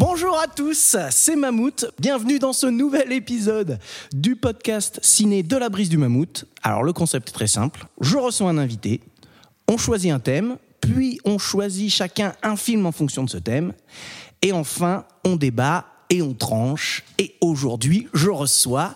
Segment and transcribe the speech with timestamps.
[0.00, 1.84] Bonjour à tous, c'est Mammouth.
[1.98, 3.78] Bienvenue dans ce nouvel épisode
[4.14, 6.46] du podcast ciné de la brise du Mammouth.
[6.62, 7.86] Alors le concept est très simple.
[8.00, 9.02] Je reçois un invité,
[9.68, 13.74] on choisit un thème, puis on choisit chacun un film en fonction de ce thème,
[14.40, 17.04] et enfin on débat et on tranche.
[17.18, 18.94] Et aujourd'hui, je reçois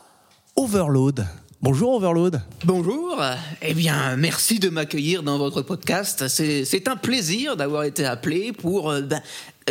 [0.56, 1.26] Overload.
[1.64, 2.42] Bonjour Overload.
[2.66, 3.18] Bonjour.
[3.62, 6.28] Eh bien, merci de m'accueillir dans votre podcast.
[6.28, 9.22] C'est un plaisir d'avoir été appelé pour euh, ben,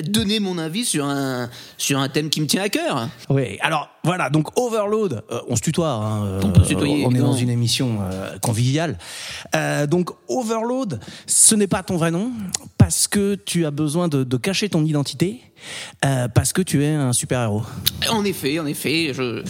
[0.01, 3.09] donner mon avis sur un, sur un thème qui me tient à cœur.
[3.29, 7.05] Oui, alors voilà, donc Overload, euh, on se tutoie, hein, euh, On peut se tutoyer,
[7.05, 8.97] on est dans une émission euh, conviviale.
[9.55, 12.31] Euh, donc Overload, ce n'est pas ton vrai nom,
[12.77, 15.39] parce que tu as besoin de, de cacher ton identité,
[16.03, 17.63] euh, parce que tu es un super-héros.
[18.11, 19.41] En effet, en effet, je,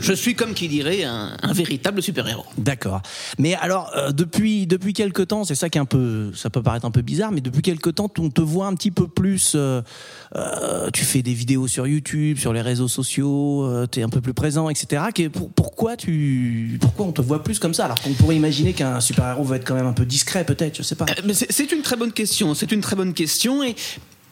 [0.00, 2.46] je suis comme qui dirait un, un véritable super-héros.
[2.56, 3.02] D'accord.
[3.38, 6.62] Mais alors, euh, depuis, depuis quelque temps, c'est ça qui est un peu, ça peut
[6.62, 9.52] paraître un peu bizarre, mais depuis quelque temps, on te voit un petit peu plus,
[9.54, 9.82] euh,
[10.36, 14.20] euh, tu fais des vidéos sur YouTube, sur les réseaux sociaux, tu es un peu
[14.20, 15.02] plus présent, etc.
[15.54, 19.44] Pourquoi, tu, pourquoi on te voit plus comme ça alors qu'on pourrait imaginer qu'un super-héros
[19.44, 21.06] va être quand même un peu discret peut-être, je sais pas.
[21.08, 22.54] Euh, c'est une très bonne question.
[22.54, 23.74] C'est une très bonne question et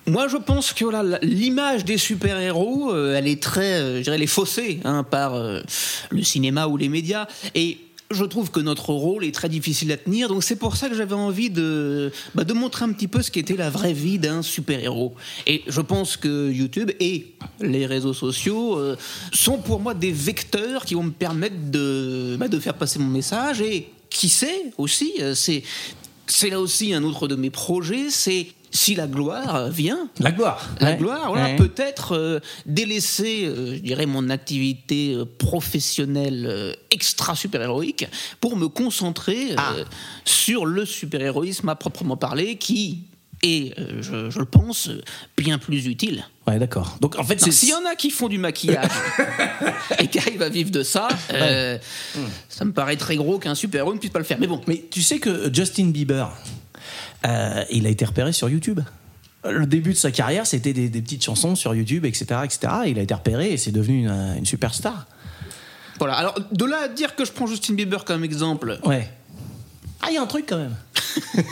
[0.06, 0.84] moi je pense que
[1.24, 5.60] l'image des super-héros, euh, elle est très, euh, je dirais, elle faussée hein, par euh,
[6.10, 7.26] le cinéma ou les médias
[8.12, 10.94] je trouve que notre rôle est très difficile à tenir, donc c'est pour ça que
[10.94, 14.42] j'avais envie de, bah, de montrer un petit peu ce qu'était la vraie vie d'un
[14.42, 15.14] super-héros.
[15.46, 18.96] Et je pense que YouTube et les réseaux sociaux euh,
[19.32, 23.08] sont pour moi des vecteurs qui vont me permettre de, bah, de faire passer mon
[23.08, 28.48] message et qui sait aussi, euh, c'est là aussi un autre de mes projets, c'est
[28.74, 30.66] si la gloire vient, La gloire.
[30.80, 30.96] la Ouais.
[30.96, 31.56] gloire, voilà, Ouais.
[31.56, 38.06] peut-être euh, délaisser, euh, je dirais, mon activité euh, professionnelle euh, extra super-héroïque
[38.40, 39.74] pour me concentrer euh, Ah.
[40.24, 43.04] sur le super-héroïsme à proprement parler qui
[43.42, 44.88] est, euh, je, je le pense,
[45.36, 46.24] bien plus utile.
[46.46, 46.96] Ouais, d'accord.
[47.00, 48.88] Donc en fait, S'il y en a qui font du maquillage
[49.98, 51.76] et qui arrivent à vivre de ça, euh,
[52.48, 54.38] ça me paraît très gros qu'un super-héros ne puisse pas le faire.
[54.40, 56.30] Mais bon, Mais tu sais que Justin Bieber,
[57.26, 58.80] euh, il a été repéré sur YouTube.
[59.44, 62.72] Le début de sa carrière, c'était des, des petites chansons sur YouTube, etc., etc.
[62.86, 65.06] Il a été repéré et c'est devenu une, une superstar.
[65.98, 66.14] voilà.
[66.14, 69.10] Alors, de là à dire que je prends Justin Bieber comme exemple, Ouais.
[70.00, 70.76] Ah, il y a un truc quand même.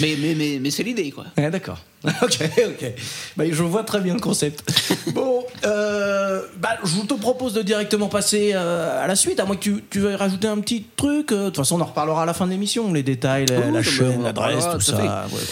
[0.00, 1.24] mais, mais, mais, mais c'est l'idée, quoi.
[1.36, 1.78] Ouais, d'accord.
[2.04, 2.92] ok, ok.
[3.36, 4.62] Bah, je vois très bien le concept.
[5.12, 9.56] bon, euh, bah, je te propose de directement passer euh, à la suite, à moins
[9.56, 11.32] que tu, tu veuilles rajouter un petit truc.
[11.32, 13.58] euh, De toute façon, on en reparlera à la fin de l'émission, les détails, la,
[13.60, 14.96] Oui, la chaîne, l'adresse, tout ça.
[14.96, 15.42] Ouais, ouais.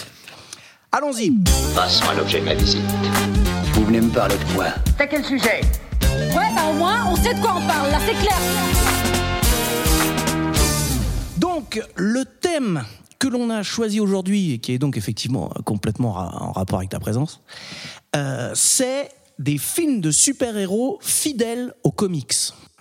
[0.93, 1.31] Allons-y.
[1.75, 2.81] Passons à l'objet de ma visite.
[3.73, 4.67] Vous venez me parler de quoi?
[4.97, 5.61] T'as quel sujet?
[6.01, 8.37] Ouais, bah au moins, on sait de quoi on parle, là, c'est clair.
[11.37, 12.83] Donc, le thème
[13.19, 16.99] que l'on a choisi aujourd'hui, et qui est donc effectivement complètement en rapport avec ta
[16.99, 17.41] présence,
[18.15, 22.33] euh, c'est des films de super-héros fidèles aux comics.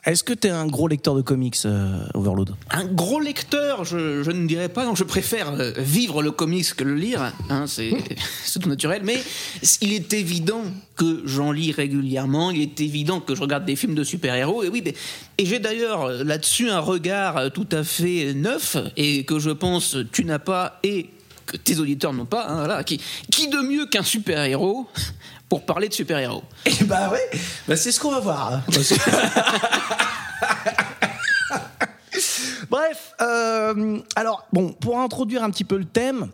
[0.06, 2.54] Est-ce que tu es un gros lecteur de comics, euh, Overload?
[2.70, 6.74] Un gros lecteur, je, je ne dirais pas, non, je préfère euh, vivre le comics
[6.76, 7.90] que le lire, hein, c'est
[8.44, 9.20] c'est tout naturel, mais
[9.80, 10.62] il est évident
[10.96, 14.68] que j'en lis régulièrement, il est évident que je regarde des films de super-héros, et
[14.68, 14.94] oui, mais-
[15.38, 19.96] et j'ai d'ailleurs euh, là-dessus un regard tout à fait neuf, et que je pense
[20.12, 21.10] tu n'as pas, et
[21.46, 23.00] que tes auditeurs n'ont pas, hein, voilà, qui,
[23.30, 24.86] qui de mieux qu'un super-héros
[25.48, 27.30] pour parler de super-héros Eh bah ouais,
[27.68, 28.52] bah c'est ce qu'on va voir.
[28.54, 28.62] hein.
[32.70, 36.28] Bref, euh, alors bon, pour introduire un petit peu le thème,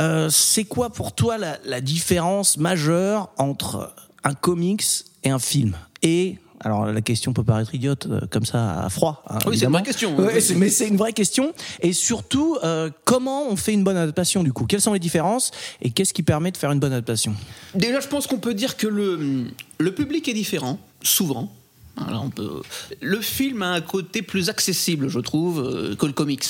[0.00, 3.94] euh, c'est quoi pour toi la, la différence majeure entre
[4.24, 4.84] un comics
[5.24, 5.76] et un film?
[6.02, 9.22] Et alors la question peut paraître idiote euh, comme ça à froid.
[9.28, 10.16] hein, Oui, c'est une vraie question.
[10.16, 11.52] Ouais, mais c'est une vraie question.
[11.80, 14.64] Et surtout, euh, comment on fait une bonne adaptation du coup?
[14.66, 15.50] Quelles sont les différences?
[15.82, 17.34] Et qu'est-ce qui permet de faire une bonne adaptation?
[17.74, 19.44] Déjà, je pense qu'on peut dire que le,
[19.78, 21.52] le public est différent, souvent.
[21.96, 22.62] Voilà, on peut...
[23.00, 26.44] Le film a un côté plus accessible, je trouve, euh, que le comics.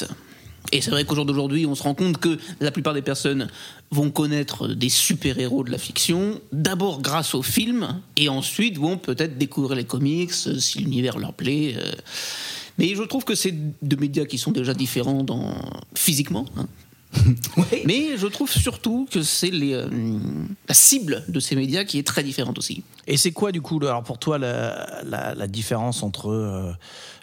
[0.72, 3.48] Et c'est vrai qu'au jour d'aujourd'hui, on se rend compte que la plupart des personnes
[3.92, 9.38] vont connaître des super-héros de la fiction, d'abord grâce au film, et ensuite vont peut-être
[9.38, 11.74] découvrir les comics, euh, si l'univers leur plaît.
[11.78, 11.92] euh.
[12.78, 15.54] Mais je trouve que c'est deux médias qui sont déjà différents dans...
[15.94, 16.46] physiquement.
[16.56, 16.66] hein.
[17.56, 17.82] Ouais.
[17.86, 19.88] Mais je trouve surtout que c'est euh,
[20.68, 22.82] la cible de ces médias qui est très différente aussi.
[23.06, 26.72] Et c'est quoi, du coup, alors pour toi, la, la- la différence entre euh,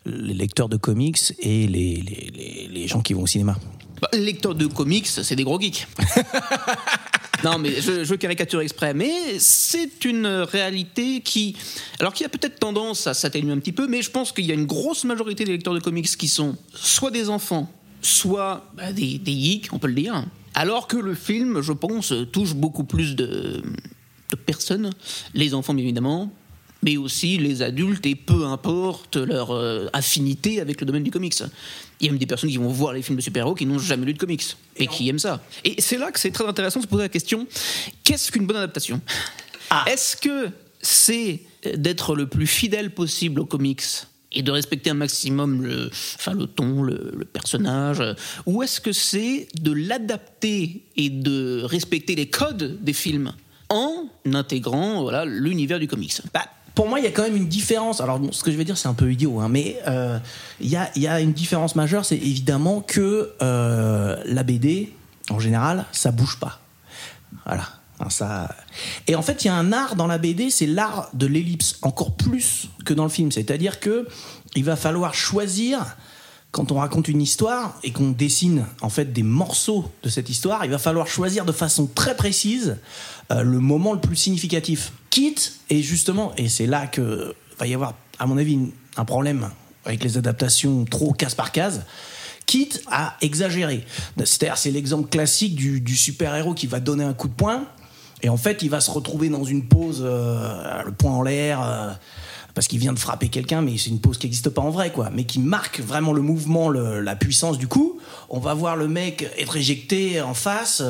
[0.06, 3.56] les lecteurs de comics et les, les- les- les gens qui vont au cinéma?
[4.03, 5.88] Bah, les lecteurs de comics, c'est des gros geeks.
[7.45, 8.94] non, mais je, je caricature exprès.
[8.94, 11.55] Mais c'est une réalité qui,
[12.01, 14.51] alors qui a peut-être tendance à s'atténuer un petit peu, mais je pense qu'il y
[14.51, 17.71] a une grosse majorité des lecteurs de comics qui sont soit des enfants,
[18.01, 20.25] soit bah, des, des geeks, on peut le dire.
[20.53, 23.63] Alors que le film, je pense, touche beaucoup plus de,
[24.31, 24.89] de personnes,
[25.33, 26.29] les enfants bien évidemment,
[26.83, 31.33] mais aussi les adultes et peu importe leur euh, affinité avec le domaine du comics.
[32.00, 33.80] Il y a même des personnes qui vont voir les films de super-héros qui n'ont
[33.80, 34.44] jamais lu de comics
[34.75, 35.41] et qui aiment ça.
[35.63, 37.47] Et c'est là que c'est très intéressant de se poser la question
[38.03, 39.01] qu'est-ce qu'une bonne adaptation?
[39.88, 40.50] Est-ce que
[40.81, 41.39] c'est
[41.75, 43.83] d'être le plus fidèle possible aux comics
[44.33, 48.03] et de respecter un maximum le, enfin, le ton, le, le personnage?
[48.45, 53.33] Ou est-ce que c'est de l'adapter et de respecter les codes des films
[53.69, 56.21] en intégrant voilà, l'univers du comics?
[56.33, 58.01] Bah, pour moi, il y a quand même une différence.
[58.01, 60.17] Alors, bon, ce que je vais dire, c'est un peu idiot, hein, mais euh,
[60.59, 64.93] il y, a, y a une différence majeure, c'est évidemment que euh, la BD,
[65.29, 66.59] en général, ça bouge pas.
[67.45, 67.67] Voilà.
[68.09, 68.53] Ça...
[69.07, 71.77] Et en fait, il y a un art dans la BD, c'est l'art de l'ellipse,
[71.83, 73.31] encore plus que dans le film.
[73.31, 74.07] C'est-à-dire que
[74.55, 75.95] il va falloir choisir
[76.51, 80.63] quand on raconte une histoire et qu'on dessine en fait des morceaux de cette histoire,
[80.65, 82.77] il va falloir choisir de façon très précise
[83.31, 84.91] euh, le moment le plus significatif.
[85.13, 88.57] Quitte, et justement, et c'est là que va y avoir, à mon avis,
[88.98, 89.51] un problème
[89.86, 91.83] avec les adaptations trop case par case,
[92.48, 93.86] quitte à exagérer.
[94.18, 97.63] C'est-à-dire, c'est l'exemple classique du, super-héros qui va donner un coup de poing,
[98.24, 101.62] et en fait, il va se retrouver dans une pose, euh, le poing en l'air,
[101.62, 101.92] euh,
[102.53, 104.91] parce qu'il vient de frapper quelqu'un, mais c'est une pose qui n'existe pas en vrai,
[104.91, 108.00] quoi, mais qui marque vraiment le mouvement, la puissance du coup.
[108.29, 110.83] On va voir le mec être éjecté en face,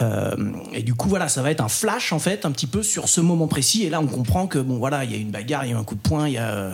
[0.00, 2.82] euh, et du coup, voilà, ça va être un flash, en fait, un petit peu
[2.82, 5.30] sur ce moment précis, et là, on comprend que, bon, voilà, il y a une
[5.30, 6.70] bagarre, il y a un coup de poing, il y a.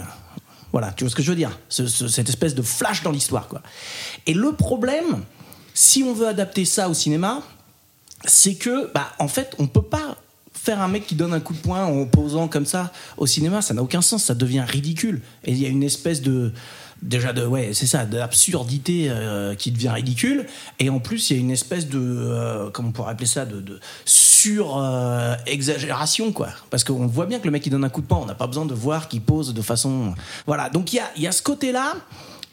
[0.72, 1.58] voilà, tu vois ce que je veux dire?
[1.69, 3.62] Ce- ce- Cette espèce de flash dans l'histoire, quoi.
[4.26, 5.24] Et le problème,
[5.74, 7.42] si on veut adapter ça au cinéma,
[8.24, 10.16] c'est que, bah, en fait, on peut pas
[10.66, 13.62] faire un mec qui donne un coup de poing en posant comme ça au cinéma,
[13.62, 15.22] ça n'a aucun sens, ça devient ridicule.
[15.44, 16.52] Et il y a une espèce de
[17.02, 20.46] déjà de ouais c'est ça d'absurdité euh, qui devient ridicule.
[20.80, 23.46] Et en plus il y a une espèce de euh, comment on pourrait appeler ça
[23.46, 26.48] de, de sur euh, exagération quoi.
[26.70, 28.34] Parce qu'on voit bien que le mec qui donne un coup de poing on n'a
[28.34, 30.14] pas besoin de voir qu'il pose de façon
[30.46, 30.69] voilà.
[30.69, 31.94] Donc il y a, il y a ce côté là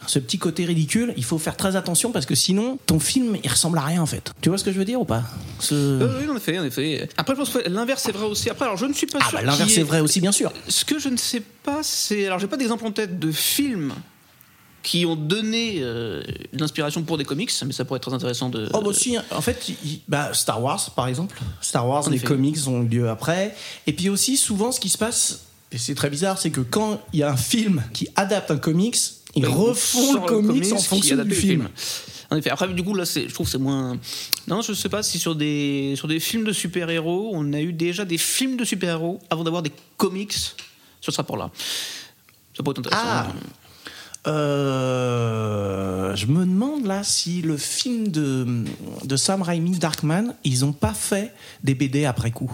[0.07, 3.49] ce petit côté ridicule, il faut faire très attention parce que sinon, ton film, il
[3.49, 4.31] ressemble à rien en fait.
[4.41, 5.23] Tu vois ce que je veux dire ou pas?
[5.59, 7.07] Ce- Euh, oui, en effet, en effet.
[7.17, 8.49] Après, je pense que l'inverse est vrai aussi.
[8.49, 9.39] Après, alors je ne suis pas Ah sûr.
[9.39, 10.51] bah l'inverse c'est vrai aussi, bien sûr.
[10.67, 12.25] Ce que je ne sais pas, c'est.
[12.27, 13.93] Alors, j'ai pas d'exemple en tête de films
[14.81, 16.21] qui ont donné euh,
[16.51, 18.67] de l'inspiration pour des comics, mais ça pourrait être très intéressant de.
[18.73, 19.71] Oh bah si, en fait,
[20.09, 21.39] bah, Star Wars par exemple.
[21.61, 22.27] Star Wars, En les effet.
[22.27, 23.55] comics ont eu lieu après.
[23.87, 26.99] Et puis aussi, souvent, ce qui se passe, et c'est très bizarre, c'est que quand
[27.13, 28.97] il y a un film qui adapte un comics,
[29.35, 31.69] ils On refont le comics en fonction du film.
[32.29, 32.49] En effet.
[32.49, 33.97] Après, du coup, là, je trouve que c'est moins.
[34.47, 37.73] Non, je sais pas si sur des, sur des films de super-héros, on a eu
[37.73, 40.33] déjà des films de super-héros avant d'avoir des comics
[41.01, 41.51] sur ce rapport-là.
[42.55, 43.01] Ça pourrait être intéressant.
[43.05, 43.27] Ah.
[44.25, 48.63] Euh, je me demande là si le film de,
[49.03, 51.33] de Sam Raimi, Darkman, ils n'ont pas fait
[51.63, 52.53] des BD après coup.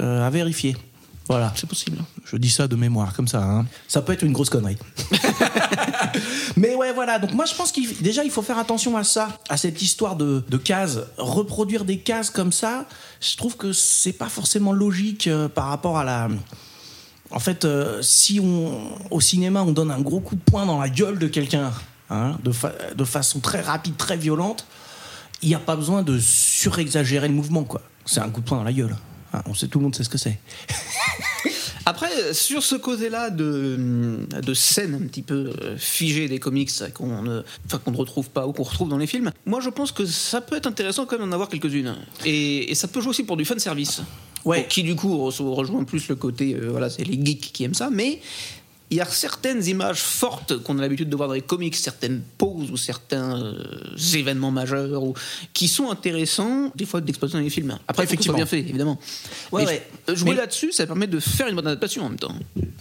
[0.00, 0.76] Euh, à vérifier.
[1.28, 1.52] Voilà.
[1.56, 1.98] C'est possible.
[2.26, 3.42] Je dis ça de mémoire, comme ça.
[3.42, 3.64] hein.
[3.88, 4.76] Ça peut être une grosse connerie.
[6.56, 7.18] Mais ouais, voilà.
[7.18, 10.16] Donc moi, je pense qu'il déjà il faut faire attention à ça, à cette histoire
[10.16, 10.98] de, de cases.
[11.18, 12.86] Reproduire des cases comme ça,
[13.20, 16.28] je trouve que c'est pas forcément logique euh, par rapport à la.
[17.30, 18.72] En fait, euh, si on
[19.10, 21.72] au cinéma on donne un gros coup de poing dans la gueule de quelqu'un,
[22.10, 24.66] hein, de, fa- de façon très rapide, très violente,
[25.42, 27.80] il n'y a pas besoin de surexagérer le mouvement, quoi.
[28.04, 28.94] C'est un coup de poing dans la gueule.
[29.34, 30.38] Hein, on sait, tout le monde sait ce que c'est.
[31.86, 37.22] Après, sur ce côté-là de, de scènes un petit peu euh, figées des comics qu'on
[37.22, 39.92] ne, enfin, qu'on ne retrouve pas ou qu'on retrouve dans les films, moi je pense
[39.92, 41.94] que ça peut être intéressant quand même d'en avoir quelques-unes.
[42.24, 44.00] Et, et ça peut jouer aussi pour du fan service.
[44.46, 44.66] Ouais.
[44.68, 47.74] Qui du coup re- rejoint plus le côté, euh, voilà, c'est les geeks qui aiment
[47.74, 48.20] ça, mais
[48.94, 52.20] il y a certaines images fortes qu'on a l'habitude de voir dans les comics, certaines
[52.38, 53.54] poses ou certains euh,
[54.14, 55.14] événements majeurs ou,
[55.52, 57.76] qui sont intéressants des fois d'exploiter dans les films.
[57.88, 58.96] Après, effectivement, bien fait, évidemment.
[59.50, 62.34] Ouais, je- Jouer Mais- là-dessus, ça permet de faire une bonne adaptation en même temps.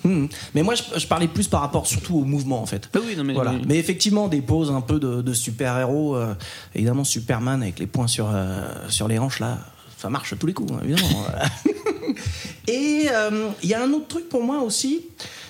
[0.03, 0.27] Hmm.
[0.53, 2.89] Mais moi, je, je parlais plus par rapport surtout au mouvement, en fait.
[2.93, 3.53] Bah oui, non, mais- voilà.
[3.53, 3.61] oui.
[3.67, 6.35] mais effectivement, des poses un peu de, de super-héros, euh,
[6.75, 9.57] évidemment Superman avec les poings sur, euh, sur les hanches, là,
[9.97, 11.25] ça marche à tous les coups, hein, évidemment.
[12.67, 15.01] Et euh, il y a un autre truc pour moi aussi,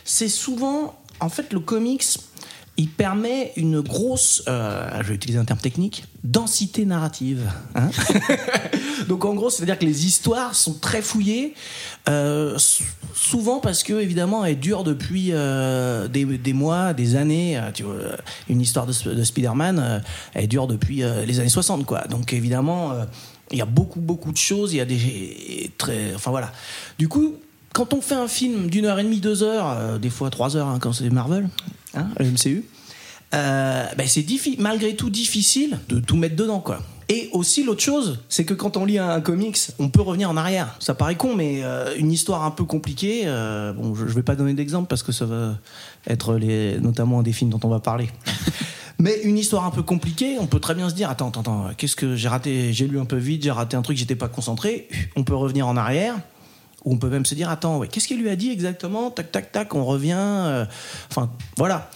[0.05, 2.03] c'est souvent, en fait, le comics,
[2.75, 7.51] il permet une grosse, euh, je vais utiliser un terme technique, densité narrative.
[7.75, 7.89] hein.
[9.07, 11.53] Donc en gros, c'est-à-dire que les histoires sont très fouillées,
[12.09, 12.57] euh,
[13.13, 17.61] souvent parce que évidemment elles durent depuis euh, des, mois, des années.
[18.49, 20.01] une histoire de, de Spider-Man,
[20.33, 22.07] elle dure depuis les années 60, quoi.
[22.07, 22.93] Donc évidemment,
[23.51, 24.73] il y a beaucoup, beaucoup de choses.
[24.73, 26.51] Il y a des très, enfin voilà.
[26.97, 27.35] Du coup,
[27.73, 30.55] quand on fait un film d'une heure et demie, deux heures, euh, des fois trois
[30.55, 31.49] heures hein, quand c'est Marvel,
[31.95, 32.63] hein, le MCU,
[33.33, 34.25] euh, ben c'est
[34.59, 36.79] malgré tout difficile de tout mettre dedans, quoi.
[37.09, 40.37] Et aussi l'autre chose, c'est que quand on lit un comics, on peut revenir en
[40.37, 40.75] arrière.
[40.79, 43.25] Ça paraît con, mais euh, une histoire un peu compliquée.
[43.75, 45.57] bon, je, je vais pas donner d'exemple parce que ça va
[46.07, 48.09] être les, notamment un des films dont on va parler.
[48.99, 51.69] Mais une histoire un peu compliquée, on peut très bien se dire attends, attends, attends,
[51.75, 52.71] qu'est-ce que j'ai raté?
[52.71, 54.87] J'ai lu un peu vite, j'ai raté un truc, j'étais pas concentré.
[55.15, 56.15] On peut revenir en arrière.
[56.85, 59.09] On peut même se dire attends, ouais, qu'est-ce qu'il lui a dit exactement?
[59.11, 60.15] Tac, tac, tac, on revient.
[60.17, 60.65] euh,
[61.09, 61.89] Enfin, voilà.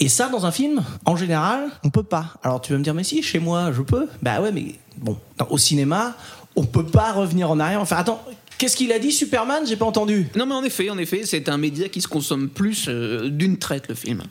[0.00, 2.34] Et ça, dans un film, en général, on peut pas.
[2.42, 4.08] Alors tu vas me dire, mais si, chez moi, je peux.
[4.22, 5.16] Bah ouais, mais bon,
[5.50, 6.16] au cinéma,
[6.56, 7.80] on peut pas revenir en arrière.
[7.80, 8.20] Enfin, attends,
[8.58, 9.64] qu'est-ce qu'il a dit, Superman?
[9.66, 10.26] J'ai pas entendu.
[10.34, 13.58] Non, mais en effet, en effet, c'est un média qui se consomme plus euh, d'une
[13.58, 14.22] traite, le film.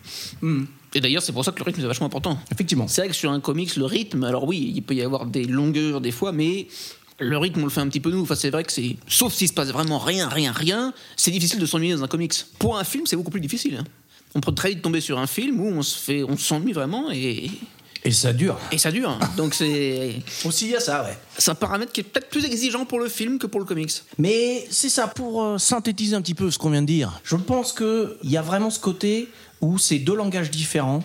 [0.93, 2.37] Et d'ailleurs, c'est pour ça que le rythme est vachement important.
[2.51, 2.87] Effectivement.
[2.89, 5.45] C'est vrai que sur un comics, le rythme, alors oui, il peut y avoir des
[5.45, 6.67] longueurs des fois, mais
[7.21, 8.21] le rythme, on le fait un petit peu nous.
[8.23, 8.97] Enfin, c'est vrai que c'est.
[9.07, 12.33] Sauf s'il se passe vraiment rien, rien, rien, c'est difficile de s'ennuyer dans un comics.
[12.59, 13.77] Pour un film, c'est beaucoup plus difficile.
[13.81, 13.83] hein.
[14.35, 17.11] On peut très vite tomber sur un film où on se fait, on s'ennuie vraiment
[17.11, 17.51] et,
[18.05, 18.57] Et ça dure.
[18.71, 19.19] et ça dure.
[19.35, 21.17] Donc c'est, Aussi, il y a ça, ouais.
[21.37, 23.91] c'est un paramètre qui est peut-être plus exigeant pour le film que pour le comics.
[24.17, 27.35] Mais c'est ça, pour euh, synthétiser un petit peu ce qu'on vient de dire, je
[27.35, 29.27] pense qu'il y a vraiment ce côté
[29.59, 31.03] où c'est deux langages différents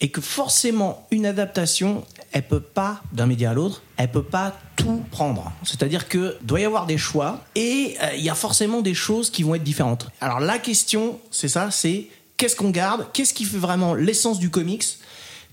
[0.00, 4.56] et que forcément une adaptation, elle peut pas, d'un média à l'autre, elle peut pas
[4.76, 5.52] tout prendre.
[5.64, 9.30] C'est-à-dire que doit y avoir des choix et euh, il y a forcément des choses
[9.30, 10.08] qui vont être différentes.
[10.20, 14.50] Alors la question, c'est ça, c'est qu'est-ce qu'on garde, qu'est-ce qui fait vraiment l'essence du
[14.50, 14.84] comics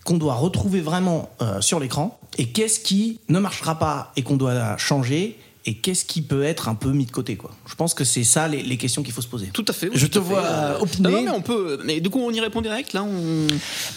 [0.04, 4.38] qu'on doit retrouver vraiment euh, sur l'écran et qu'est-ce qui ne marchera pas et qu'on
[4.38, 7.52] doit changer et qu'est-ce qui peut être un peu mis de côté quoi?
[7.68, 9.48] Je pense que c'est ça les, les questions qu'il faut se poser.
[9.54, 9.88] Tout à fait.
[9.88, 11.10] oui, Je te vois, Euh, opiner.
[11.10, 11.80] Non, non, mais on peut.
[11.84, 12.94] Mais du coup, on y répond direct.
[12.94, 13.48] Là, on.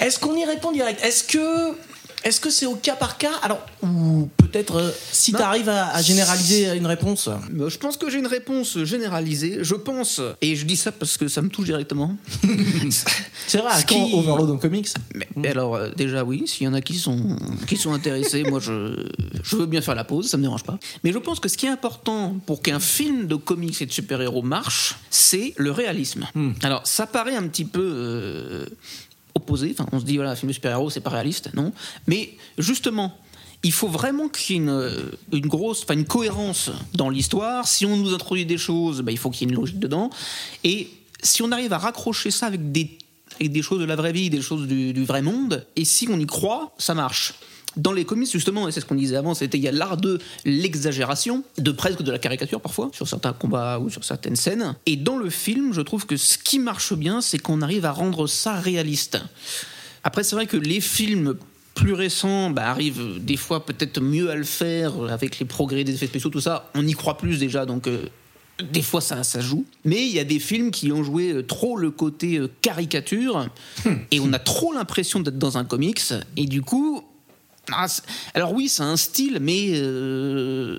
[0.04, 1.02] Est-ce qu'on y répond direct?
[1.04, 1.76] Est-ce que
[2.24, 5.88] est-ce que c'est au cas par cas Alors ou peut-être euh, si tu arrives à,
[5.94, 7.28] à généraliser une réponse.
[7.28, 9.58] Euh, Je pense que j'ai une réponse généralisée.
[9.62, 12.16] Je pense, et je dis ça parce que ça me touche directement.
[13.46, 14.88] C'est vrai, à Ce quand qui- Overload en comics
[15.36, 18.60] Mais alors, euh, déjà, oui, s'il y en a qui sont, qui sont intéressés, moi,
[18.60, 19.06] je,
[19.42, 20.78] je veux bien faire la pause, ça me dérange pas.
[21.04, 23.92] Mais je pense que ce qui est important pour qu'un film de comics et de
[23.92, 26.26] super-héros marche, c'est le réalisme.
[26.62, 27.80] Alors, ça paraît un petit peu.
[27.82, 28.66] euh,
[29.92, 31.72] on se dit, voilà, film de super-héros, c'est pas réaliste, non.
[32.06, 33.16] Mais justement,
[33.62, 37.66] il faut vraiment qu'il y ait une, une grosse, enfin une cohérence dans l'histoire.
[37.66, 40.10] Si on nous introduit des choses, bah, il faut qu'il y ait une logique dedans.
[40.64, 40.88] Et
[41.22, 42.98] si on arrive à raccrocher ça avec des,
[43.40, 46.18] avec des choses de la vraie vie, des choses du vrai monde, et si on
[46.18, 47.34] y croit, ça marche.
[47.78, 49.96] Dans les comics, justement, et c'est ce qu'on disait avant, c'était il y a l'art
[49.96, 54.74] de l'exagération, de presque de la caricature parfois, sur certains combats ou sur certaines scènes.
[54.84, 57.92] Et dans le film, je trouve que ce qui marche bien, c'est qu'on arrive à
[57.92, 59.18] rendre ça réaliste.
[60.04, 61.36] Après, c'est vrai que les films
[61.74, 65.94] plus récents bah, arrivent des fois peut-être mieux à le faire avec les progrès des
[65.94, 66.70] effets spéciaux, tout ça.
[66.74, 68.06] On y croit plus déjà, donc euh,
[68.72, 69.64] des fois ça, ça joue.
[69.84, 73.48] Mais il y a des films qui ont joué euh, trop le côté euh, caricature
[74.10, 76.02] et on a trop l'impression d'être dans un comics
[76.36, 77.02] et du coup.
[77.72, 77.86] Ah,
[78.34, 80.78] alors oui, c'est un style, mais euh,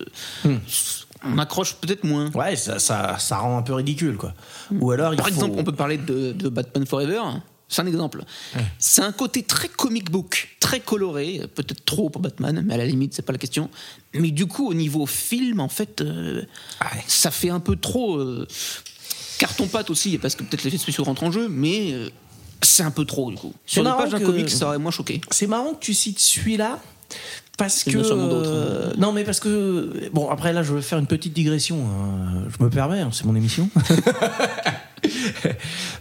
[1.24, 2.31] on accroche peut-être moins.
[2.31, 4.34] Ouais, ça, ça, ça rend un peu ridicule quoi.
[4.72, 7.22] Ou alors il Par faut- exemple, on peut parler de, de Batman Forever.
[7.72, 8.24] C'est un exemple.
[8.79, 12.86] C'est un côté très comic book, très coloré, peut-être trop pour Batman, mais à la
[12.88, 13.69] limite, c'est pas la question.
[14.15, 16.41] Mais du coup, au niveau film, en fait, euh,
[17.05, 18.48] ça fait un peu trop euh,
[19.38, 21.93] carton-pâte aussi, parce que peut-être les effets spéciaux rentrent en jeu, mais
[22.61, 23.53] c'est un peu trop du coup.
[23.65, 25.21] Sur une marrant page d'un que- comic, ça aurait moins choqué.
[25.31, 26.79] C'est marrant que tu cites celui-là.
[27.57, 27.97] Parce que.
[27.97, 28.29] hein.
[28.31, 30.09] euh, non, mais parce que.
[30.13, 31.77] Bon, après, là, je vais faire une petite digression.
[31.87, 32.43] hein.
[32.57, 33.69] Je me permets, hein, c'est mon émission.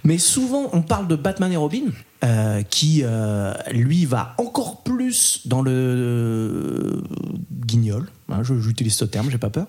[0.05, 1.85] mais souvent, on parle de Batman et Robin,
[2.25, 7.03] euh, qui, euh, lui, va encore plus dans le
[7.65, 8.09] guignol.
[8.31, 9.67] hein, J'utilise ce terme, j'ai pas peur.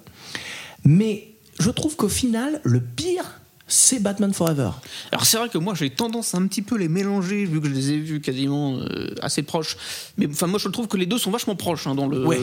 [0.83, 1.29] Mais
[1.59, 3.38] je trouve qu'au final, le pire,
[3.69, 4.71] c'est Batman Forever.
[5.11, 7.67] Alors c'est vrai que moi j'ai tendance à un petit peu les mélanger vu que
[7.69, 9.77] je les ai vus quasiment euh, assez proches.
[10.17, 12.39] Mais enfin moi je trouve que les deux sont vachement proches hein, dans le Ouais.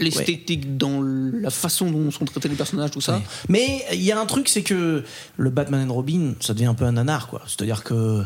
[0.00, 3.20] l'esthétique, dans la façon dont sont traités les personnages, tout ça.
[3.48, 5.04] Mais il y a un truc, c'est que
[5.36, 7.42] le Batman and Robin, ça devient un peu un nanar, quoi.
[7.46, 8.22] C'est-à-dire que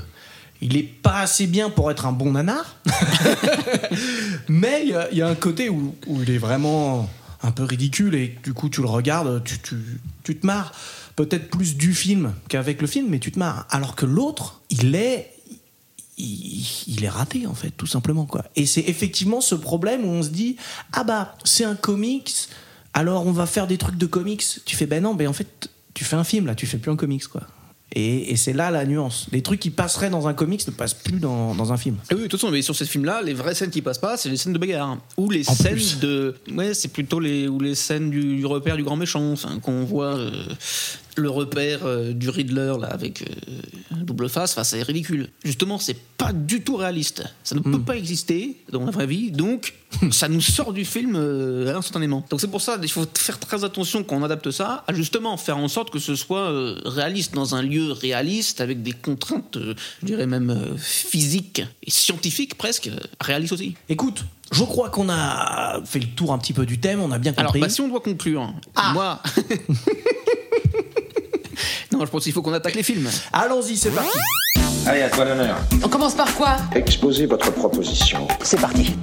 [0.61, 2.77] il est pas assez bien pour être un bon nanar,
[4.49, 7.09] mais il y a- il y, a un côté où, où il est vraiment
[7.43, 9.75] un peu ridicule et du coup tu le regardes, tu, tu,
[10.23, 10.73] tu te marres.
[11.17, 13.67] Peut-être plus du film qu'avec le film, mais tu te marres.
[13.71, 15.33] Alors que l'autre, il est
[16.19, 18.45] il, est raté en fait, tout simplement quoi.
[18.55, 20.57] Et c'est effectivement ce problème où on se dit
[20.93, 22.49] ah bah c'est un comics,
[22.95, 24.45] alors on va faire des trucs de comics.
[24.65, 26.91] Tu fais ben non, ben en fait tu fais un film là, tu fais plus
[26.91, 27.43] un comics quoi.
[27.95, 29.27] Et, et c'est là la nuance.
[29.33, 31.97] Les trucs qui passeraient dans un comics ne passent plus dans, dans un film.
[32.11, 34.31] Oui, de toute façon, mais sur ces films-là, les vraies scènes qui passent pas, c'est
[34.31, 34.99] les scènes de bagarre.
[35.19, 35.99] Ou les En scènes plus.
[35.99, 36.35] de.
[36.55, 39.85] Ouais, c'est plutôt les, ou les scènes du, du repère du grand méchant, enfin, qu'on
[39.85, 40.31] voit euh,
[41.17, 45.29] le repère euh, du Riddler, là, avec euh, double face, enfin, c'est ridicule.
[45.45, 47.25] Justement, c'est pas du tout réaliste.
[47.43, 49.75] Ça ne peut pas exister dans la vraie vie, donc
[50.11, 52.25] ça nous sort du film euh, instantanément.
[52.31, 55.37] Donc c'est pour ça, il faut faire très attention quand on adapte ça, à justement
[55.37, 59.57] faire en sorte que ce soit euh, réaliste, dans un lieu réaliste, avec des contraintes,
[59.57, 63.75] euh, je dirais même physiques et scientifiques presque, réalistes aussi.
[63.89, 67.19] Écoute, je crois qu'on a fait le tour un petit peu du thème, on a
[67.19, 67.61] bien Alors, compris.
[67.61, 68.53] bah, si on doit conclure,
[68.93, 69.23] moi.
[71.93, 73.09] non, je pense qu'il faut qu'on attaque les films.
[73.33, 74.19] Allons-y, c'est parti.
[74.87, 75.57] Allez, à toi l'honneur.
[75.85, 76.57] On commence par quoi?
[76.75, 78.27] Exposez votre proposition.
[78.43, 78.95] C'est parti.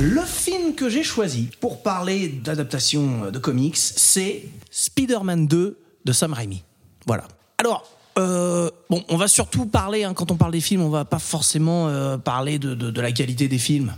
[0.00, 6.32] Le film que j'ai choisi pour parler d'adaptation de comics, c'est Spider-Man 2 de Sam
[6.32, 6.64] Raimi.
[7.06, 7.24] Voilà.
[7.58, 7.84] Alors,
[8.18, 11.20] euh, bon, on va surtout parler, hein, quand on parle des films, on va pas
[11.20, 13.92] forcément euh, parler de, de- de la qualité des films.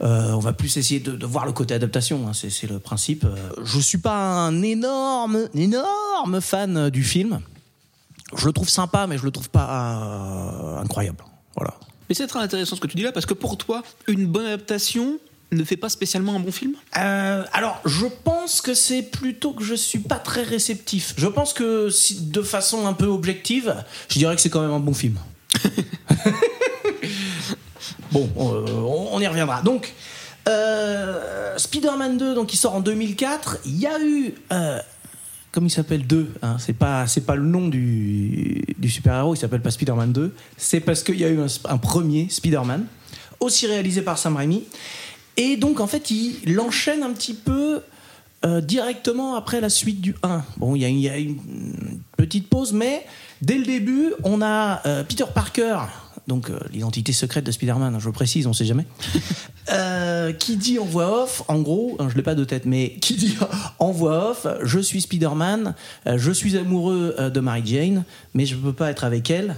[0.00, 2.78] Euh, on va plus essayer de, de voir le côté adaptation, hein, c'est c'est le
[2.78, 3.24] principe.
[3.24, 7.40] Euh, je suis pas un énorme, énorme fan du film.
[8.36, 11.24] Je le trouve sympa, mais je le trouve pas euh, incroyable.
[11.56, 11.74] Voilà.
[12.08, 14.46] Mais c'est très intéressant ce que tu dis là, parce que pour toi, une bonne
[14.46, 15.18] adaptation
[15.50, 16.74] ne fait pas spécialement un bon film?
[16.98, 21.14] Euh, alors, je pense que c'est plutôt que je suis pas très réceptif.
[21.16, 23.74] Je pense que si- de façon un peu objective,
[24.10, 25.16] je dirais que c'est quand même un bon film.
[28.12, 29.62] bon, euh, on, on y reviendra.
[29.62, 29.94] Donc,
[30.48, 33.58] euh, Spider-Man 2, donc il sort en 2004.
[33.64, 34.80] Il y a eu, euh,
[35.52, 39.62] comme il s'appelle 2, hein, c'est pas pas le nom du, du super-héros, il s'appelle
[39.62, 40.34] pas Spider-Man 2.
[40.56, 41.38] C'est parce qu'il y a eu
[41.68, 42.86] un, premier Spider-Man,
[43.40, 44.64] aussi réalisé par Sam Raimi.
[45.36, 47.80] Et donc, en fait, il, il enchaîne un petit peu
[48.44, 50.42] euh, directement après la suite du 1.
[50.58, 51.38] Bon, il y, a- il y a une
[52.16, 53.04] petite pause, mais
[53.40, 55.78] dès le début, on a euh, Peter Parker,
[56.28, 58.86] donc euh, l'identité secrète de Spider-Man, hein, je le précise, on sait jamais,
[59.72, 62.90] euh, qui dit en voix off, en gros, hein, je l'ai pas de tête, mais
[63.00, 63.36] qui dit
[63.78, 65.74] en voix off, je suis Spider-Man,
[66.06, 69.56] euh, je suis amoureux de Mary Jane, mais je peux pas être avec elle.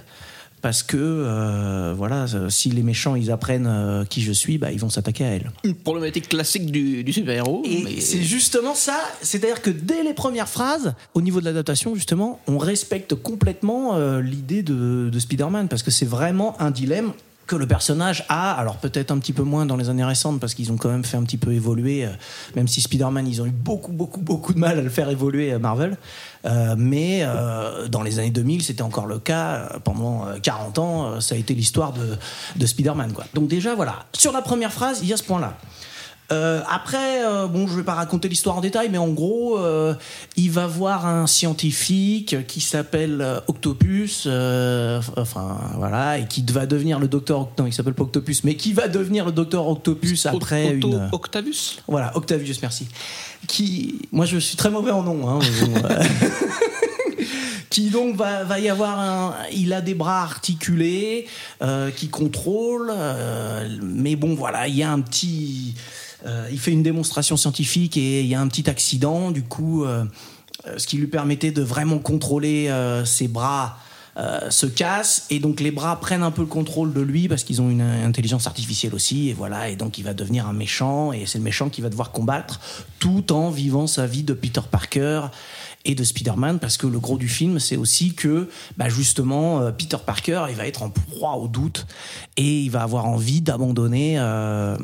[0.63, 4.71] Parce que euh, voilà, euh, si les méchants ils apprennent euh, qui je suis, bah,
[4.73, 5.51] ils vont s'attaquer à elle.
[5.65, 7.63] Une problématique classique du, du super-héros.
[7.65, 11.95] Et mais- c'est justement ça, c'est-à-dire que dès les premières phrases, au niveau de l'adaptation,
[11.95, 17.13] justement, on respecte complètement euh, l'idée de, de Spider-Man, parce que c'est vraiment un dilemme
[17.51, 20.55] que le personnage a, alors peut-être un petit peu moins dans les années récentes, parce
[20.55, 22.11] qu'ils ont quand même fait un petit peu évoluer, euh,
[22.55, 25.53] même si Spider-Man, ils ont eu beaucoup, beaucoup, beaucoup de mal à le faire évoluer,
[25.53, 25.97] euh, Marvel.
[26.45, 27.27] Euh, mais
[27.89, 29.81] dans les années 2000, c'était encore le cas.
[29.83, 32.17] Pendant euh, 40 ans, ça a été l'histoire de,
[32.55, 33.13] de Spider-Man.
[33.15, 33.25] Quoi.
[33.35, 34.07] Donc déjà, voilà.
[34.13, 35.59] Sur la première phrase, il y a ce point-là.
[36.33, 39.95] Euh, après, euh, bon, je vais pas raconter l'histoire en détail, mais en gros, euh,
[40.37, 46.67] il va voir un scientifique qui s'appelle euh, Octopus, euh, enfin voilà, et qui va
[46.67, 47.49] devenir le docteur.
[47.59, 51.09] Non, il s'appelle pas Octopus, mais qui va devenir le docteur Octopus après Otto une.
[51.13, 51.83] Octavius?
[51.89, 52.87] Voilà, Octavius, merci.
[53.47, 55.29] Qui, moi, je suis très mauvais en nom.
[55.29, 55.39] Hein,
[55.85, 56.05] euh,
[57.71, 59.35] qui donc va, va y avoir un.
[59.53, 61.27] Il a des bras articulés
[61.63, 65.75] euh, qui contrôlent, euh, mais bon, voilà, il y a un petit.
[66.27, 69.31] Euh, il fait une démonstration scientifique et il y a un petit accident.
[69.31, 70.05] Du coup, euh,
[70.67, 72.71] euh, ce qui lui permettait de vraiment contrôler
[73.05, 73.79] ses bras.
[74.51, 77.63] se casse et donc les bras prennent un peu le contrôle de lui parce qu'ils
[77.63, 81.25] ont une intelligence artificielle aussi et voilà et donc il va devenir un méchant et
[81.25, 82.61] c'est le méchant qui va devoir combattre
[82.99, 85.23] tout en vivant sa vie de Peter Parker
[85.85, 89.73] et de Spider-Man parce que le gros du film c'est aussi que bah justement euh,
[89.73, 91.87] Peter Parker il va être en proie au doute
[92.37, 94.77] et il va avoir envie d'abandonner euh,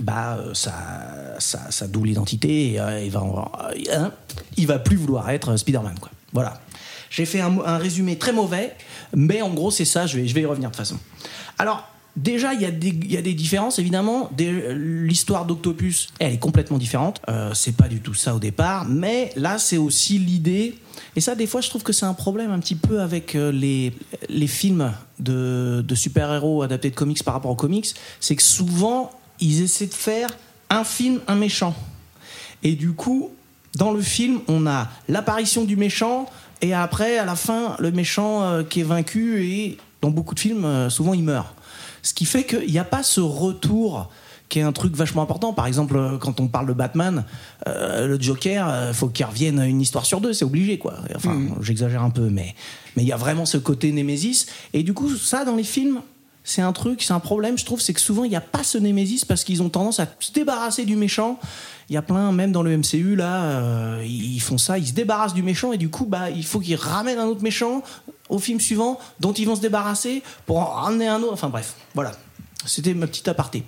[0.00, 3.22] bah, euh, sa, double identité et euh, il va
[3.92, 4.12] hein,
[4.56, 6.60] il va plus vouloir être Spider-Man quoi voilà
[7.10, 8.76] j'ai fait un, un résumé très mauvais,
[9.12, 10.96] mais en gros, c'est ça, je vais, je vais y revenir de toute façon.
[11.58, 11.84] Alors,
[12.16, 14.30] déjà, il y, a des- différences, évidemment.
[14.36, 17.20] Des- L'histoire d'Octopus, elle est complètement différente.
[17.28, 20.74] Euh, c'est pas du tout ça au départ, mais là, c'est aussi l'idée.
[21.16, 23.50] Et ça, des fois, je trouve que c'est un problème un petit peu avec euh,
[23.52, 27.94] les, films de, super-héros adaptés de comics par rapport aux comics.
[28.20, 30.28] C'est que souvent, ils essaient de faire
[30.68, 31.74] un film, un méchant.
[32.62, 33.30] Et du coup,
[33.76, 36.26] dans le film, on a l'apparition du méchant,
[36.62, 40.40] et après, à la fin, le méchant euh, qui est vaincu, et dans beaucoup de
[40.40, 41.54] films, euh, souvent il meurt.
[42.02, 44.10] Ce qui fait qu'il n'y a pas ce retour
[44.50, 45.52] qui est un truc vachement important.
[45.54, 47.24] Par exemple, quand on parle de Batman,
[47.66, 50.94] euh, le Joker, euh, faut qu'il revienne une histoire sur deux, c'est obligé, quoi.
[51.14, 52.54] Enfin, j'exagère un peu, mais
[52.96, 54.46] mais il y a vraiment ce côté Némésis.
[54.74, 56.00] Et du coup, ça, dans les films,
[56.50, 58.64] c'est un truc, c'est un problème, je trouve, c'est que souvent, il n'y a pas
[58.64, 61.38] ce Némésis parce qu'ils ont tendance à se débarrasser du méchant.
[61.88, 64.92] Il y a plein, même dans le MCU, là, euh, ils font ça, ils se
[64.92, 67.82] débarrassent du méchant et du coup, bah, il faut qu'ils ramènent un autre méchant
[68.28, 71.34] au film suivant dont ils vont se débarrasser pour en ramener un autre.
[71.34, 72.10] Enfin bref, voilà.
[72.66, 73.62] C'était ma petite aparté.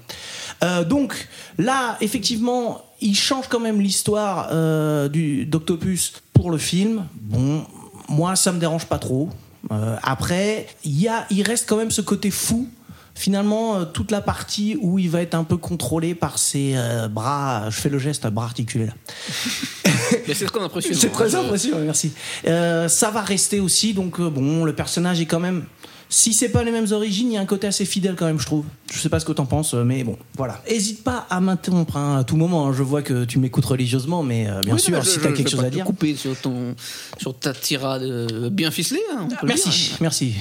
[0.65, 5.09] Euh, donc là, effectivement, il change quand même l'histoire euh,
[5.47, 7.07] d'Octopus pour le film.
[7.15, 7.65] Bon,
[8.09, 9.31] moi, ça me dérange pas trop.
[9.71, 12.69] Euh, après, il y a, il reste quand même ce côté fou.
[13.15, 17.09] Finalement, euh, toute la partie où il va être un peu contrôlé par ses euh,
[17.09, 18.95] bras, je fais le geste, bras articulés là.
[20.35, 20.99] C'est très impressionnant.
[20.99, 22.13] C'est très hein, impressionnant, merci.
[22.47, 25.65] Euh, ça va rester aussi, donc bon, le personnage est quand même.
[26.15, 28.39] Si c'est pas les mêmes origines, il y a un côté assez fidèle quand même,
[28.39, 28.67] je trouve.
[28.93, 30.63] Je sais pas ce que t'en penses, euh, mais bon, voilà.
[30.67, 32.67] Hésite pas à m'interrompre hein, à tout moment.
[32.69, 32.75] hein.
[32.77, 35.31] Je vois que tu m'écoutes religieusement, mais euh, bien Oui, sûr, mais si je- t'as
[35.31, 35.87] je quelque vais chose pas à te dire.
[35.87, 36.75] couper sur, ton,
[37.19, 39.01] sur ta tirade euh, bien ficelée.
[39.15, 39.65] hein, on peut le dire.
[39.65, 40.35] Merci, merci.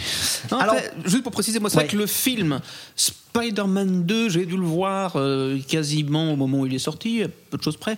[0.51, 1.83] Non, Alors- après, juste pour préciser, moi, c'est Ouais.
[1.85, 2.59] vrai que le film
[2.97, 7.27] Spider-Man 2, j'ai dû le voir euh, quasiment au moment où il est sorti, à
[7.49, 7.97] peu de choses près.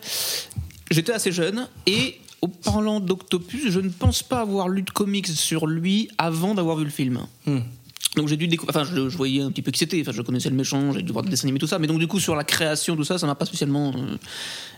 [0.91, 2.19] J'étais assez jeune et.
[2.43, 6.75] Au parlant d'Octopus, je ne pense pas avoir lu de comics sur lui avant d'avoir
[6.75, 7.19] vu le film.
[7.45, 7.59] Hmm.
[8.17, 10.21] Donc j'ai dû découvrir, enfin je, je voyais un petit peu qui c'était, enfin je
[10.21, 12.19] connaissais le méchant, j'ai dû voir des dessins animés tout ça, mais donc du coup
[12.19, 14.17] sur la création tout ça, ça m'a pas spécialement euh,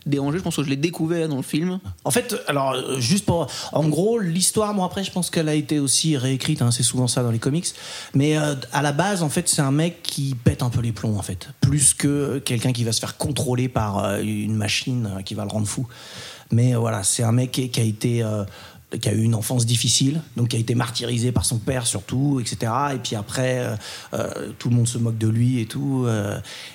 [0.06, 0.38] dérangé.
[0.38, 1.80] Je pense que je l'ai découvert dans le film.
[2.04, 3.48] En fait, alors, euh, juste pour.
[3.74, 7.08] En gros, l'histoire, moi après, je pense qu'elle a été aussi réécrite, hein, c'est souvent
[7.08, 7.68] ça dans les comics.
[8.14, 10.92] Mais euh, à la base, en fait, c'est un mec qui pète un peu les
[10.92, 11.50] plombs, en fait.
[11.62, 15.68] Plus que quelqu'un qui va se faire contrôler par une machine qui va le rendre
[15.68, 15.88] fou.
[16.52, 18.24] Mais euh, voilà, c'est un mec qui, a été.
[18.24, 18.44] euh,
[19.02, 22.40] qui a eu une enfance difficile, donc qui a été martyrisé par son père surtout,
[22.40, 22.72] etc.
[22.94, 23.76] Et puis après,
[24.14, 26.08] euh, tout le monde se moque de lui et tout.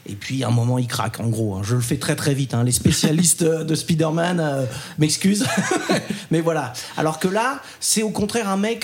[0.06, 1.54] et puis à un moment, il craque, en gros.
[1.54, 1.62] hein.
[1.62, 2.52] Je le fais très très vite.
[2.52, 2.62] hein.
[2.62, 4.66] Les spécialistes de Spider-Man
[4.98, 5.46] m'excusent.
[6.30, 6.74] Mais voilà.
[6.98, 8.80] Alors que là, c'est au contraire un mec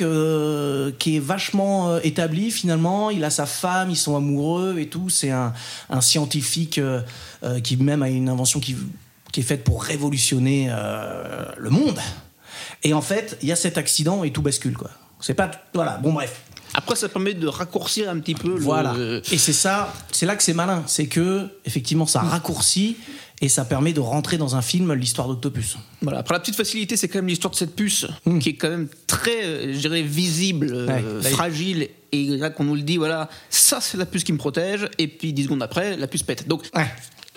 [0.98, 3.10] qui est vachement établi finalement.
[3.10, 5.10] Il a sa femme, ils sont amoureux et tout.
[5.10, 5.52] C'est un,
[6.00, 6.80] scientifique
[7.62, 8.76] qui même a une invention qui,
[9.36, 11.98] qui est faite pour révolutionner euh, le monde.
[12.84, 14.88] Et en fait, il y a cet accident et tout bascule, quoi.
[15.20, 15.50] C'est pas.
[15.74, 16.40] Voilà, bon, bref.
[16.72, 18.94] Après, ça permet de raccourcir un petit peu le- Voilà.
[19.30, 20.84] Et c'est ça, c'est là que c'est malin.
[20.86, 22.96] C'est que, effectivement, ça raccourcit
[23.42, 25.76] et ça permet de rentrer dans un film l'histoire d'Octopus.
[26.00, 26.20] Voilà.
[26.20, 28.38] Après, la petite facilité, c'est quand même l'histoire de cette puce Mm.
[28.38, 31.88] qui est quand même très, je dirais, visible, euh, Ouais, fragile.
[32.12, 34.88] Et là, qu'on nous le dit, voilà, ça, c'est la puce qui me protège.
[34.96, 36.48] Et puis, dix secondes après, la puce pète.
[36.48, 36.86] Donc, Ouais.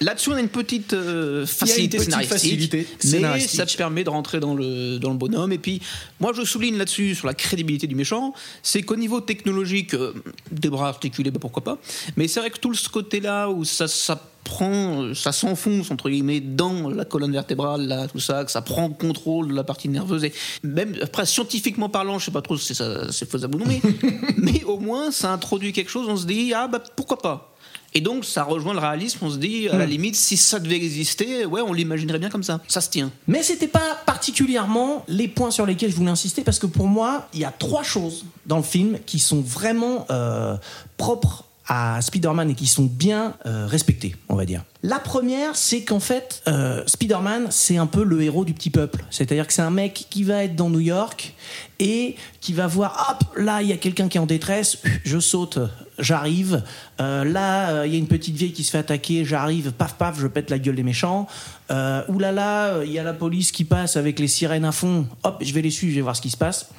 [0.01, 2.33] Là-dessus, on a une petite euh, facilité petite scénaristique.
[2.33, 3.57] facilité mais scénaristique.
[3.57, 5.51] ça te permet de rentrer dans le, dans le bonhomme.
[5.51, 5.81] Et puis,
[6.19, 8.33] moi, je souligne là-dessus, sur la crédibilité du méchant,
[8.63, 10.13] c'est qu'au niveau technologique, euh,
[10.51, 11.77] des bras articulés, bah, pourquoi pas.
[12.17, 16.39] Mais c'est vrai que tout ce côté-là où ça, ça prend, ça s'enfonce entre guillemets
[16.39, 20.23] dans la colonne vertébrale, là, tout ça, que ça prend contrôle de la partie nerveuse
[20.23, 20.33] et
[20.63, 23.81] même après scientifiquement parlant, je sais pas trop si c'est faisable ou non, mais,
[24.37, 26.07] mais au moins ça introduit quelque chose.
[26.09, 27.53] On se dit ah bah pourquoi pas.
[27.93, 29.19] Et donc ça rejoint le réalisme.
[29.21, 32.43] On se dit à la limite si ça devait exister, ouais on l'imaginerait bien comme
[32.43, 32.61] ça.
[32.67, 33.11] Ça se tient.
[33.27, 37.27] Mais c'était pas particulièrement les points sur lesquels je voulais insister parce que pour moi,
[37.33, 40.55] il y a trois choses dans le film qui sont vraiment euh,
[40.97, 44.63] propres à Spider-Man et qui sont bien euh, respectées, on va dire.
[44.81, 49.05] La première, c'est qu'en fait, euh, Spider-Man, c'est un peu le héros du petit peuple.
[49.11, 51.35] C'est-à-dire que c'est un mec qui va être dans New York
[51.79, 55.19] et qui va voir, hop, là, il y a quelqu'un qui est en détresse, je
[55.19, 55.59] saute,
[55.99, 56.63] j'arrive.
[56.99, 59.93] Euh, là, euh, il y a une petite vieille qui se fait attaquer, j'arrive, paf,
[59.93, 61.27] paf, je pète la gueule des méchants.
[61.69, 65.37] Euh, là, il y a la police qui passe avec les sirènes à fond, hop,
[65.41, 66.69] je vais les suivre, je vais voir ce qui se passe.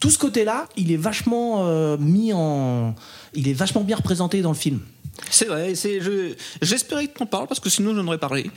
[0.00, 2.94] Tout ce côté-là, il est vachement euh, mis en.
[3.34, 4.80] Il est vachement bien représenté dans le film.
[5.30, 5.74] C'est vrai.
[5.74, 8.50] C'est je j'espérais que t'en parles parce que sinon j'en aurais parlé.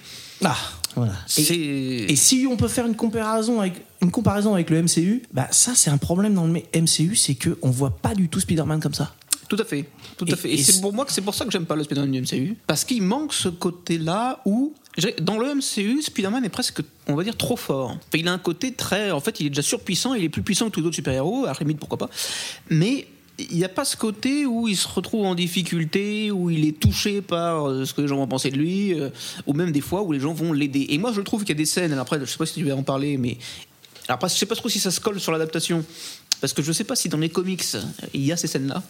[0.43, 0.55] Ah,
[0.95, 1.13] voilà.
[1.37, 5.47] Et, et si on peut faire une comparaison avec, une comparaison avec le MCU, bah
[5.51, 8.79] ça c'est un problème dans le MCU, c'est que on voit pas du tout Spider-Man
[8.79, 9.13] comme ça.
[9.51, 9.83] Tout à fait,
[10.15, 10.49] tout Et- à fait.
[10.49, 12.21] Et, et c'est pour moi que c'est pour ça que j'aime pas le Spider-Man du
[12.21, 14.73] MCU, parce qu'il manque ce côté-là où
[15.19, 17.97] dans le MCU, Spider-Man est presque, on va dire, trop fort.
[18.13, 20.67] Il a un côté très, en fait, il est déjà surpuissant, il est plus puissant
[20.67, 22.09] que tous les autres super-héros, à la limite pourquoi pas.
[22.69, 23.07] Mais
[23.39, 26.79] il n'y a pas ce côté où il se retrouve en difficulté, où il est
[26.79, 29.09] touché par euh, ce que les gens vont penser de lui, euh,
[29.47, 30.85] ou même des fois où les gens vont l'aider.
[30.91, 31.91] Et moi, je trouve qu'il y a des scènes.
[31.91, 33.37] Alors après, je sais pas si tu vas en parler, mais
[34.07, 35.83] alors après, je sais pas trop si ça se colle sur l'adaptation,
[36.39, 37.63] parce que je sais pas si dans les comics
[38.13, 38.81] il y a ces scènes-là.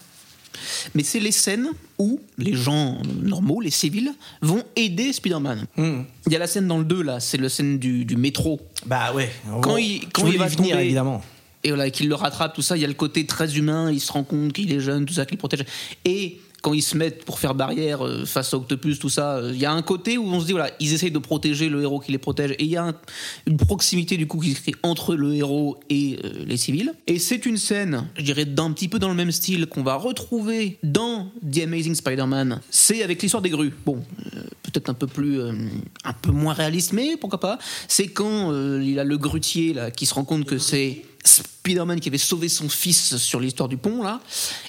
[0.95, 5.65] Mais c'est les scènes où les gens normaux, les civils, vont aider Spider-Man.
[5.77, 6.01] Hmm.
[6.27, 8.59] Il y a la scène dans le 2, là, c'est la scène du, du métro.
[8.85, 9.31] Bah ouais.
[9.61, 11.21] Quand il, quand va venir tomber, évidemment.
[11.63, 13.99] Et voilà, qu'il le rattrape, tout ça, il y a le côté très humain, il
[13.99, 15.63] se rend compte qu'il est jeune, tout ça, qu'il protège.
[16.05, 19.51] Et quand ils se mettent pour faire barrière euh, face à Octopus, tout ça, euh,
[19.53, 21.81] il y a un côté où on se dit voilà, ils essayent de protéger le
[21.81, 22.95] héros qui les protège, et il y a un-
[23.47, 26.93] une proximité du coup qui se crée entre le héros et euh, les civils.
[27.07, 29.95] Et c'est une scène, je dirais, d'un petit peu dans le même style qu'on va
[29.95, 32.61] retrouver dans The Amazing Spider-Man.
[32.69, 33.73] C'est avec l'histoire des grues.
[33.85, 34.03] Bon,
[34.63, 37.57] peut-être un peu plus, un peu moins réaliste, mais pourquoi pas.
[37.87, 42.09] C'est quand il a le grutier là qui se rend compte que c'est Spider-Man qui
[42.09, 44.21] avait sauvé son fils sur l'histoire du pont là,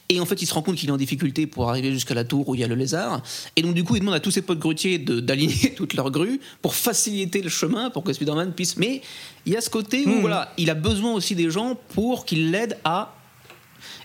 [0.09, 2.25] et en fait il se rend compte qu'il est en difficulté pour arriver jusqu'à la
[2.25, 3.23] tour où il y a le lézard,
[3.57, 6.41] et donc du coup il demande à tous ses potes grutiers d'aligner toutes leurs grues
[6.61, 8.77] pour faciliter le chemin pour que Spider-Man puisse.
[8.77, 9.03] Mais
[9.47, 12.51] il y a ce côté où voilà, il a besoin aussi des gens pour qu'il
[12.51, 13.17] l'aide à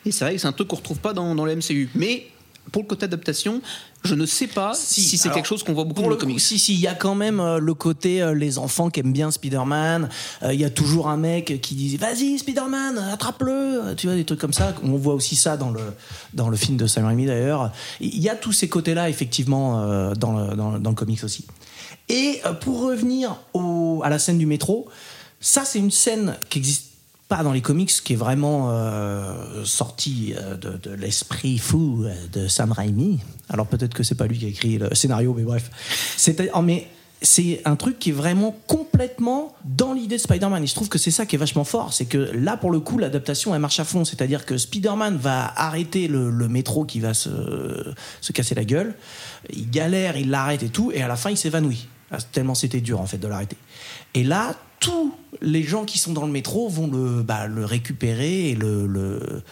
[0.06, 1.90] et c'est vrai que c'est un truc qu'on retrouve pas dans, dans le MCU.
[1.96, 2.28] Mais
[2.72, 3.62] pour le côté adaptation,
[4.04, 6.40] je ne sais pas si, c'est quelque chose qu'on voit beaucoup dans le comics.
[6.40, 9.12] Si, si, il y a quand même euh, le côté euh, les enfants qui aiment
[9.12, 10.08] bien Spider-Man.
[10.44, 13.96] Euh, Il y a toujours un mec qui dit Vas-y, Spider-Man, attrape-le.
[13.98, 14.74] Tu vois, des trucs comme ça.
[14.84, 15.82] On voit aussi ça dans le,
[16.34, 17.72] dans le film de Sam Raimi d'ailleurs.
[18.00, 19.82] Il y a tous ces côtés-là, effectivement,
[20.16, 21.46] dans, le, dans, le- dans le comics aussi.
[22.08, 24.88] Et pour revenir au, à la scène du métro,
[25.42, 26.87] ça, c'est une scène qui existe
[27.28, 32.48] pas dans les comics, qui est vraiment euh, sortie euh, de, l'esprit fou euh, de
[32.48, 33.20] Sam Raimi.
[33.50, 35.70] Alors peut-être que c'est pas lui qui a écrit le scénario, mais bref.
[36.16, 36.88] C'était, oh, mais
[37.22, 40.63] c'est un truc qui est vraiment complètement dans l'idée de Spider-Man.
[40.63, 41.92] Et je trouve que c'est ça qui est vachement fort.
[41.92, 44.06] C'est que là, pour le coup, l'adaptation, elle marche à fond.
[44.06, 48.94] C'est-à-dire que Spider-Man va arrêter le, le métro qui va se, se casser la gueule.
[49.52, 50.92] Il galère, il l'arrête et tout.
[50.94, 51.88] Et à la fin, il s'évanouit.
[52.12, 53.58] Ah, Tellement c'était dur, en fait, de l'arrêter.
[54.13, 58.56] Et là, tous les gens qui sont dans le métro vont le, bah, récupérer et
[58.56, 59.44] le,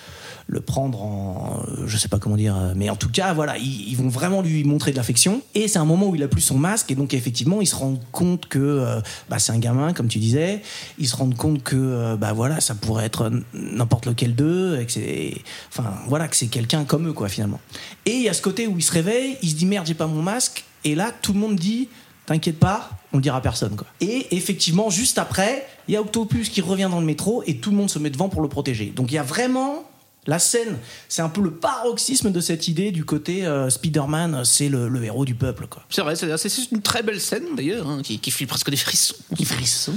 [0.65, 1.63] prendre en.
[1.85, 4.63] Je sais pas comment dire, mais en tout cas, voilà, ils, ils vont vraiment lui
[4.63, 5.41] montrer de l'affection.
[5.53, 7.75] Et c'est un moment où il a plus son masque, et donc effectivement, il se
[7.75, 10.61] rend compte que euh, bah, c'est un gamin, comme tu disais.
[10.97, 14.85] Il se rend compte que euh, bah, voilà, ça pourrait être n'importe lequel d'eux, et
[14.85, 15.33] que c'est.
[15.69, 17.59] Enfin, voilà, que c'est quelqu'un comme eux, quoi, finalement.
[18.05, 19.93] Et il y a ce côté où il se réveille, il se dit merde, j'ai
[19.93, 21.89] pas mon masque, et là, tout le monde dit.
[22.25, 23.75] T'inquiète pas, on le dira à personne.
[23.75, 23.87] Quoi.
[24.01, 27.71] Et effectivement, juste après, il y a Octopus qui revient dans le métro et tout
[27.71, 28.87] le monde se met devant pour le protéger.
[28.87, 29.89] Donc il y a vraiment
[30.27, 34.69] la scène, c'est un peu le paroxysme de cette idée du côté euh, Spider-Man, c'est
[34.69, 35.67] le, le héros du peuple.
[35.89, 39.93] C'est vrai, c'est une très belle scène d'ailleurs, hein, qui, qui fait presque des frissons.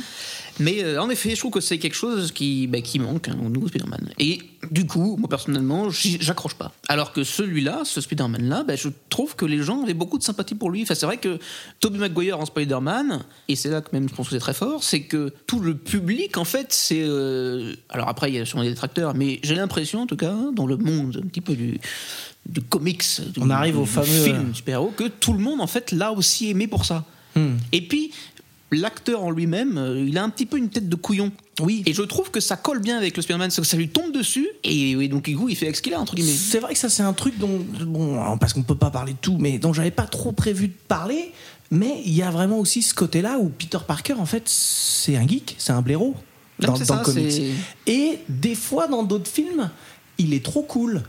[0.60, 3.38] Mais euh, en effet, je trouve que c'est quelque chose qui, bah, qui manque hein,
[3.44, 4.10] au nouveau Spider-Man.
[4.18, 4.40] Et
[4.70, 6.72] du coup, moi personnellement, j'accroche pas.
[6.88, 10.54] Alors que celui-là, ce Spider-Man-là, bah, je trouve que les gens avaient beaucoup de sympathie
[10.54, 10.82] pour lui.
[10.82, 11.38] Enfin, c'est vrai que
[11.80, 14.82] Tobey Maguire en Spider-Man, et c'est là que même je pense que c'est très fort,
[14.82, 17.02] c'est que tout le public, en fait, c'est.
[17.02, 20.34] euh, alors après, il y a sûrement des détracteurs, mais j'ai l'impression, en tout cas,
[20.54, 21.78] dans le monde un petit peu du
[22.48, 25.66] du comics, du, On arrive au fameux, film euh, super-héros, que tout le monde en
[25.66, 27.04] fait l'a aussi aimé pour ça.
[27.36, 27.56] Hmm.
[27.72, 28.10] Et puis
[28.70, 31.32] l'acteur en lui-même, euh, il a un petit peu une tête de couillon.
[31.60, 31.82] Oui.
[31.86, 34.92] Et je trouve que ça colle bien avec le Spider-Man, ça lui tombe dessus, et,
[34.92, 36.32] et donc il fait avec ce qu'il a entre guillemets.
[36.32, 39.18] C'est vrai que ça, c'est un truc dont, bon, parce qu'on peut pas parler de
[39.18, 41.32] tout, mais dont j'avais pas trop prévu de parler.
[41.70, 45.26] Mais il y a vraiment aussi ce côté-là où Peter Parker, en fait, c'est un
[45.26, 46.14] geek, c'est un blaireau
[46.60, 47.42] dans, c'est dans ça, le comics.
[47.86, 49.70] Et des fois, dans d'autres films,
[50.16, 51.02] il est trop cool.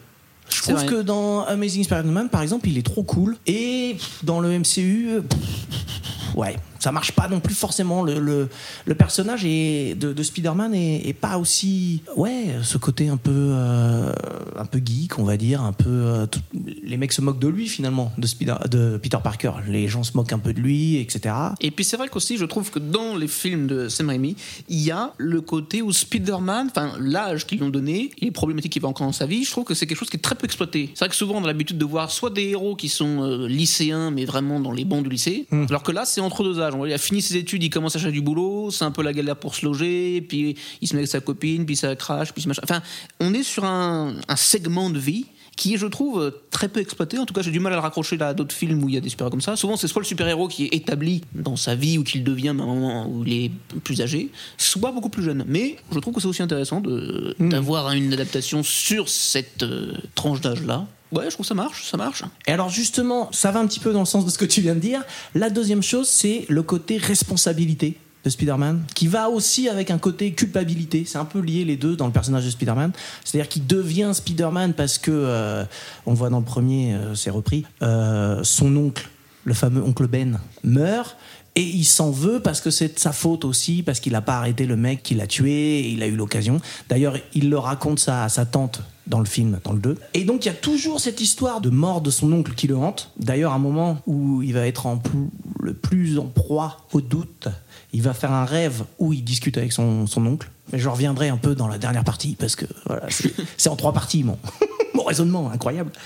[0.50, 0.86] Je trouve vrai.
[0.86, 3.38] que dans Amazing Spider-Man, par exemple, il est trop cool.
[3.48, 8.04] Et dans le MCU, pff, ouais, ça marche pas non plus forcément.
[8.04, 8.50] Le, le,
[8.86, 12.02] le personnage est, de, de Spider-Man est, est pas aussi.
[12.16, 14.12] Ouais, ce côté un peu, euh,
[14.58, 15.62] un peu geek, on va dire.
[15.62, 15.90] Un peu.
[15.90, 16.40] euh, tout-
[16.84, 19.52] les mecs se moquent de lui finalement, de, Spider, de Peter Parker.
[19.68, 21.36] Les gens se moquent un peu de lui, etc.
[21.62, 24.36] Et puis c'est vrai qu'aussi, je trouve que dans les films de Sam Raimi,
[24.70, 28.72] il y a le côté où Spider-Man, enfin l'âge qu'ils lui ont donné, les problématiques
[28.74, 30.36] qu'il va encore dans sa vie, je trouve que c'est quelque chose qui est très
[30.36, 30.90] peu exploité.
[30.94, 33.48] C'est vrai que souvent on a l'habitude de voir soit des héros qui sont euh,
[33.48, 36.69] lycéens, mais vraiment dans les bancs du lycée, alors que là c'est entre deux âges.
[36.86, 39.14] Il a fini ses études, il commence à chercher du boulot, c'est un peu la
[39.14, 42.42] galère pour se loger, puis il se met avec sa copine, puis ça crache, puis
[42.42, 42.62] ce machin.
[42.64, 42.82] Enfin,
[43.20, 45.26] on est sur un segment de vie
[45.60, 47.20] qui est, je trouve, euh, très peu exploité.
[47.20, 48.96] En tout cas, j'ai du mal à le raccrocher là, à d'autres films où il
[48.96, 49.56] y a des super-héros comme ça.
[49.56, 52.52] Souvent, c'est soit le super-héros qui est établi dans sa vie ou qu'il devient à
[52.52, 53.52] un moment où il est
[53.84, 55.44] plus âgé, soit beaucoup plus jeune.
[55.48, 60.42] Mais je trouve que c'est aussi intéressant de- d'avoir une adaptation sur cette euh, tranche
[60.42, 60.88] d'âge-là.
[61.12, 62.24] Ouais, je trouve que ça marche, ça marche.
[62.48, 64.62] Et alors justement, ça va un petit peu dans le sens de ce que tu
[64.62, 65.02] viens de dire.
[65.36, 70.34] La deuxième chose, c'est le côté responsabilité de Spider-Man, qui va aussi avec un côté
[70.34, 71.06] culpabilité.
[71.06, 72.92] C'est un peu lié les deux dans le personnage de Spider-Man.
[73.24, 75.64] C'est-à-dire qu'il devient Spider-Man parce que, euh,
[76.06, 79.08] on voit dans le premier, euh, c'est repris, euh, son oncle,
[79.46, 81.16] le fameux oncle Ben, meurt.
[81.56, 84.38] Et il s'en veut parce que c'est de sa faute aussi, parce qu'il n'a pas
[84.38, 86.62] arrêté le mec qui l'a tué, et il a eu l'occasion.
[86.90, 89.98] D'ailleurs, il le raconte ça à sa tante dans le film, dans le 2.
[90.14, 92.78] Et donc, il y a toujours cette histoire de mort de son oncle qui le
[92.78, 93.12] hante.
[93.20, 95.30] D'ailleurs, un moment où il va être en plus-
[95.60, 97.48] le plus en proie au doute,
[97.94, 100.50] il va faire un rêve où il discute avec son, son oncle.
[100.72, 103.08] Mais je reviendrai un peu dans la dernière partie, parce que voilà,
[103.58, 104.38] c'est en trois parties, mon,
[104.94, 105.92] mon raisonnement incroyable.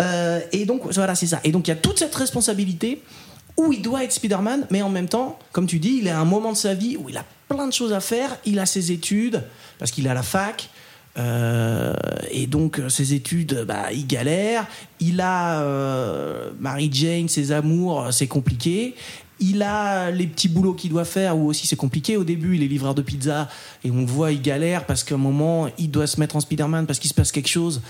[0.00, 1.40] Euh, et donc, voilà, c'est ça.
[1.44, 3.02] Et donc, il y a toute cette responsabilité
[3.58, 6.24] où il doit être Spider-Man, mais en même temps, comme tu dis, il à un
[6.24, 8.34] moment de sa vie où il a plein de choses à faire.
[8.46, 9.42] Il a ses études,
[9.78, 10.70] parce qu'il à la fac.
[11.18, 11.92] Euh,
[12.30, 14.66] et donc euh, ses études, bah, il galère.
[15.00, 18.94] Il a euh, Mary Jane, ses amours, c'est compliqué.
[19.40, 22.16] Il a les petits boulots qu'il doit faire où aussi c'est compliqué.
[22.16, 23.48] Au début, il est livreur de pizza
[23.84, 26.86] et on voit, il galère parce qu'à un moment, il doit se mettre en Spider-Man
[26.86, 27.80] parce qu'il se passe quelque chose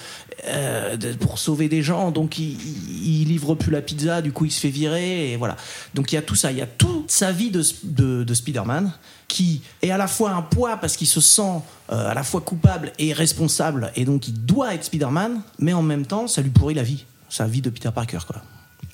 [0.46, 2.10] euh, pour sauver des gens.
[2.10, 2.56] Donc, il,
[3.04, 5.56] il, livre plus la pizza, du coup, il se fait virer et voilà.
[5.94, 6.52] Donc, il y a tout ça.
[6.52, 8.92] Il y a toute sa vie de Spider-Man
[9.30, 12.40] qui est à la fois un poids parce qu'il se sent euh, à la fois
[12.40, 16.50] coupable et responsable et donc il doit être Spider-Man, mais en même temps, ça lui
[16.50, 18.42] pourrit la vie, sa vie de Peter Parker, quoi.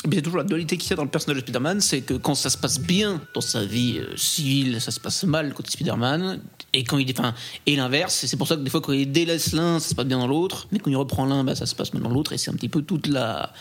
[0.04, 2.34] A toujours la dualité qu'il y a dans le personnage de Spider-Man, c'est que quand
[2.34, 6.40] ça se passe bien dans sa vie euh, civile, ça se passe mal côté Spider-Man,
[6.72, 7.34] et quand il enfin,
[7.66, 10.06] et l'inverse, c'est pour ça que des fois quand il délaisse l'un, ça se passe
[10.06, 12.32] bien dans l'autre, mais quand il reprend l'un, bah, ça se passe mal dans l'autre,
[12.32, 13.52] et c'est un petit peu toute la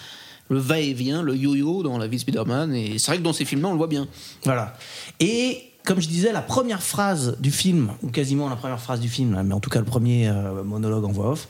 [0.50, 3.46] le va-et-vient, le yo-yo dans la vie de Spider-Man, et c'est vrai que dans ces
[3.46, 4.08] films-là, on le voit bien.
[4.44, 4.78] Voilà.
[5.20, 9.10] Et comme je disais, la première phrase du film, ou quasiment la première phrase du
[9.10, 11.48] film, mais en tout cas le premier euh, monologue en voix off,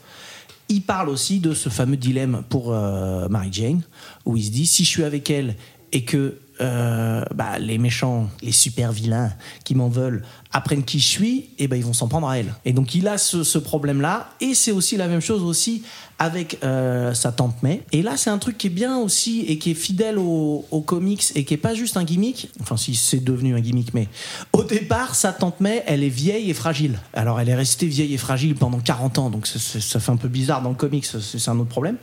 [0.68, 3.82] il parle aussi de ce fameux dilemme pour euh, Mary Jane,
[4.24, 5.56] où il se dit si je suis avec elle
[5.92, 9.32] et que euh, bah, les méchants, les super vilains
[9.64, 12.54] qui m'en veulent apprennent qui je suis, et ben ils vont s'en prendre à elle.
[12.64, 15.82] Et donc il a ce, problème-là, et c'est aussi la même chose aussi
[16.18, 17.82] avec euh, sa tante May.
[17.92, 20.80] Et là, c'est un truc qui est bien aussi et qui est fidèle aux, aux
[20.80, 22.48] comics et qui est pas juste un gimmick.
[22.60, 24.08] Enfin, si c'est devenu un gimmick, mais
[24.54, 26.98] au départ, sa tante May, elle est vieille et fragile.
[27.12, 30.16] Alors, elle est restée vieille et fragile pendant 40 ans, donc c'est- ça fait un
[30.16, 31.96] peu bizarre dans le comics, c'est un autre problème.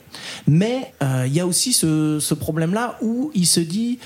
[0.46, 3.98] Mais euh, il y a aussi ce problème-là où il se dit.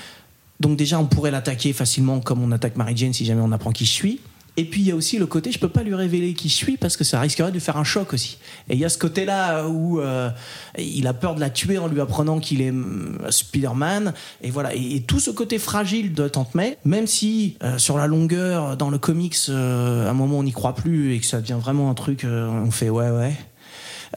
[0.60, 3.72] Donc déjà, on pourrait l'attaquer facilement comme on attaque Mary Jane si jamais on apprend
[3.72, 4.20] qui je suis.
[4.56, 6.54] Et puis il y a aussi le côté, je peux pas lui révéler qui je
[6.54, 8.38] suis parce que ça risquerait de faire un choc aussi.
[8.68, 10.30] Et il y a ce côté-là où euh,
[10.76, 14.14] il a peur de la tuer en lui apprenant qu'il est hum, Spider-Man.
[14.42, 14.74] Et voilà.
[14.74, 18.98] Et, tout ce côté fragile de Tante même si euh, sur la longueur, dans le
[18.98, 21.94] comics, euh, à un moment on n'y croit plus et que ça devient vraiment un
[21.94, 23.36] truc, euh, on fait ouais ouais.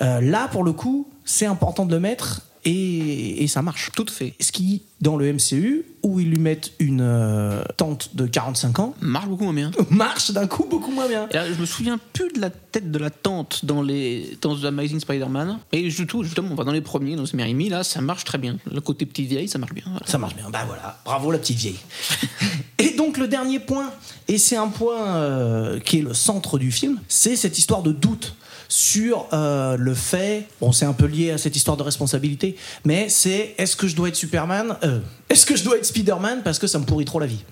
[0.01, 3.91] Euh, là, pour le coup, c'est important de le mettre et, et ça marche.
[3.95, 4.33] Tout fait.
[4.39, 8.95] Ce qui, dans le MCU, où ils lui mettent une euh, tante de 45 ans,
[9.01, 9.71] Marche beaucoup moins bien.
[9.89, 11.27] marche d'un coup beaucoup moins bien.
[11.31, 14.65] Là, je me souviens plus de la tête de la tante dans les dans The
[14.65, 15.59] Amazing Spider-Man.
[15.71, 18.37] Et du tout, justement, on va dans les premiers, dans Raimi, là, ça marche très
[18.37, 18.57] bien.
[18.71, 19.83] Le côté petite vieille, ça marche bien.
[19.87, 20.05] voilà.
[20.05, 20.49] Ça marche bien.
[20.49, 21.79] Bah voilà, bravo la petite vieille.
[22.77, 23.91] et donc le dernier point,
[24.27, 27.91] et c'est un point euh, qui est le centre du film, c'est cette histoire de
[27.91, 28.35] doute
[28.71, 32.55] sur euh, le fait, bon c'est un peu lié à cette histoire de responsabilité,
[32.85, 34.77] mais c'est est-ce que je dois être Superman?
[34.83, 36.39] Euh, Est-ce que je dois être Spider-Man?
[36.41, 37.43] Parce que ça me pourrit trop la vie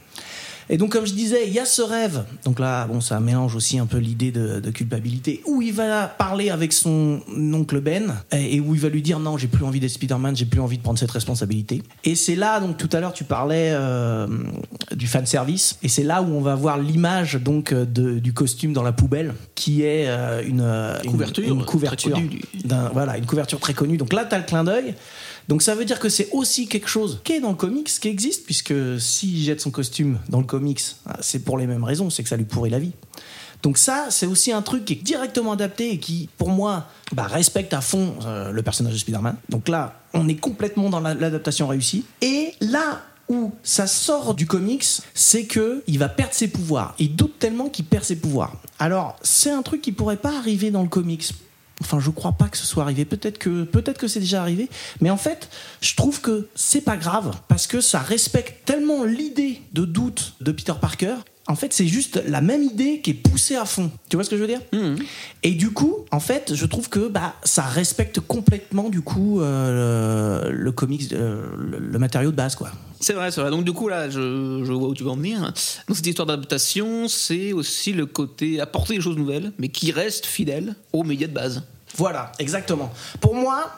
[0.69, 2.23] et donc, comme je disais, il y a ce rêve.
[2.45, 6.07] Donc là, bon, ça mélange aussi un peu l'idée de, de culpabilité, où il va
[6.07, 7.21] parler avec son
[7.53, 10.35] oncle Ben, et, et où il va lui dire non, j'ai plus envie d'être Spider-Man,
[10.35, 11.81] j'ai plus envie de prendre cette responsabilité.
[12.03, 14.27] Et c'est là, donc tout à l'heure, tu parlais euh,
[14.95, 18.33] du fan service, et c'est là où on va voir l'image donc euh, de- du
[18.33, 22.41] costume dans la poubelle, qui est euh, une, une- Couverture, une très connue
[22.93, 23.97] voilà, une couverture très connue.
[23.97, 24.93] Donc là, tu as le clin d'œil.
[25.49, 28.07] Donc ça veut dire que c'est aussi quelque chose qui est dans le comics, qui
[28.07, 32.11] existe, puisque s'il jette son costume dans le comics, ah, c'est pour les mêmes raisons,
[32.11, 32.91] c'est que ça lui pourrit la vie.
[33.63, 37.23] Donc ça, c'est aussi un truc qui est directement adapté et qui, pour moi, bah,
[37.23, 39.35] respecte à fond euh, le personnage de Spider-Man.
[39.49, 42.05] Donc là, on est complètement dans la- l'adaptation réussie.
[42.21, 44.85] Et là où ça sort du comics,
[45.15, 46.93] c'est que il va perdre ses pouvoirs.
[46.99, 48.55] Il doute tellement qu'il perd ses pouvoirs.
[48.77, 51.29] Alors, c'est un truc qui pourrait pas arriver dans le comics.
[51.81, 53.05] Enfin, je crois pas que ce soit arrivé.
[53.05, 54.69] Peut-être que, c'est déjà arrivé.
[55.01, 55.49] Mais en fait,
[55.81, 60.51] je trouve que c'est pas grave parce que ça respecte tellement l'idée de doute de
[60.51, 61.15] Peter Parker.
[61.49, 63.89] En fait, c'est juste la même idée qui est poussée à fond.
[64.07, 64.61] Tu vois ce que je veux dire?
[65.41, 70.45] Et du coup, en fait, je trouve que bah, ça respecte complètement du coup euh,
[70.51, 72.71] le, le comics, euh, le, le matériau de base, quoi.
[73.01, 73.49] C'est vrai, c'est vrai.
[73.49, 75.51] Donc du coup là, je, je vois où tu veux en venir.
[75.87, 80.27] Dans cette histoire d'adaptation, c'est aussi le côté apporter des choses nouvelles, mais qui restent
[80.27, 81.63] fidèles aux médias de base.
[81.95, 82.91] Voilà, exactement.
[83.21, 83.71] Pour moi,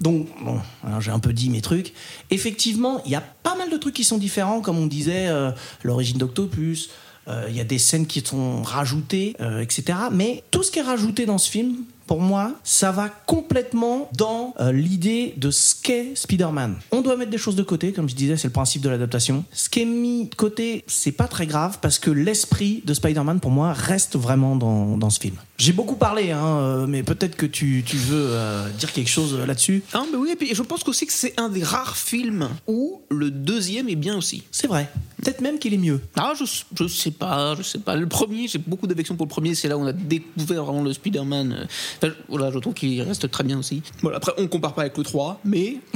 [0.00, 0.60] donc, bon,
[1.00, 1.94] j'ai un peu dit mes trucs.
[2.30, 5.52] Effectivement, il y a pas mal de trucs qui sont différents, comme on disait, euh,
[5.82, 6.90] l'origine d'Octopus.
[7.28, 9.98] Euh, Il y a des scènes qui sont rajoutées, euh, etc.
[10.12, 14.54] Mais tout ce qui est rajouté dans ce film, pour moi, ça va complètement dans
[14.60, 16.76] euh, l'idée de ce qu'est Spider-Man.
[16.90, 19.44] On doit mettre des choses de côté, comme je disais, c'est le principe de l'adaptation.
[19.52, 23.40] Ce qui est mis de côté, c'est pas très grave parce que l'esprit de Spider-Man,
[23.40, 25.36] pour moi, reste vraiment dans, dans ce film.
[25.56, 29.38] J'ai beaucoup parlé, hein, euh, mais peut-être que tu, tu veux euh, dire quelque chose
[29.38, 29.82] là-dessus.
[29.92, 33.02] Ah, mais oui, et puis je pense aussi que c'est un des rares films où
[33.08, 34.42] le deuxième est bien aussi.
[34.50, 34.90] C'est vrai.
[35.22, 36.00] Peut-être même qu'il est mieux.
[36.16, 37.96] Ah, je, je sais pas, je sais pas.
[37.96, 40.82] Le premier, j'ai beaucoup d'affection pour le premier, c'est là où on a découvert vraiment
[40.82, 41.66] le Spider-Man.
[42.02, 43.82] Enfin, voilà, je trouve qu'il reste très bien aussi.
[44.02, 45.76] Voilà, après, on compare pas avec le 3, mais.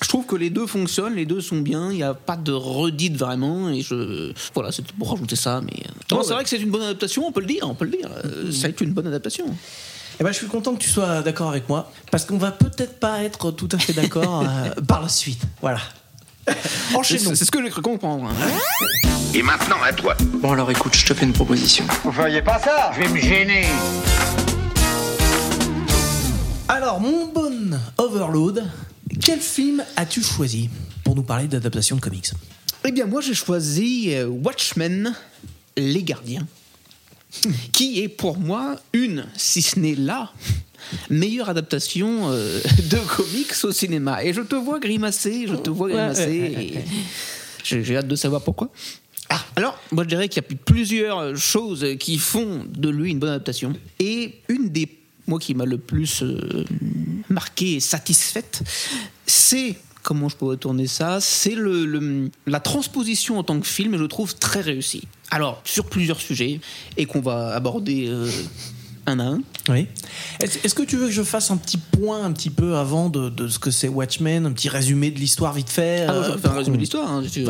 [0.00, 2.52] Je trouve que les deux fonctionnent, les deux sont bien, il n'y a pas de
[2.52, 4.32] redite vraiment, et je.
[4.54, 5.72] Voilà, c'est pour rajouter ça, mais.
[5.86, 7.84] euh, Non, c'est vrai que c'est une bonne adaptation, on peut le dire, on peut
[7.84, 8.08] le dire.
[8.52, 9.46] Ça a été une bonne adaptation.
[10.20, 13.00] Eh ben, je suis content que tu sois d'accord avec moi, parce qu'on va peut-être
[13.00, 15.42] pas être tout à fait d'accord euh, par la suite.
[15.60, 15.80] Voilà.
[16.46, 17.34] C'est Enchaînons.
[17.34, 18.30] c'est ce que j'ai cru comprendre.
[18.30, 18.88] hein.
[19.34, 20.14] Et maintenant, à toi.
[20.34, 21.84] Bon alors écoute, je te fais une proposition.
[22.04, 23.66] Vous feriez pas ça Je vais me gêner.
[26.88, 28.64] Alors, mon bon Overload,
[29.20, 30.70] quel film as-tu choisi
[31.04, 32.30] pour nous parler d'adaptation de comics?
[32.82, 35.14] Eh bien, moi, j'ai choisi euh, Watchmen,
[35.76, 36.46] Les Gardiens,
[37.72, 40.32] qui est pour moi une, si ce n'est la
[41.10, 42.58] meilleure adaptation euh,
[42.90, 44.24] de comics au cinéma.
[44.24, 46.72] Et je te vois grimacer, je te vois grimacer.
[47.64, 48.70] j'ai hâte de savoir pourquoi.
[49.28, 53.18] Ah, alors, moi je dirais qu'il y a plusieurs choses qui font de lui une
[53.18, 53.74] bonne adaptation.
[54.00, 54.86] Et une des,
[55.28, 56.64] moi qui m'a le plus euh,
[57.28, 58.62] marqué et satisfaite,
[59.26, 63.94] c'est, comment je pourrais tourner ça, c'est le, le- la transposition en tant que film,
[63.94, 65.02] et je le trouve très réussi.
[65.30, 66.60] Alors, sur plusieurs sujets,
[66.96, 68.30] et qu'on va aborder euh,
[69.06, 69.40] un à un.
[69.68, 69.86] Oui.
[70.40, 73.28] Est-ce que tu veux que je fasse un petit point un petit peu avant de,
[73.28, 76.52] de ce que c'est Watchmen, un petit résumé de l'histoire vite fait Ah, euh, un
[76.52, 77.10] résumé de l'histoire.
[77.10, 77.40] hein, tu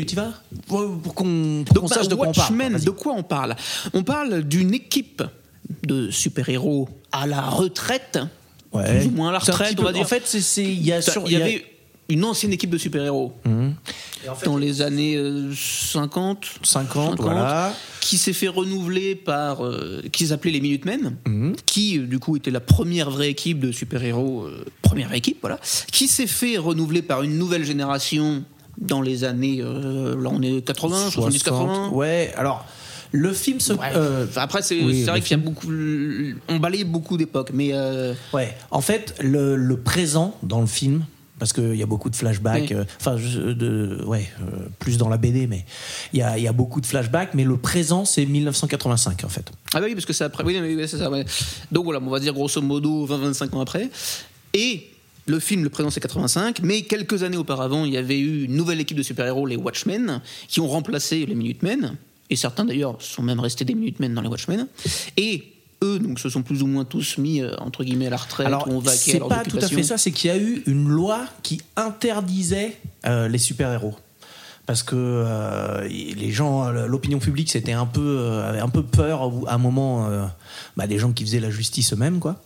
[0.00, 0.32] y vas
[0.66, 2.80] Pour qu'on qu'on bah, sache de quoi on parle.
[2.80, 3.56] De quoi on parle?
[3.94, 5.22] On parle d'une équipe
[5.84, 6.88] de super-héros
[7.22, 8.18] à la retraite,
[8.72, 8.98] Ouais.
[8.98, 10.02] plus ou moins à la retraite, on va dire.
[10.02, 11.64] En fait, il y avait
[12.08, 13.32] une ancienne équipe de super-héros
[14.44, 17.72] dans les années euh, 50, 50, voilà.
[18.00, 21.54] qui s'est fait renouveler par euh, qui s'appelait les Minutemen, Mhm.
[21.64, 25.38] qui euh, du coup était la première vraie équipe de super-héros, euh, première vraie équipe,
[25.40, 25.58] voilà,
[25.90, 28.44] qui s'est fait renouveler par une nouvelle génération
[28.78, 31.88] dans les années, euh, là on est 80, 70, 80.
[31.90, 32.64] Ouais, alors
[33.16, 33.72] le film se.
[33.72, 33.90] Ouais.
[33.96, 35.68] euh, Après, c'est oui, vrai qu'il y a beaucoup.
[36.48, 37.70] On balaye beaucoup d'époques, mais.
[37.72, 41.04] euh, Ouais, en fait, le, le présent dans le film,
[41.38, 42.76] parce qu'il y a beaucoup de flashbacks, Oui.
[42.76, 43.16] euh, enfin,
[44.06, 45.64] ouais, euh, plus dans la BD, mais
[46.12, 49.28] il y a, il y a beaucoup de flashbacks, mais le présent, c'est 1985, en
[49.28, 49.50] fait.
[49.74, 50.44] Ah bah oui, parce que c'est après.
[50.44, 51.10] Oui, oui, oui, c'est ça.
[51.10, 51.24] ouais.
[51.72, 53.90] Donc voilà, on va dire grosso modo 20-25 ans après.
[54.54, 54.88] Et
[55.26, 58.54] le film, le présent, c'est 85, mais quelques années auparavant, il y avait eu une
[58.54, 61.96] nouvelle équipe de super-héros, les Watchmen, qui ont remplacé les Minutemen.
[62.30, 64.66] Et certains d'ailleurs sont même restés des Minutemen dans les Watchmen.
[65.16, 65.52] Et
[65.82, 68.46] eux, donc, se sont plus ou moins tous mis euh, entre guillemets à la retraite
[68.46, 70.62] Alors, ou ont vaqué c'est pas tout à fait ça, c'est qu'il y a eu
[70.66, 73.94] une loi qui interdisait euh, les super-héros.
[74.64, 79.54] Parce que euh, les gens, l'opinion publique, c'était un peu, avait un peu peur à
[79.54, 80.10] un moment
[80.76, 82.42] bah, des gens qui faisaient la justice eux-mêmes, quoi.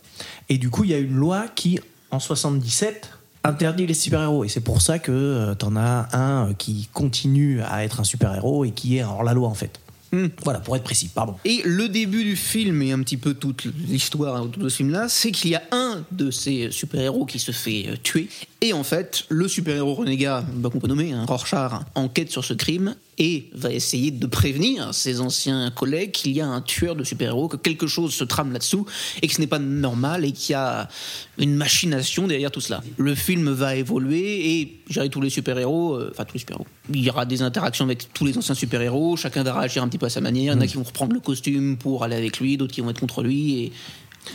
[0.47, 1.79] Et du coup, il y a une loi qui,
[2.11, 3.09] en 77,
[3.43, 4.43] interdit les super-héros.
[4.43, 8.03] Et c'est pour ça que euh, t'en as un euh, qui continue à être un
[8.03, 9.79] super-héros et qui est hors la loi, en fait.
[10.13, 10.27] Hmm.
[10.43, 11.35] Voilà, pour être précis, pardon.
[11.45, 15.07] Et le début du film et un petit peu toute l'histoire autour de ce film-là,
[15.07, 18.27] c'est qu'il y a un de ces super-héros qui se fait euh, tuer.
[18.59, 22.53] Et en fait, le super-héros renégat, bah, qu'on peut nommer, hein, Rorschach, enquête sur ce
[22.53, 27.03] crime et va essayer de prévenir ses anciens collègues qu'il y a un tueur de
[27.03, 28.87] super-héros, que quelque chose se trame là-dessous
[29.21, 30.89] et que ce n'est pas normal et qu'il y a
[31.37, 32.81] une machination derrière tout cela.
[32.97, 36.65] Le film va évoluer et gérer tous les super-héros, euh, enfin tous les super-héros.
[36.91, 39.99] Il y aura des interactions avec tous les anciens super-héros, chacun va réagir un petit
[39.99, 40.53] peu à sa manière.
[40.53, 42.81] Il y en a qui vont reprendre le costume pour aller avec lui, d'autres qui
[42.81, 43.59] vont être contre lui.
[43.59, 43.71] Et...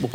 [0.00, 0.10] Bon,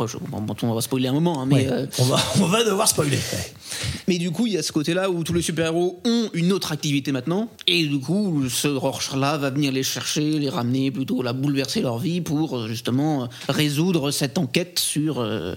[0.62, 3.18] on va spoiler un moment, hein, mais, Ouais, euh, on, va, on va devoir spoiler.
[4.08, 6.72] mais du coup, il y a ce côté-là où tous les super-héros ont une autre
[6.72, 11.32] activité maintenant, et du coup, ce Rorschach-là va venir les chercher, les ramener, plutôt la
[11.32, 15.54] bouleverser leur vie pour euh, justement résoudre cette enquête sur euh,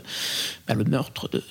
[0.68, 1.43] bah, le meurtre de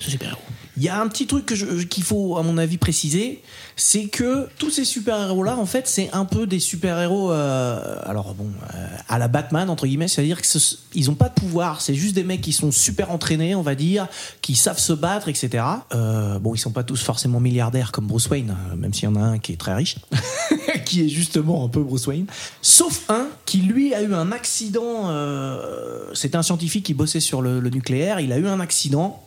[0.00, 0.38] ce super-héros.
[0.78, 3.42] Il y a un petit truc je- qu'il faut, à mon avis, préciser,
[3.76, 8.46] c'est que tous ces super-héros-là, en fait, c'est un peu des super-héros, euh, alors bon,
[8.74, 12.22] euh, à la Batman, entre guillemets, c'est-à-dire qu'ils n'ont pas de pouvoir, c'est juste des
[12.24, 14.08] mecs qui sont super entraînés, on va dire,
[14.40, 15.62] qui savent se battre, etc.
[15.94, 19.08] Euh, bon, ils sont pas tous forcément milliardaires comme Bruce Wayne, euh, même s'il y
[19.08, 19.96] en a un qui est très riche,
[20.86, 22.24] qui est justement un peu Bruce Wayne,
[22.62, 27.42] sauf un qui, lui, a eu un accident, euh, c'était un scientifique qui bossait sur
[27.42, 29.22] le nucléaire, il a eu un accident,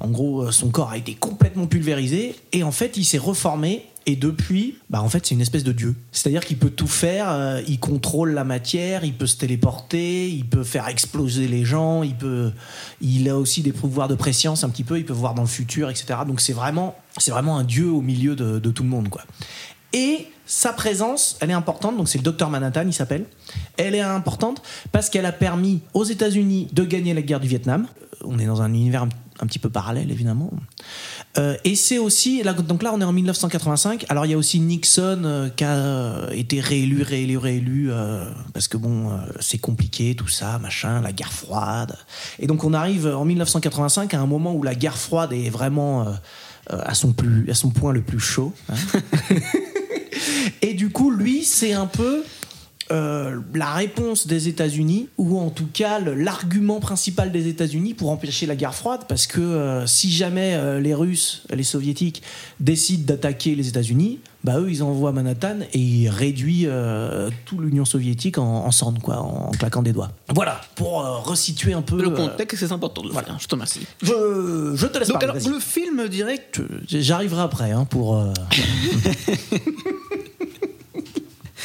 [0.00, 3.86] en gros, euh, son corps a été complètement pulvérisé et en fait, il s'est reformé.
[4.08, 5.96] Et depuis, bah en fait, c'est une espèce de dieu.
[6.12, 7.28] C'est-à-dire qu'il peut tout faire.
[7.28, 12.04] euh, il contrôle la matière, il peut se téléporter, il peut faire exploser les gens,
[12.04, 12.52] il peut,
[13.00, 14.98] il a aussi des pouvoirs de préscience un petit peu.
[14.98, 16.20] Il peut voir dans le futur, etc.
[16.24, 19.22] Donc c'est vraiment, c'est vraiment un dieu au milieu de, tout le monde, quoi.
[19.92, 23.24] Et sa présence, elle est importante, donc c'est le docteur Manhattan, il s'appelle.
[23.76, 27.88] Elle est importante parce qu'elle a permis aux États-Unis de gagner la guerre du Vietnam.
[28.02, 29.08] Euh, On est dans un univers un,
[29.40, 30.50] un petit peu parallèle, évidemment.
[31.38, 34.38] Euh, et c'est aussi, là, donc là on est en 1985, alors il y a
[34.38, 38.24] aussi Nixon euh, qui a euh, été réélu, réélu, réélu, euh,
[38.54, 39.10] parce que bon,
[39.40, 41.96] c'est compliqué, tout ça, machin, la guerre froide.
[42.38, 46.06] Et donc on arrive en 1985 à un moment où la guerre froide est vraiment
[46.70, 48.52] à, son plus, à son point le plus chaud.
[48.68, 48.74] hein.
[50.62, 52.24] Et du coup, lui, c'est un peu
[52.92, 58.46] euh, la réponse des États-Unis, ou en tout cas l'argument principal des États-Unis pour empêcher
[58.46, 62.22] la guerre froide, parce que euh, si jamais euh, les Russes, les Soviétiques
[62.60, 66.70] décident d'attaquer les États-Unis, bah eux ils envoient Manhattan et ils réduisent
[67.44, 70.12] toute l'Union soviétique en, en cendres, quoi, en, claquant des doigts.
[70.32, 72.00] Voilà, pour resituer un peu.
[72.00, 73.36] Le contexte, c'est important de le faire.
[73.40, 73.80] Je te remercie.
[74.02, 75.40] je, je te laisse Donc, parler.
[75.40, 78.24] alors, le film direct, J'arriverai après hein, pour.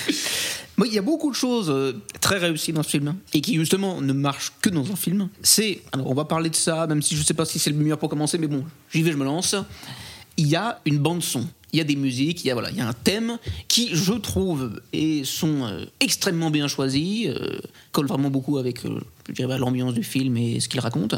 [0.88, 3.56] il y a beaucoup de choses euh, très réussies dans ce film hein, et qui
[3.56, 5.30] justement ne marchent que dans un film.
[5.44, 7.78] C'est, alors on va parler de ça, même si je sais pas si c'est le
[7.78, 9.56] meilleur pour commencer, mais bon, j'y vais, je me lance.
[10.38, 12.70] Il y a une bande son, il y a des musiques, il y a voilà,
[12.70, 17.60] il y a un thème qui, je trouve, et sont euh, extrêmement bien choisis, euh,
[17.92, 19.00] colle vraiment beaucoup avec euh,
[19.58, 21.16] l'ambiance du film et ce qu'il raconte.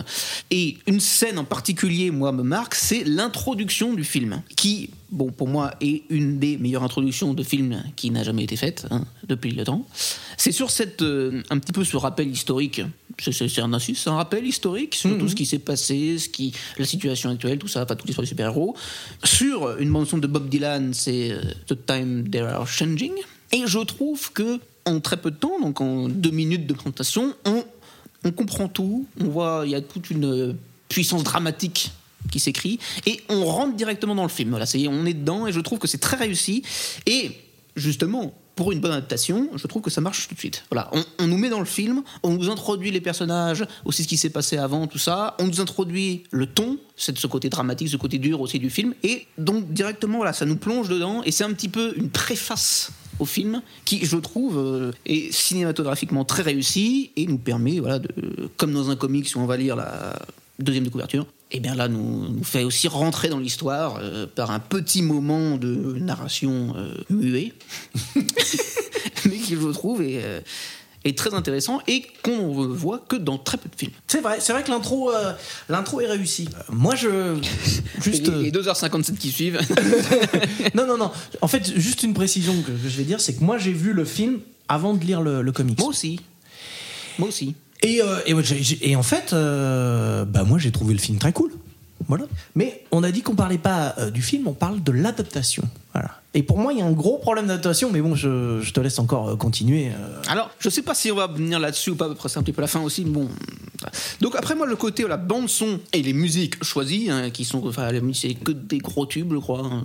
[0.51, 5.47] Et une scène en particulier, moi, me marque, c'est l'introduction du film, qui, bon, pour
[5.47, 9.51] moi, est une des meilleures introductions de film qui n'a jamais été faite hein, depuis
[9.51, 9.85] le temps.
[10.37, 12.81] C'est sur cette, euh, un petit peu ce rappel historique.
[13.19, 16.51] C'est- un insus, c'est un rappel historique sur tout ce qui s'est passé, ce qui,
[16.79, 18.75] la situation actuelle, tout ça, pas toute l'histoire des super-héros.
[19.23, 23.11] Sur une bande son de Bob Dylan, c'est euh, The Time They Are Changing.
[23.51, 27.33] Et je trouve que en très peu de temps, donc en deux minutes de présentation,
[27.45, 27.63] on,
[28.23, 29.05] on comprend tout.
[29.19, 30.53] On voit, il y a toute une euh,
[30.89, 31.91] puissance dramatique
[32.31, 34.49] qui s'écrit et on rentre directement dans le film.
[34.49, 36.63] Voilà, on est dedans et je trouve que c'est très réussi.
[37.05, 37.31] Et
[37.75, 40.63] justement, pour une bonne adaptation, je trouve que ça marche tout de suite.
[40.71, 44.17] Voilà, on, nous met dans le film, on nous introduit les personnages, aussi ce qui
[44.17, 45.35] s'est passé avant, tout ça.
[45.39, 48.93] On nous introduit le ton, c'est ce côté dramatique, ce côté dur aussi du film.
[49.03, 52.91] Et donc directement, voilà, ça nous plonge dedans et c'est un petit peu une préface
[53.19, 58.09] au film qui, je trouve, euh, est cinématographiquement très réussi et nous permet, voilà, de,
[58.57, 60.17] comme dans un comic, si on va lire la
[60.59, 64.59] deuxième de couverture, et bien là, nous, fait aussi rentrer dans l'histoire euh, par un
[64.59, 67.53] petit moment de narration euh, muet,
[69.25, 70.43] mais qui, je trouve, est,
[71.05, 73.91] est très intéressant et qu'on voit que dans très peu de films.
[74.07, 75.33] C'est vrai, c'est vrai que l'intro, euh,
[75.69, 76.47] l'intro est réussie.
[76.55, 77.35] Euh, moi, je
[78.01, 78.27] juste.
[78.29, 79.59] Et les 2h57 qui suivent.
[80.75, 81.11] non, non, non.
[81.41, 83.93] En fait, juste une précision que, que je vais dire, c'est que moi, j'ai vu
[83.93, 84.39] le film
[84.69, 85.77] avant de lire le, le comics.
[85.79, 86.19] Moi aussi.
[87.19, 87.55] Moi aussi.
[87.81, 90.99] Et, euh, et, ouais, j'ai- j'ai- et en fait, euh, bah moi, j'ai trouvé le
[90.99, 91.51] film très cool.
[92.07, 92.25] Voilà.
[92.55, 95.63] Mais on a dit qu'on parlait pas euh, du film, on parle de l'adaptation.
[95.93, 96.21] Voilà.
[96.35, 98.97] Et pour moi, il y a un gros problème d'adaptation, mais bon, je, te laisse
[98.97, 99.89] encore euh, continuer.
[99.89, 100.21] euh.
[100.27, 102.53] Alors, je sais pas si on va venir là-dessus ou pas, après c'est un petit
[102.53, 103.03] peu la fin aussi.
[103.03, 103.27] Bon.
[104.21, 107.67] Donc après moi, le côté la bande son et les musiques choisies, hein, qui sont,
[107.67, 109.83] enfin, la musique, c'est que des gros tubes, je crois, hein,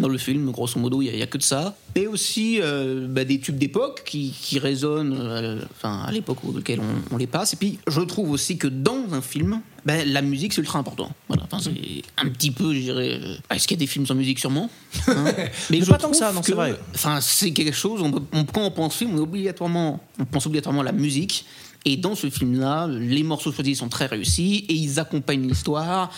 [0.00, 1.76] dans, le film, grosso modo, il y, a- que de ça.
[1.94, 6.80] Et aussi euh, bah, des tubes d'époque qui, qui résonnent, euh, enfin, à l'époque auquel
[6.80, 7.52] on, on les passe.
[7.54, 11.10] Et puis, je trouve aussi que dans un film, bah, la musique c'est ultra important.
[11.28, 13.20] Voilà, enfin, c'est un petit peu, je dirais.
[13.22, 14.70] euh, Est-ce qu'il y a des films sans musique sûrement
[15.08, 15.24] Hein
[15.70, 16.74] Mais je pas tant que ça, non, c'est vrai.
[16.94, 18.00] Enfin, c'est quelque chose.
[18.02, 20.92] On, peut- on- quand on pense film, on, est obligatoirement, on pense obligatoirement à la
[20.92, 21.44] musique.
[21.86, 26.10] Et dans ce film-là, les morceaux choisis sont très réussis et ils accompagnent l'histoire.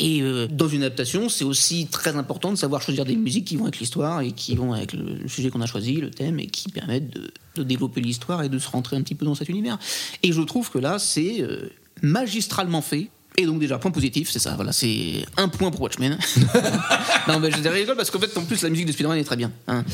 [0.00, 3.56] Et euh, dans une adaptation, c'est aussi très important de savoir choisir des musiques qui
[3.56, 6.40] vont avec l'histoire et qui vont avec le, le sujet qu'on a choisi, le thème,
[6.40, 9.34] et qui permettent de, de développer l'histoire et de se rentrer un petit peu dans
[9.36, 9.78] cet univers.
[10.22, 11.68] Et je trouve que là, c'est euh,
[12.02, 13.08] magistralement fait.
[13.36, 16.18] Et donc déjà, point positif, c'est ça, voilà, c'est un point pour Watchmen.
[17.28, 19.36] non, mais je rigole parce qu'en fait, en plus, la musique de Spider-Man est très
[19.36, 19.52] bien.
[19.68, 19.84] hein.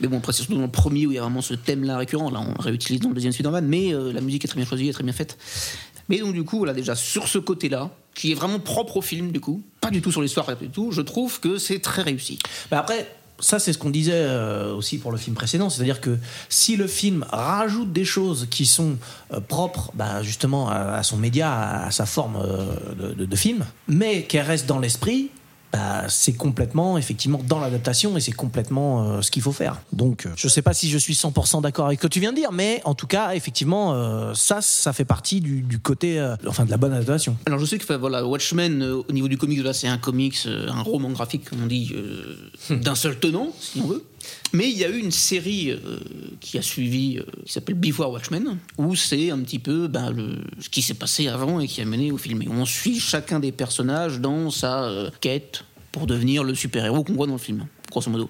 [0.00, 1.98] Mais bon, après, c'est surtout dans le premier où il y a vraiment ce thème-là
[1.98, 2.30] récurrent.
[2.30, 4.88] Là, on réutilise dans le deuxième Spider-Man, mais euh, la musique est très bien choisie,
[4.88, 5.36] est très bien faite.
[6.10, 9.30] Mais donc, du coup, voilà, déjà, sur ce côté-là, qui est vraiment propre au film,
[9.30, 12.40] du coup, pas du tout sur l'histoire, du tout, je trouve que c'est très réussi.
[12.72, 13.08] Mais après,
[13.38, 15.70] ça, c'est ce qu'on disait euh, aussi pour le film précédent.
[15.70, 18.96] C'est-à-dire que si le film rajoute des choses qui sont
[19.32, 24.24] euh, propres bah, justement à, son média, à, sa forme euh, de, de- film, mais
[24.24, 25.30] qu'elle reste dans l'esprit,
[25.72, 29.80] bah, c'est complètement, effectivement, dans l'adaptation et c'est complètement euh, ce qu'il faut faire.
[29.92, 32.32] Donc, euh, je sais pas si je suis 100% d'accord avec ce que tu viens
[32.32, 36.18] de dire, mais en tout cas, effectivement, euh, ça, ça fait partie du, du côté,
[36.18, 37.36] euh, enfin, de la bonne adaptation.
[37.46, 40.82] Alors je sais que voilà, Watchmen, au niveau du comics, là, c'est un comics, un
[40.82, 44.04] roman graphique, comme on dit, euh, d'un seul tenant, si on veut.
[44.52, 45.98] Mais il y a eu une série euh,
[46.40, 50.38] qui a suivi, euh, qui s'appelle Before Watchmen, où c'est un petit peu ben, le,
[50.58, 52.42] ce qui s'est passé avant et qui a mené au film.
[52.42, 57.14] Et on suit chacun des personnages dans sa euh, quête pour devenir le super-héros qu'on
[57.14, 57.66] voit dans le film.
[57.90, 58.28] grosso modo.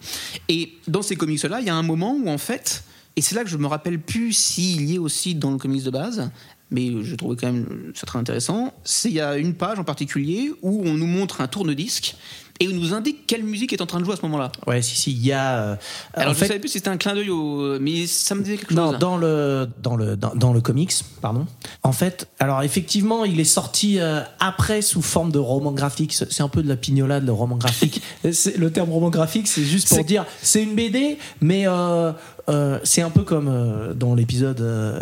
[0.48, 2.84] Et dans ces comics-là, il y a un moment où en fait,
[3.16, 5.82] et c'est là que je me rappelle plus s'il y est aussi dans le comics
[5.82, 6.30] de base,
[6.70, 8.72] mais je trouvais quand même ça très intéressant.
[8.84, 12.16] C'est il y a une page en particulier où on nous montre un tourne-disque
[12.60, 14.52] et on nous indique quelle musique est en train de jouer à ce moment-là.
[14.66, 15.56] Ouais, si, si, il y a.
[15.58, 15.76] euh,
[16.14, 18.42] Alors en je fait, savais plus si c'était un clin d'œil au, mais ça me
[18.42, 18.98] disait quelque Non, chose.
[19.00, 21.46] dans le dans le dans, dans le comics, pardon.
[21.82, 26.12] En fait, alors effectivement, il est sorti euh, après sous forme de roman graphique.
[26.12, 28.02] C'est un peu de la pignolade le roman graphique.
[28.56, 32.12] Le terme roman graphique, c'est juste pour C'est- dire c'est une BD, mais euh,
[32.50, 34.60] euh, c'est un peu comme euh, dans l'épisode.
[34.60, 35.00] euh,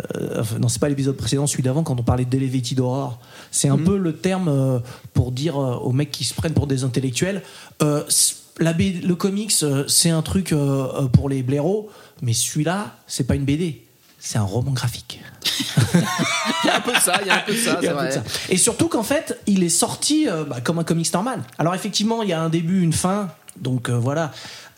[0.59, 3.19] non, c'est pas l'épisode précédent, celui d'avant, quand on parlait d'Elevated Horror.
[3.51, 4.79] C'est un peu le terme euh,
[5.13, 7.41] pour dire aux mecs qui se prennent pour des intellectuels.
[7.81, 9.53] la BD le comics,
[9.87, 10.53] c'est un truc
[11.13, 11.89] pour les blaireaux,
[12.21, 13.83] mais celui-là, c'est pas une BD.
[14.21, 15.21] C'est un roman graphique.
[15.93, 17.87] Il y a un peu de ça, il y a un peu de ça, c'est
[17.87, 18.11] de vrai.
[18.11, 18.23] ça.
[18.49, 21.41] Et surtout qu'en fait, il est sorti bah, comme un comics normal.
[21.57, 23.29] Alors effectivement, il y a un début, une fin,
[23.59, 24.31] donc euh, voilà.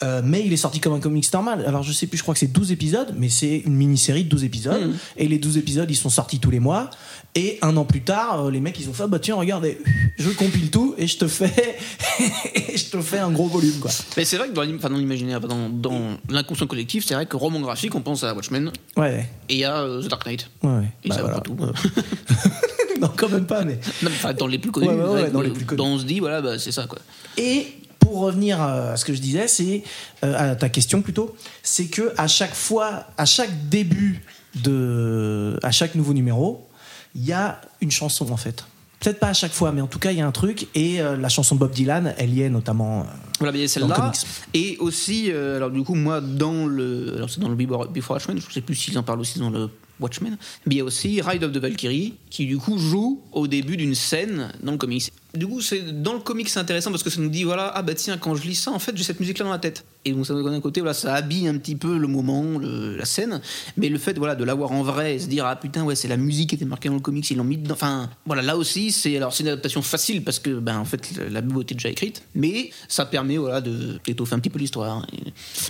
[0.03, 1.63] Euh, mais il est sorti comme un comics normal.
[1.67, 4.29] Alors je sais plus, je crois que c'est 12 épisodes, mais c'est une mini-série de
[4.29, 4.81] 12 épisodes.
[4.87, 4.97] Mhm.
[5.17, 6.89] Et les 12 épisodes, ils sont sortis tous les mois.
[7.35, 9.79] Et un an plus tard, euh, les mecs, ils ont fait, bah tiens, regardez,
[10.17, 11.77] je compile tout et je te fais,
[12.55, 13.91] et je te fais un gros volume, quoi.
[14.17, 17.37] Mais c'est vrai que dans enfin, dans l'imaginaire, dans, dans l'inconscient collectif, c'est vrai que
[17.37, 20.49] roman graphique, on pense à Watchmen Ouais, et à The Dark Knight.
[20.63, 20.91] ouais, ouais.
[21.05, 21.35] Et Bah, ça voilà.
[21.37, 21.55] va tout.
[22.99, 23.75] non, quand même pas, mais.
[23.75, 25.81] Non, mais, enfin, dans les plus connus, Ouais, ouais, ouais, ouais, dans les plus connus.
[25.81, 26.99] on se dit, voilà, bah, c'est ça quoi.
[27.37, 27.67] Et
[28.01, 29.83] pour revenir à ce que je disais, c'est
[30.25, 31.33] euh, à ta question plutôt,
[31.63, 34.23] c'est que à chaque fois, à chaque début
[34.55, 36.67] de, à chaque nouveau numéro,
[37.15, 38.65] il y a une chanson en fait.
[38.99, 40.67] Peut-être pas à chaque fois, mais en tout cas il y a un truc.
[40.75, 43.01] Et euh, la chanson de Bob Dylan, elle y est notamment.
[43.01, 43.03] euh,
[43.39, 44.11] Voilà, il y a Dans le celle-là.
[44.53, 47.13] Et aussi, euh, alors du coup, moi, dans le.
[47.15, 49.49] Alors c'est dans le Before Before Watchmen, je sais plus s'ils en parlent aussi dans
[49.49, 50.37] le Watchmen.
[50.65, 53.75] Mais il y a aussi Ride of the Valkyrie, qui du coup joue au début
[53.77, 55.11] d'une scène dans le comics.
[55.33, 57.81] Du coup, c'est dans le comics, c'est intéressant parce que ça nous dit voilà, ah
[57.83, 59.85] bah tiens, quand je lis ça, en fait, j'ai cette musique-là dans la tête.
[60.03, 62.57] Et donc ça nous donne un côté, voilà, ça habille un petit peu le moment,
[62.57, 63.39] le- la scène.
[63.77, 66.07] Mais le fait, voilà, de l'avoir en vrai et se dire ah putain, ouais, c'est
[66.09, 67.75] la musique qui était marquée dans le comics, ils l'ont mis dedans.
[67.75, 71.13] Enfin, voilà, là aussi, c'est alors c'est une adaptation facile parce que, ben, en fait,
[71.29, 75.05] la beauté est déjà écrite, mais ça permet, voilà, de d'étoffer un petit peu l'histoire.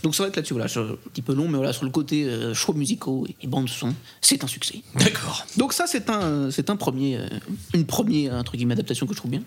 [0.02, 2.24] Donc c'est vrai que là-dessus, voilà, un petit peu long, mais voilà, sur le côté
[2.26, 4.82] euh, choix musicaux et bande son, c'est un succès.
[4.96, 5.46] D'accord.
[5.58, 7.28] Donc ça, c'est un, c'est un premier, euh,
[7.74, 9.44] une première entre guillemets adaptation que je trouve bien.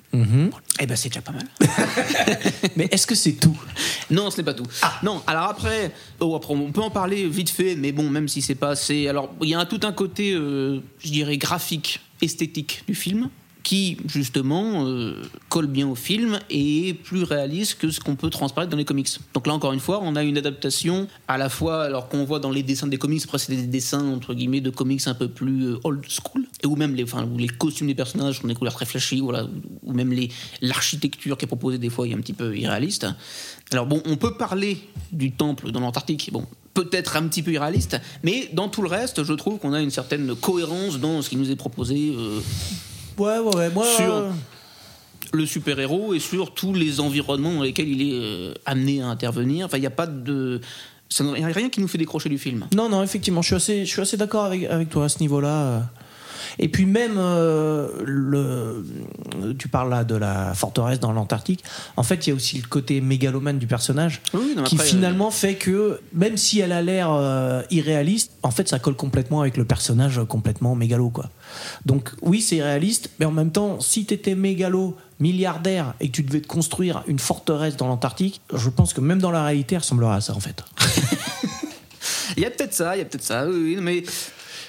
[0.81, 1.47] Et ben c'est déjà pas mal.
[2.77, 3.59] Mais est-ce que c'est tout?
[4.11, 4.67] Non, ce n'est pas tout.
[5.03, 8.43] Non, alors après, oh, après, on peut en parler vite fait, mais bon, même si
[8.43, 9.09] c'est pas assez.
[9.09, 13.29] Alors, il y a un- tout un côté, euh, je dirais, graphique, esthétique du film
[13.65, 18.31] qui justement euh, colle bien au film et est plus réaliste que ce qu'on peut
[18.31, 19.09] transparaître dans les comics.
[19.33, 22.39] Donc là encore une fois, on a une adaptation à la fois alors qu'on voit
[22.39, 25.29] dans les dessins des comics, après c'est des dessins entre guillemets de comics un peu
[25.29, 28.87] plus euh, old school et où même les, costumes des personnages sont des couleurs très
[28.87, 29.47] flashy, voilà,
[29.83, 30.15] ou même
[30.61, 33.07] l'architecture qui est proposée des fois est un petit peu irréaliste.
[33.73, 34.79] Alors bon, on peut parler
[35.11, 39.25] du temple dans l'Antarctique, bon, peut-être un petit peu irréaliste, mais dans tout le reste,
[39.25, 42.41] je trouve qu'on a une certaine cohérence dans ce qui nous est proposé euh,
[43.19, 43.71] Ouais, ouais, ouais.
[43.71, 44.31] Moi, Sur- euh,
[45.33, 49.67] le super-héros et sur tous les environnements dans lesquels il est euh, amené à intervenir.
[49.67, 50.61] Enfin, il n'y a pas de...
[51.21, 52.67] Il n'y a rien qui nous fait décrocher du film.
[52.75, 55.21] Non, non, effectivement, je suis assez, je suis assez d'accord avec, avec toi à ce
[55.21, 55.89] niveau-là.
[56.59, 58.85] Et puis même, euh, le,
[59.59, 61.65] tu parles là de la forteresse dans l'Antarctique.
[61.97, 64.87] En fait, il y a aussi le côté mégalomane du personnage Oui, non, qui après,
[64.87, 69.41] finalement fait que même si elle a l'air euh, irréaliste, en fait, ça colle complètement
[69.41, 71.31] avec le personnage complètement mégalo, quoi.
[71.87, 76.23] Donc oui, c'est irréaliste, mais en même temps, si t'étais mégalo, milliardaire et que tu
[76.23, 79.81] devais te construire une forteresse dans l'Antarctique, je pense que même dans la réalité, elle
[79.81, 80.65] ressemblerait à ça, en fait.
[82.37, 84.03] Il y a peut-être ça, il y a peut-être ça, oui, mais...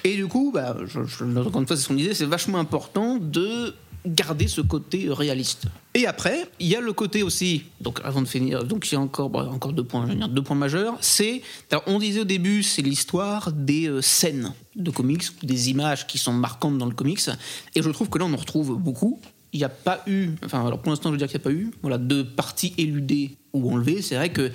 [0.06, 2.58] Et du coup, bah, je, je, encore une fois, c'est ce qu'on disait, c'est vachement
[2.58, 3.74] important de
[4.06, 5.66] garder ce côté réaliste.
[5.94, 8.96] Et après, il y a le côté aussi, donc avant de finir, donc il y
[8.96, 11.42] a encore, bon, encore deux points, deux points majeurs, c'est,
[11.88, 16.32] on disait au début, c'est l'histoire des euh, scènes de comics, des images qui sont
[16.32, 17.28] marquantes dans le comics,
[17.74, 19.20] et je trouve que là on en retrouve beaucoup.
[19.52, 21.48] Il n'y a pas eu, enfin alors pour l'instant je veux dire qu'il n'y a
[21.48, 24.02] pas eu, voilà, de parties éludées ou enlevées.
[24.02, 24.52] C'est vrai qu'il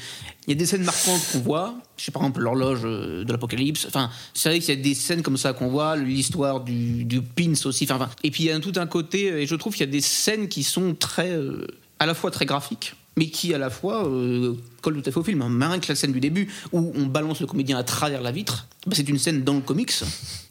[0.47, 3.85] y a des scènes marquantes qu'on voit, je sais par exemple l'horloge euh, de l'apocalypse,
[3.87, 7.21] enfin c'est vrai qu'il y a des scènes comme ça qu'on voit, l'histoire du, du
[7.21, 9.85] pins aussi, enfin, et puis il y a tout un côté, et je trouve qu'il
[9.85, 11.67] y a des scènes qui sont très, euh,
[11.99, 15.19] à la fois très graphiques, mais qui à la fois euh, collent tout à fait
[15.19, 15.41] au film.
[15.41, 15.49] Hein.
[15.69, 18.67] Rien que la scène du début où on balance le comédien à travers la vitre,
[18.87, 19.91] bah, c'est une scène dans le comics,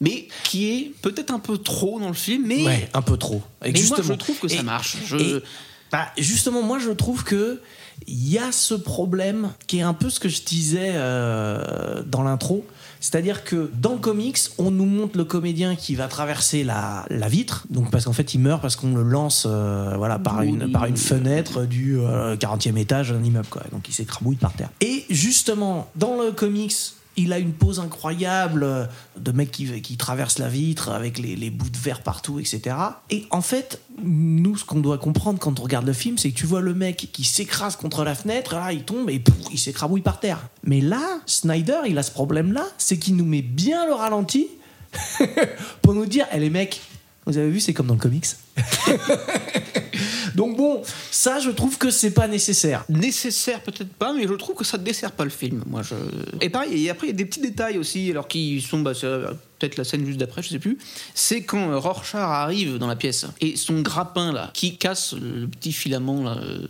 [0.00, 3.42] mais qui est peut-être un peu trop dans le film, mais, Ouais, un peu trop.
[3.62, 4.98] mais moi je trouve que ça Et- marche.
[5.06, 5.42] Je- et-
[5.90, 7.60] bah, justement, moi je trouve que
[8.06, 12.22] il y a ce problème qui est un peu ce que je disais euh, dans
[12.22, 12.66] l'intro,
[13.00, 17.28] C'est-à-dire que dans le comics, on nous montre le comédien qui va traverser la, la
[17.28, 20.70] vitre, donc parce qu'en fait il meurt parce qu'on le lance euh, voilà, par, une,
[20.70, 23.48] par une fenêtre du euh, 40e étage d'un immeuble.
[23.48, 23.62] Quoi.
[23.72, 24.70] Donc il s'écrabouille par terre.
[24.80, 26.74] Et justement, dans le comics,
[27.16, 28.86] il a une pose incroyable euh,
[29.18, 32.76] de mec qui, traverse la vitre avec les, bouts de verre partout, etc.
[33.10, 36.36] Et en fait, nous, ce qu'on doit comprendre quand on regarde le film, c'est que
[36.36, 40.00] tu vois le mec qui s'écrase contre la fenêtre, là, il tombe et il s'écrabouille
[40.00, 40.48] par terre.
[40.64, 44.48] Mais là, Snyder, il a ce problème-là, c'est qu'il nous met bien le ralenti
[45.82, 46.80] pour nous dire, eh les mecs,
[47.26, 48.26] vous avez vu, c'est comme dans le comics.
[50.34, 52.84] Donc bon, ça, je trouve que c'est pas nécessaire.
[52.88, 55.62] Nécessaire peut-être pas, mais je trouve que ça dessert pas le film.
[55.66, 55.94] Moi, je...
[56.40, 58.92] Et pareil, et après, il y a des petits détails aussi, alors qui sont bah,
[59.04, 60.78] euh, peut-être la scène juste d'après, je sais plus.
[61.14, 65.46] C'est quand euh, Rorschach arrive dans la pièce et son grappin là, qui casse le
[65.46, 66.66] petit filament là, euh,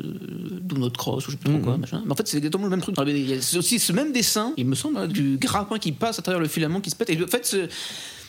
[0.60, 1.76] d'où notre crosse ou je sais plus trop quoi.
[1.78, 2.02] machin.
[2.04, 3.20] Mais en fait, c'est exactement le même truc dans la BD.
[3.20, 5.92] Il y a- C'est aussi ce même dessin, il me semble, hein, du grappin qui
[5.92, 7.08] passe à travers le filament qui se pète.
[7.10, 7.56] Et en fait,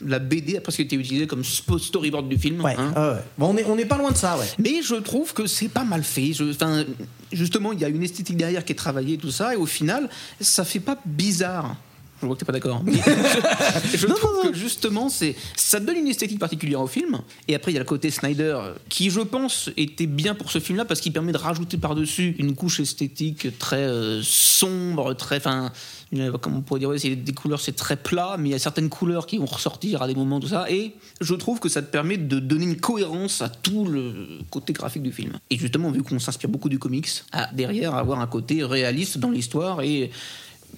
[0.06, 2.62] la BD a presque été utilisée comme storyboard du film.
[2.64, 2.94] Ouais, hein.
[2.96, 3.24] ouais, ouais.
[3.38, 4.48] Bon, on est, on est pas loin de ça, ouais.
[4.60, 6.34] Mais je trouve que c'est pas mal fait.
[6.34, 6.54] Je-
[7.32, 10.10] justement, il y a une esthétique derrière qui est travaillée, tout ça, et au final,
[10.40, 11.76] ça fait pas bizarre.
[12.22, 12.84] Je vois que t'es pas d'accord.
[13.94, 17.20] Je, trouve que justement, c'est ça donne une esthétique particulière au film.
[17.48, 18.60] Et après, il y a le côté Snyder,
[18.90, 22.56] qui, je pense, était bien pour ce film-là parce qu'il permet de rajouter par-dessus une
[22.56, 25.72] couche esthétique très euh, sombre, très, enfin,
[26.42, 28.60] comment on pourrait dire, ouais, c'est des couleurs, c'est très plat, mais il y a
[28.60, 30.70] certaines couleurs qui vont ressortir à des moments, tout ça.
[30.70, 34.74] Et je trouve que ça te permet de donner une cohérence à tout le côté
[34.74, 35.40] graphique du film.
[35.50, 39.32] Et justement, vu qu'on s'inspire beaucoup du comics, à, derrière, avoir un côté réaliste dans
[39.32, 40.12] l'histoire et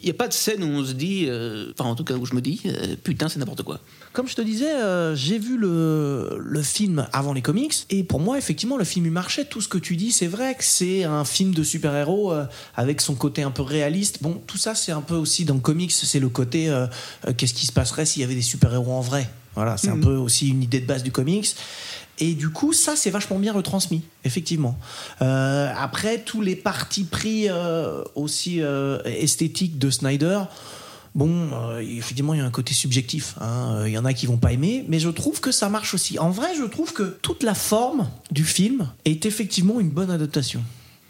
[0.01, 2.15] il n'y a pas de scène où on se dit, euh, enfin en tout cas
[2.15, 3.79] où je me dis, euh, putain c'est n'importe quoi.
[4.11, 8.19] Comme je te disais, euh, j'ai vu le, le film avant les comics, et pour
[8.19, 9.45] moi, effectivement, le film il marchait.
[9.45, 12.33] Tout ce que tu dis, c'est vrai que c'est un film de super-héros
[12.75, 14.21] avec son côté un peu réaliste.
[14.21, 16.71] Bon, tout ça, c'est un peu aussi dans le comics, c'est le côté
[17.37, 19.29] qu'est-ce qui se passerait s'il y avait des super-héros en vrai?
[19.55, 21.55] Voilà, c'est un peu aussi une idée de base du comics.
[22.19, 24.77] Et du coup, ça, c'est vachement bien retransmis, effectivement.
[25.21, 30.41] Euh, après, tous les partis pris euh, aussi euh, esthétiques de Snyder,
[31.15, 31.49] bon,
[31.79, 33.35] effectivement, il y a un côté subjectif.
[33.41, 33.83] hein.
[33.85, 36.19] Il y en a qui vont pas aimer, mais je trouve que ça marche aussi.
[36.19, 40.63] En vrai, je trouve que toute la forme du film est effectivement une bonne adaptation.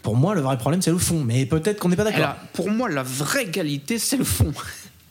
[0.04, 2.36] Pour moi, le vrai problème, c'est le fond, mais peut-être qu'on n'est pas d'accord.
[2.52, 4.52] Pour moi la vraie qualité c'est le fond.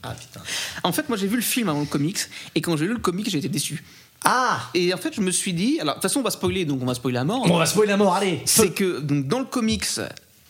[0.03, 0.41] Ah putain.
[0.83, 2.19] En fait moi j'ai vu le film avant le comics
[2.55, 3.83] et quand j'ai lu le comics j'ai été déçu.
[4.25, 6.65] Ah Et en fait je me suis dit, alors de toute façon on va spoiler
[6.65, 7.43] donc on va spoiler à mort.
[7.51, 9.85] On va spoiler la mort, allez C'est que donc dans le comics,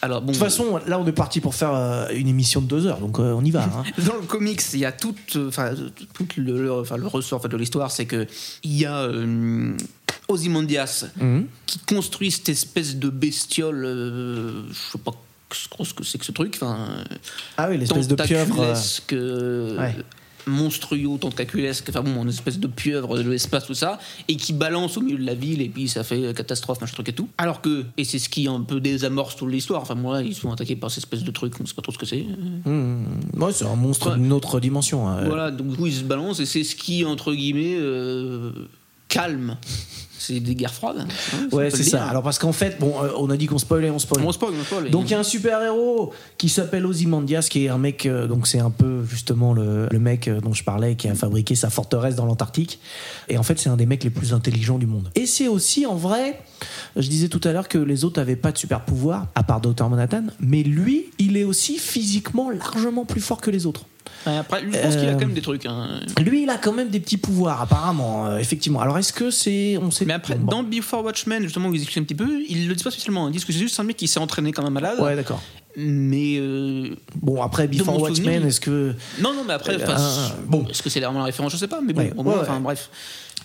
[0.02, 0.32] alors bon.
[0.32, 2.98] De toute façon, là, on est parti pour faire euh, une émission de deux heures,
[2.98, 3.62] donc euh, on y va.
[3.62, 3.84] hein.
[4.04, 5.74] Dans le comics, il y a tout, euh, enfin,
[6.12, 6.72] tout le, le-
[7.06, 8.26] ressort en fait, de l'histoire, c'est que
[8.64, 9.76] il y a euh,
[10.28, 11.46] Ozymandias Mhm.
[11.66, 13.84] qui construit cette espèce de bestiole,
[14.70, 15.12] je sais pas
[15.56, 16.88] ce que c'est que ce truc, enfin,
[17.56, 18.42] Ah oui, l'espèce de pieuvre.
[18.60, 19.96] euh, tentaculaesque, euh, Ouais.
[20.46, 24.96] monstrueux, tentaculaesque, enfin bon, une espèce de pieuvre de l'espace, tout ça, et qui balance
[24.96, 27.28] au milieu de la ville, et puis ça fait catastrophe, machin truc et tout.
[27.38, 30.50] Alors que, et c'est ce qui un peu désamorce toute l'histoire, enfin moi, ils sont
[30.50, 32.24] attaqués par cette espèce de truc, on sait pas trop ce que c'est.
[32.64, 33.04] hmm,
[33.36, 34.16] ouais, c'est un monstre Ouais.
[34.16, 35.06] d'une autre dimension.
[35.08, 35.24] hein.
[35.26, 38.50] Voilà, donc du coup, ils se balancent et c'est ce qui, entre guillemets, euh,
[39.08, 39.56] calme.
[40.24, 40.98] C'est des guerres froides.
[41.00, 42.04] hein, Ouais, c'est ça.
[42.06, 44.22] Alors parce qu'en fait, bon, euh, on a dit qu'on spoilait, on spoil.
[44.24, 44.90] On spoil, on spoil.
[44.90, 48.28] Donc il y a un super héros qui s'appelle Ozymandias, qui est un mec, euh,
[48.28, 51.54] donc c'est un peu justement le, le mec euh, dont je parlais, qui a fabriqué
[51.56, 52.78] sa forteresse dans l'Antarctique.
[53.28, 55.10] Et en fait, c'est un des mecs les plus intelligents du monde.
[55.16, 56.40] Et c'est aussi en vrai,
[56.96, 59.60] je disais tout à l'heure que les autres avaient pas de super pouvoir, à part
[59.60, 63.86] Dr Manhattan, mais lui, il est aussi physiquement largement plus fort que les autres.
[64.26, 65.66] Après, lui, je pense qu'il a quand même des trucs.
[65.66, 66.00] hein.
[66.20, 68.80] Lui, il a quand même des petits pouvoirs, apparemment, euh, effectivement.
[68.80, 70.50] Alors est-ce que c'est, on sait Mais après, Bon.
[70.50, 73.28] dans Before Watchmen, justement, où ils expliquent un petit peu, ils le disent pas spécialement.
[73.28, 74.98] Ils disent que c'est juste un mec qui s'est entraîné comme un malade.
[75.00, 75.42] Ouais, d'accord.
[75.76, 76.36] Mais.
[76.38, 79.96] euh, Bon, après Before Watchmen, est-ce que Non, non, mais après, Euh,
[80.46, 80.66] bon.
[80.70, 82.40] Est-ce que c'est vraiment la référence Je sais pas, mais bon, Ouais, au moins, ouais,
[82.42, 82.60] enfin, ouais.
[82.60, 82.90] bref.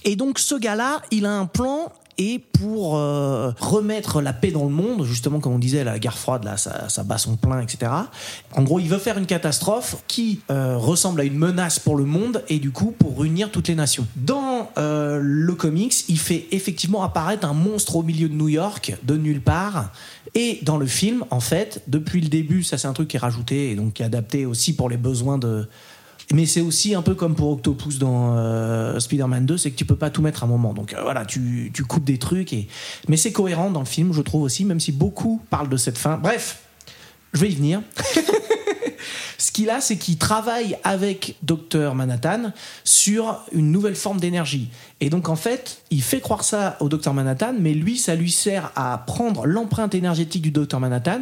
[0.03, 4.63] Et donc ce gars-là, il a un plan et pour euh, remettre la paix dans
[4.63, 7.61] le monde, justement comme on disait, la guerre froide, là, ça, ça bat son plein,
[7.61, 7.91] etc.
[8.53, 12.05] En gros, il veut faire une catastrophe qui euh, ressemble à une menace pour le
[12.05, 14.07] monde et du coup pour réunir toutes les nations.
[14.15, 18.95] Dans euh, le comics, il fait effectivement apparaître un monstre au milieu de New York,
[19.03, 19.91] de nulle part.
[20.33, 23.19] Et dans le film, en fait, depuis le début, ça c'est un truc qui est
[23.19, 25.67] rajouté et donc qui est adapté aussi pour les besoins de,
[26.33, 29.85] mais c'est aussi un peu comme pour Octopus dans euh, Spider-Man 2, c'est que tu
[29.85, 30.73] peux pas tout mettre à un moment.
[30.73, 32.51] Donc euh, voilà, tu, tu coupes des trucs.
[32.53, 32.67] Et...
[33.07, 35.97] Mais c'est cohérent dans le film, je trouve aussi, même si beaucoup parlent de cette
[35.97, 36.17] fin.
[36.17, 36.61] Bref,
[37.33, 37.81] je vais y venir.
[39.37, 42.51] Ce qu'il a, c'est qu'il travaille avec Docteur Manhattan
[42.83, 44.69] sur une nouvelle forme d'énergie.
[44.99, 48.31] Et donc, en fait, il fait croire ça au Docteur Manhattan, mais lui, ça lui
[48.31, 51.21] sert à prendre l'empreinte énergétique du Docteur Manhattan.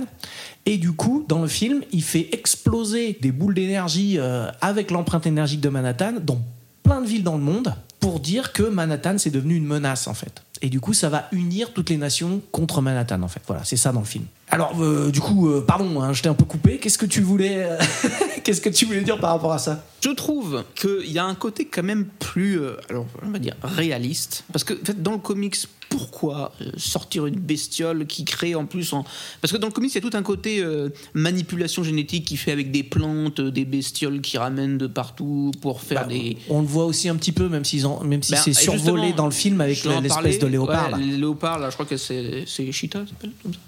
[0.65, 5.27] Et du coup, dans le film, il fait exploser des boules d'énergie euh, avec l'empreinte
[5.27, 6.39] énergique de Manhattan dans
[6.83, 10.13] plein de villes dans le monde pour dire que Manhattan, c'est devenu une menace, en
[10.13, 10.43] fait.
[10.61, 13.41] Et du coup, ça va unir toutes les nations contre Manhattan, en fait.
[13.47, 14.25] Voilà, c'est ça dans le film.
[14.55, 16.77] Alors, euh, du coup, euh, pardon, hein, je t'ai un peu coupé.
[16.77, 17.77] Qu'est-ce que tu voulais, euh,
[18.45, 19.83] qu'est-ce que tu voulais dire par rapport à ça?
[19.99, 24.45] Je trouve qu'il y a un côté quand même plus, alors on va dire réaliste,
[24.53, 25.57] parce que en fait, dans le comics,
[25.97, 29.05] pourquoi euh, sortir une bestiole qui crée en plus en,
[29.41, 32.35] parce que dans le comics il y a tout un côté euh, manipulation génétique qui
[32.37, 36.37] fait avec des plantes, euh, des bestioles qui ramènent de partout pour faire Bah, des
[36.49, 39.13] On le voit aussi un petit peu, même, s'ils ont, même si Ben, c'est survolé
[39.13, 40.91] dans le film avec l'espèce de léopard.
[40.91, 40.97] là.
[40.97, 43.59] Ouais, les léopards, là, je crois que c'est c'est Cheetah, ça s'appelle comme ça.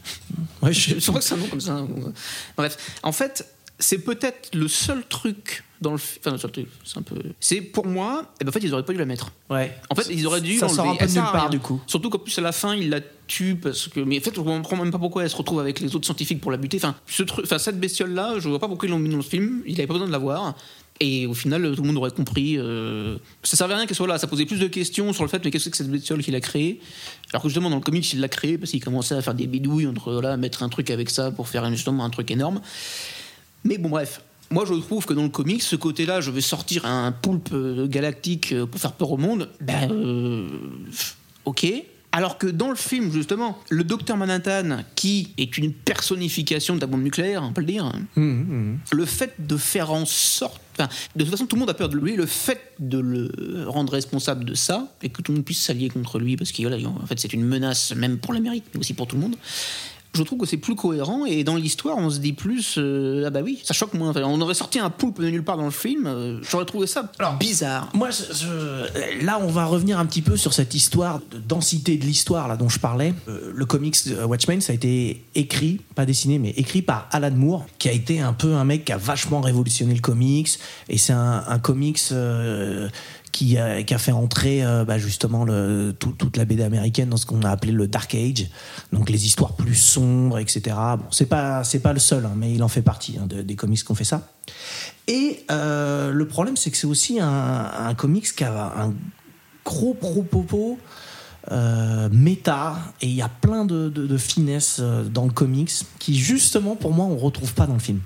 [0.61, 1.85] Ouais, je- Je crois que c'est un nom comme ça.
[2.57, 3.45] Bref, en fait,
[3.79, 7.15] c'est peut-être le seul truc dans le fi- enfin le seul truc, c'est un peu
[7.39, 9.31] c'est pour moi, eh ben, en fait, ils auraient pas dû la mettre.
[9.49, 9.75] Ouais.
[9.89, 11.81] En fait, ils auraient dû Ça sort un peu de nulle part, du coup.
[11.87, 14.41] Surtout qu'en plus à la fin, il la tue parce que mais en fait, je
[14.41, 16.77] comprends même pas pourquoi elle se retrouve avec les autres scientifiques pour la buter.
[16.77, 19.17] Enfin, ce truc enfin cette bestiole là, je vois pas pourquoi ils l'ont mis dans
[19.17, 20.55] le film, il avait pas besoin de la voir.
[20.99, 22.55] Et au final, tout le monde aurait compris.
[22.57, 24.17] euh, ça servait à rien qu'elle soit là.
[24.17, 26.23] Ça posait plus de questions sur le fait, mais qu'est-ce que c'est que cette bestiole
[26.23, 26.79] qu'il a créée?
[27.31, 29.45] Alors que justement, dans le comics, il l'a créée parce qu'il commençait à faire des
[29.45, 32.61] bidouilles entre là, mettre un truc avec ça pour faire justement un truc énorme.
[33.63, 34.21] Mais bon, bref.
[34.49, 37.87] Moi, je trouve que dans le comics, ce côté-là, je vais sortir un poulpe euh,
[37.87, 39.49] galactique euh, pour faire peur au monde.
[39.59, 40.47] Ben, euh,
[41.45, 41.65] ok.
[42.13, 46.87] Alors que dans le film, justement, le docteur Manhattan, qui est une personnification de la
[46.87, 50.61] bombe nucléaire, on peut le dire, le fait de faire en sorte.
[50.73, 52.15] Enfin, de toute façon, tout le monde a peur de lui.
[52.15, 55.89] Le fait de le rendre responsable de ça, et que tout le monde puisse s'allier
[55.89, 59.05] contre lui, parce qu'en en fait, c'est une menace même pour l'Amérique, mais aussi pour
[59.05, 59.35] tout le monde.
[60.17, 63.29] Je trouve que c'est plus cohérent et dans l'histoire, on se dit plus euh, ah
[63.29, 64.13] bah oui, ça choque moins.
[64.17, 67.09] On aurait sorti un poulpe de nulle part dans le film, euh, j'aurais trouvé ça
[67.39, 67.89] bizarre.
[67.93, 71.97] Moi, je- je- là, on va revenir un petit peu sur cette histoire de densité
[71.97, 73.13] de l'histoire là dont je parlais.
[73.27, 73.95] Euh, le comics
[74.25, 78.19] Watchmen, ça a été écrit, pas dessiné, mais écrit par Alan Moore, qui a été
[78.19, 80.49] un peu un mec qui a vachement révolutionné le comics.
[80.89, 81.99] Et c'est un, un comics
[83.37, 85.45] qui, a, qui a fait entrer euh, bah, justement
[85.99, 88.47] toute la BD américaine dans ce qu'on a appelé le Dark Age,
[88.91, 90.75] donc les histoires plus sombres, etc.
[90.97, 93.43] Bon, c'est pas c'est pas le seul, hein, mais il en fait partie hein, de-
[93.43, 94.27] des comics qui ont fait ça.
[95.07, 98.93] Et euh, le problème, c'est que c'est aussi un, comics qui a un
[99.63, 100.79] gros propos
[101.51, 105.71] euh, méta, et il y a plein de, de, de finesses euh, dans le comics
[105.99, 107.99] qui, justement, pour moi, on retrouve pas dans le film.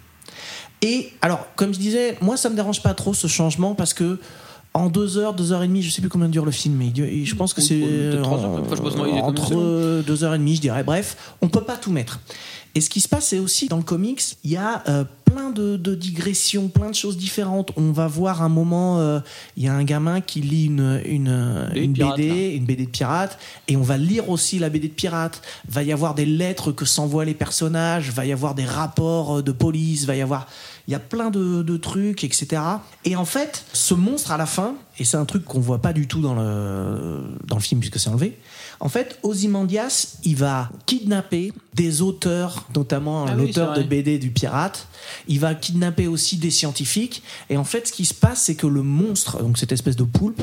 [0.82, 4.20] Et alors, comme je disais, moi, ça me dérange pas trop ce changement parce que
[4.74, 6.94] en deux heures, deux heures et demie, je sais plus combien dure le film, mais
[6.96, 8.20] je pense que c'est
[9.22, 10.84] entre deux heures et demie, je dirais.
[10.84, 12.20] Bref, on peut pas tout mettre.
[12.74, 15.50] Et ce qui se passe, c'est aussi dans le comics, il y a euh, plein
[15.50, 17.72] de, de digressions, plein de choses différentes.
[17.76, 19.20] On va voir un moment, euh,
[19.58, 22.56] il y a un gamin qui lit une, une, BD de une pirate, BD, là.
[22.56, 25.42] une BD de pirate, et on va lire aussi la BD de pirate.
[25.68, 29.44] Va y avoir des lettres que s'envoient les personnages, va y avoir des rapports euh,
[29.44, 30.48] de police, va y avoir,
[30.88, 32.62] il y a plein de, de trucs, etc.
[33.06, 35.94] Et en fait, ce monstre à la fin, et c'est un truc qu'on voit pas
[35.94, 38.38] du tout dans le dans le film puisque c'est enlevé.
[38.80, 43.84] En fait, Ozymandias, il va kidnapper des auteurs, notamment Ah l'auteur de.
[43.84, 44.88] BD du pirate.
[45.28, 47.22] Il va kidnapper aussi des scientifiques.
[47.50, 50.04] Et en fait, ce qui se passe, c'est que le monstre, donc cette espèce de
[50.04, 50.42] poulpe,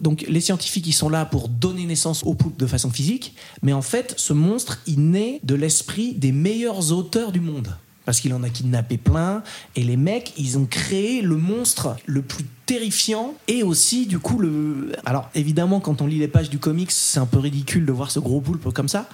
[0.00, 3.72] donc les scientifiques ils sont là pour donner naissance au poulpe de façon physique, mais
[3.72, 7.74] en fait ce monstre il naît de l'esprit des meilleurs auteurs du monde.
[8.08, 9.42] Parce qu'il en a kidnappé plein,
[9.76, 14.38] et les mecs, ils ont créé le monstre le plus terrifiant, et aussi, du coup,
[14.38, 14.92] le...
[15.04, 18.10] Alors, évidemment, quand on lit les pages du comics, c'est un peu ridicule de voir
[18.10, 19.10] ce gros poulpe comme ça,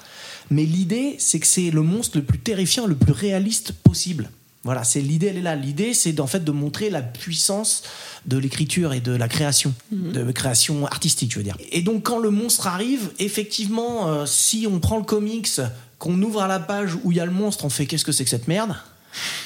[0.49, 4.31] mais l'idée, c'est que c'est le monstre le plus terrifiant, le plus réaliste possible.
[4.63, 5.57] Voilà, c'est l'idée, elle est là.
[5.57, 7.83] L'idée, c'est en fait de montrer la puissance
[8.25, 11.59] de l'écriture et de la création, de création artistique, je veux dire.
[11.71, 15.61] Et donc, quand le monstre arrive, effectivement, euh, si on prend le comics,
[16.05, 18.13] qu'on ouvre à la page où il y a le monstre, on fait qu'est-ce que
[18.13, 18.77] c'est que cette merde?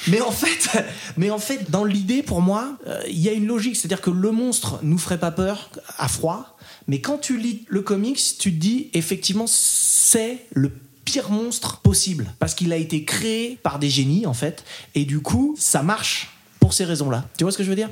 [0.08, 0.84] Mais en fait,
[1.16, 4.10] mais en fait, dans l'idée, pour moi, euh, il y a une logique, c'est-à-dire que
[4.10, 8.52] le monstre nous ferait pas peur à froid, mais quand tu lis le comics, tu
[8.52, 10.72] te dis effectivement c'est le
[11.04, 14.64] pire monstre possible parce qu'il a été créé par des génies en fait,
[14.96, 16.37] et du coup ça marche
[16.68, 17.24] pour ces raisons-là.
[17.38, 17.88] Tu vois ce que je veux dire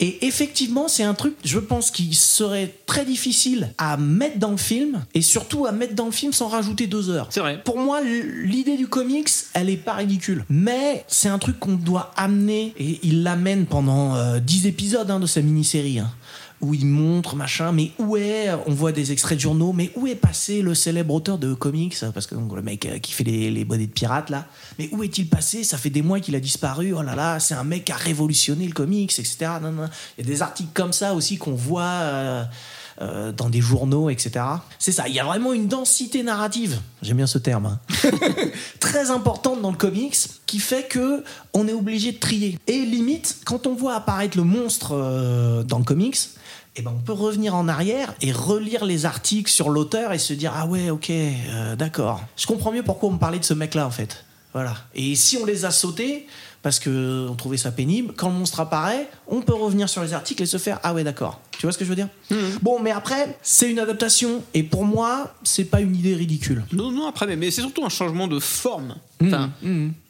[0.00, 4.56] Et effectivement, c'est un truc, je pense, qui serait très difficile à mettre dans le
[4.56, 7.26] film, et surtout à mettre dans le film sans rajouter deux heures.
[7.28, 7.60] C'est vrai.
[7.62, 10.46] Pour moi, l'idée du comics, elle est pas ridicule.
[10.48, 15.20] Mais c'est un truc qu'on doit amener, et il l'amène pendant euh, 10 épisodes hein,
[15.20, 15.98] de sa mini-série.
[15.98, 16.10] hein,
[16.60, 20.06] où il montre machin, mais où est, on voit des extraits de journaux, mais où
[20.06, 23.24] est passé le célèbre auteur de comics Parce que donc, le mec euh, qui fait
[23.24, 24.46] les, les bonnets de pirates là,
[24.78, 25.64] mais où est-il passé?
[25.64, 26.94] Ça fait des mois qu'il a disparu.
[26.94, 29.36] Oh là là, c'est un mec qui a révolutionné le comics, etc.
[30.18, 31.82] Il y a des articles comme ça aussi qu'on voit.
[31.82, 32.44] euh,
[33.00, 34.44] euh, dans des journaux, etc.
[34.80, 37.80] C'est ça, il y a vraiment une densité narrative, j'aime bien ce terme, hein.
[38.80, 40.16] très importante dans le comics,
[40.46, 41.22] qui fait que
[41.54, 42.58] on est obligé de trier.
[42.66, 46.18] Et limite, quand on voit apparaître le monstre euh, dans le comics,
[46.74, 50.32] eh ben on peut revenir en arrière et relire les articles sur l'auteur et se
[50.32, 51.12] dire ah ouais ok
[51.76, 52.22] d'accord.
[52.36, 54.24] Je comprends mieux pourquoi on me parlait de ce mec-là en fait.
[54.52, 54.76] Voilà.
[54.94, 56.26] Et si on les a sautés
[56.62, 60.12] parce que on trouvait ça pénible, quand le monstre apparaît, on peut revenir sur les
[60.12, 61.40] articles et se faire ah ouais d'accord.
[61.52, 62.08] Tu vois ce que je veux dire?
[62.62, 66.64] Bon, mais après c'est une adaptation et pour moi c'est pas une idée ridicule.
[66.72, 68.96] Non, non, après, mais, mais c'est surtout un changement de forme.
[69.22, 69.50] Enfin,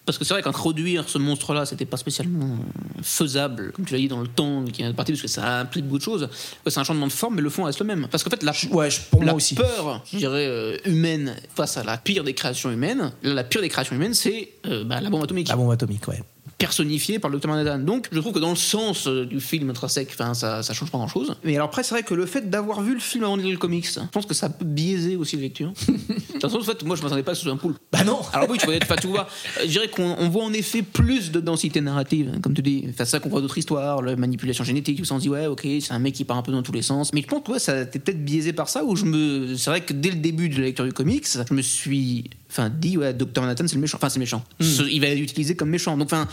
[0.04, 2.56] Parce que c'est vrai qu'introduire ce monstre-là, c'était pas spécialement
[3.02, 5.84] faisable, comme tu l'as dit, dans le temps qui est parti, parce que ça implique
[5.84, 6.28] beaucoup de choses.
[6.66, 8.08] C'est un changement de forme, mais le fond reste le même.
[8.10, 9.54] Parce qu'en fait, la, Ouais, je- pour la moi aussi.
[9.54, 13.68] peur, je dirais, euh, humaine face à la pire des créations humaines, la pire des
[13.68, 16.22] créations humaines, c'est euh, bah, la bombe atomique La bombe atomique, ouais.
[16.58, 17.78] Personnifié par le Dr Manhattan.
[17.78, 20.90] Donc, je trouve que dans le sens euh, du film intrinsèque, enfin, ça, ça change
[20.90, 21.36] pas grand-chose.
[21.44, 23.52] Mais alors après, c'est vrai que le fait d'avoir vu le film avant de lire
[23.52, 25.72] le comics, je pense que ça peut biaiser aussi la lecture.
[25.88, 27.58] De toute façon, en fait, moi, je m'attendais pas à ce que ce soit un
[27.58, 27.78] poulpe.
[27.92, 29.28] Bah non Alors oui, tu enfin, tu vois,
[29.58, 32.62] euh, je dirais qu'on on voit en effet plus de densité narrative, hein, comme tu
[32.62, 32.84] dis.
[32.88, 35.28] Enfin, c'est ça qu'on voit d'autres histoires, la manipulation génétique, tout ça, on se dit,
[35.28, 37.12] ouais, ok, c'est un mec qui part un peu dans tous les sens.
[37.12, 39.54] Mais je pense que ouais, ça a été peut-être biaisé par ça, où je me.
[39.56, 42.30] C'est vrai que dès le début de la lecture du comics, je me suis.
[42.50, 43.98] Enfin, dit, ouais, Dr Manhattan, c'est le méchant.
[43.98, 44.42] Enfin, c'est méchant.
[44.60, 45.96] Ce- il va utilisé comme méchant.
[45.96, 46.26] Donc, enfin.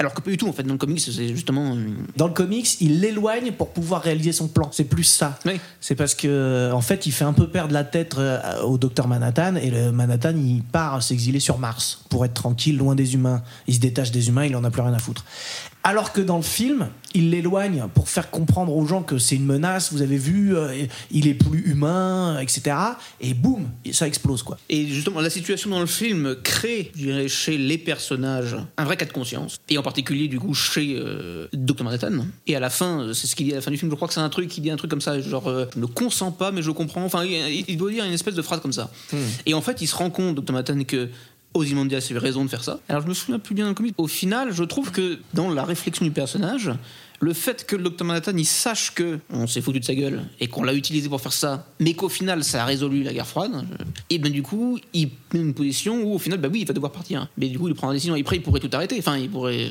[0.00, 1.76] Alors que pas du tout, en fait, dans le comics, c'est justement.
[1.76, 1.86] euh,
[2.16, 4.68] Dans le comics, il l'éloigne pour pouvoir réaliser son plan.
[4.72, 5.38] C'est plus ça.
[5.46, 5.52] Oui.
[5.80, 9.06] C'est parce que, en fait, il fait un peu perdre la tête euh, au docteur
[9.06, 13.44] Manhattan et le Manhattan, il part s'exiler sur Mars pour être tranquille, loin des humains.
[13.68, 15.24] Il se détache des humains, il en a plus rien à foutre.
[15.86, 19.44] Alors que dans le film, il l'éloigne pour faire comprendre aux gens que c'est une
[19.44, 19.92] menace.
[19.92, 22.74] Vous avez vu, euh, il est plus humain, etc.
[23.20, 24.56] Et boum, ça explose quoi.
[24.70, 28.96] Et justement, la situation dans le film crée, je dirais, chez les personnages un vrai
[28.96, 29.58] cas de conscience.
[29.68, 31.84] Et en particulier, du coup, chez euh, Dr.
[31.84, 32.26] Manhattan.
[32.46, 33.96] Et à la fin, euh, c'est ce qu'il dit à la fin du film, je
[33.96, 35.86] crois que c'est un truc, il dit un truc comme ça, genre, euh, je ne
[35.86, 37.04] consens pas, mais je comprends.
[37.04, 38.90] Enfin, il, il doit dire une espèce de phrase comme ça.
[39.44, 40.52] Et en fait, il se rend compte, Dr.
[40.52, 41.10] Manhattan, que
[41.54, 42.80] Ozymandias avait raison de faire ça.
[42.88, 43.94] Alors, je me souviens plus bien le comic.
[43.96, 46.72] Au final, je trouve que dans la réflexion du personnage,
[47.20, 50.24] le fait que le Dr Manhattan il sache que on s'est foutu de sa gueule
[50.40, 53.26] et qu'on l'a utilisé pour faire ça, mais qu'au final ça a résolu la guerre
[53.26, 53.64] froide,
[54.10, 56.92] et ben du coup il une position où au final bah oui il va devoir
[56.92, 58.16] partir, mais du coup il prend la décision.
[58.16, 59.68] Et après il pourrait tout arrêter, enfin il pourrait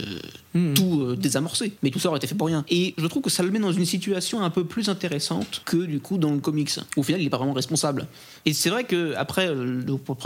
[0.55, 2.65] euh, tout euh, désamorcer, mais tout ça aurait été fait pour rien.
[2.69, 5.77] Et je trouve que ça le met dans une situation un peu plus intéressante que
[5.77, 6.71] du coup dans le comics.
[6.97, 8.07] où Au final il est pas vraiment responsable.
[8.45, 9.81] Et c'est vrai que après, euh,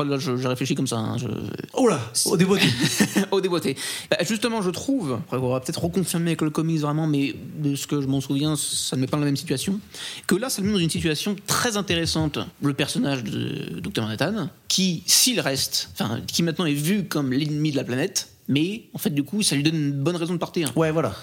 [0.06, 0.98] là je, je réfléchis comme ça.
[0.98, 1.28] hein, je-
[1.74, 2.66] Oh là, au débeauté.
[3.32, 3.76] au déboîté.
[4.10, 7.76] Bah, justement, je trouve, après on va peut-être reconfirmer avec le comics vraiment, mais de
[7.76, 9.80] ce que je m'en souviens, ça ne met pas dans la même situation,
[10.26, 12.40] que là, ça le met dans une situation très intéressante.
[12.62, 17.72] Le personnage de Dr Manhattan, qui, s'il reste, enfin, qui maintenant est vu comme l'ennemi
[17.72, 20.38] de la planète, mais en fait, du coup, ça lui donne une bonne raison de
[20.38, 20.72] partir.
[20.78, 21.14] Ouais, voilà.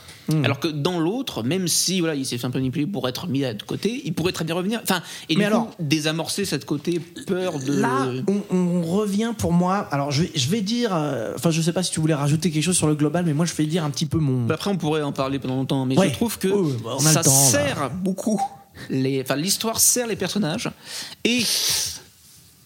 [0.43, 3.27] Alors que dans l'autre, même si voilà, il s'est fait un peu manipuler pour être
[3.29, 4.81] mis de côté, il pourrait très bien revenir.
[4.83, 7.81] Enfin, et Mais du alors- coup, désamorcer cette côté peur de.
[7.81, 9.89] Là, on, on revient pour moi.
[9.91, 10.91] Alors, je vais, je vais dire.
[10.95, 13.33] euh, Enfin, je sais pas si tu voulais rajouter quelque chose sur le global, mais
[13.33, 14.51] moi, je vais dire un petit peu mon.
[14.51, 16.09] Après, on pourrait en parler pendant longtemps, mais Ouais.
[16.11, 18.39] je trouve que ouais, bah, ça temps, sert beaucoup.
[18.91, 20.69] Les, enfin, l'histoire sert les personnages
[21.25, 21.41] et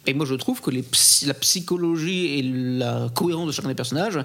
[0.09, 4.19] et moi je trouve que la psychologie et la cohérence de chacun des personnages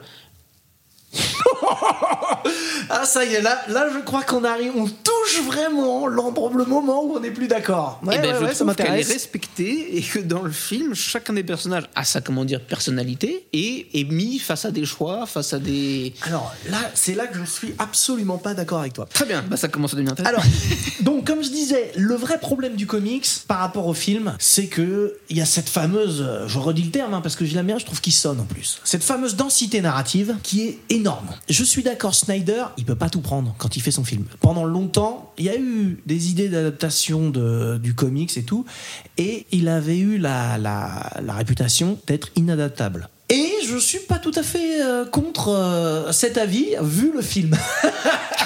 [2.89, 4.73] Ah, ça y est, là, là je crois qu'on arrive.
[4.75, 7.99] On touche vraiment le moment où on n'est plus d'accord.
[8.03, 10.93] Ouais, eh ben, ouais, je ouais, trouve qu'elle est respectée et que dans le film,
[10.93, 15.25] chacun des personnages a sa comment dire personnalité et est mis face à des choix,
[15.25, 16.13] face à des.
[16.23, 19.07] Alors là, c'est là que je suis absolument pas d'accord avec toi.
[19.11, 20.35] Très bien, bah, ça commence à devenir intéressant.
[20.35, 20.45] Alors,
[21.01, 25.17] donc, comme je disais, le vrai problème du comics par rapport au film, c'est que
[25.29, 27.79] il y a cette fameuse, je redis le terme hein, parce que je l'aime bien,
[27.79, 31.02] je trouve qu'il sonne en plus, cette fameuse densité narrative qui est énorme.
[31.49, 34.25] Je suis d'accord, Snyder, il peut pas tout prendre quand il fait son film.
[34.39, 38.65] Pendant longtemps, il y a eu des idées d'adaptation du comics et tout,
[39.17, 40.57] et il avait eu la,
[41.29, 43.09] réputation d'être inadaptable.
[43.29, 47.55] Et je suis pas tout à fait euh, contre euh, cet avis vu le film.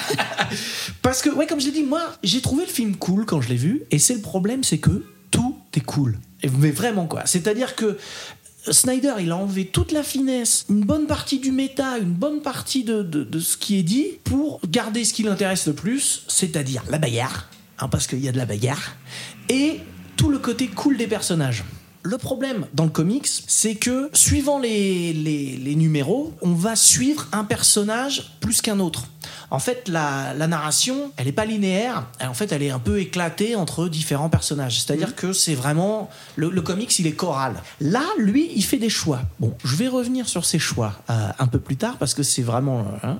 [1.02, 3.48] Parce que, ouais, comme je l'ai dit, moi, j'ai trouvé le film cool quand je
[3.48, 3.82] l'ai vu.
[3.90, 6.18] Et c'est le problème, c'est que tout est cool.
[6.58, 7.22] Mais vraiment, quoi.
[7.24, 7.98] C'est-à-dire que
[8.70, 12.84] Snyder, il a enlevé toute la finesse, une bonne partie du méta, une bonne partie
[12.84, 17.48] de, ce qui est dit pour garder ce qui l'intéresse le plus, c'est-à-dire la bagarre,
[17.78, 18.96] hein, parce qu'il y a de la bagarre,
[19.48, 19.80] et
[20.16, 21.64] tout le côté cool des personnages.
[22.08, 27.26] Le problème dans le comics, c'est que suivant les, les, les numéros, on va suivre
[27.32, 29.04] un personnage plus qu'un autre.
[29.50, 32.06] En fait, la, la narration, elle n'est pas linéaire.
[32.22, 34.80] En fait, elle est un peu éclatée entre différents personnages.
[34.80, 37.54] C'est-à-dire que c'est vraiment le, le comics, il est choral.
[37.80, 39.20] Là, lui, il fait des choix.
[39.38, 42.42] Bon, je vais revenir sur ses choix euh, un peu plus tard parce que c'est
[42.42, 42.86] vraiment.
[43.02, 43.18] hein.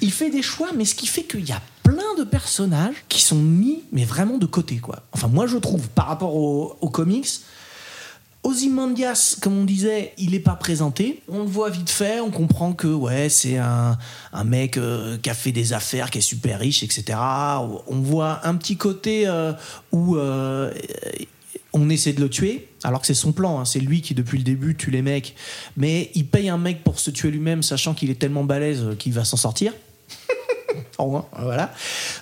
[0.00, 3.22] il fait des choix, mais ce qui fait qu'il y a plein de personnages qui
[3.22, 5.02] sont mis, mais vraiment de côté, quoi.
[5.12, 7.28] Enfin, moi, je trouve, par rapport au- aux comics,
[8.44, 11.22] Ozymandias, comme on disait, il n'est pas présenté.
[11.28, 13.96] On le voit vite fait, on comprend que ouais, c'est un,
[14.44, 17.18] mec euh, qui a fait des affaires, qui est super riche, etc.
[17.86, 19.52] On voit un petit côté euh,
[19.92, 20.70] où euh,
[21.72, 23.60] on essaie de le tuer, alors que c'est son plan.
[23.60, 23.64] hein.
[23.64, 25.34] C'est lui qui, depuis le début, tue les mecs.
[25.78, 29.14] Mais il paye un mec pour se tuer lui-même, sachant qu'il est tellement balèze qu'il
[29.14, 29.72] va s'en sortir.
[30.98, 31.72] Au moins, voilà.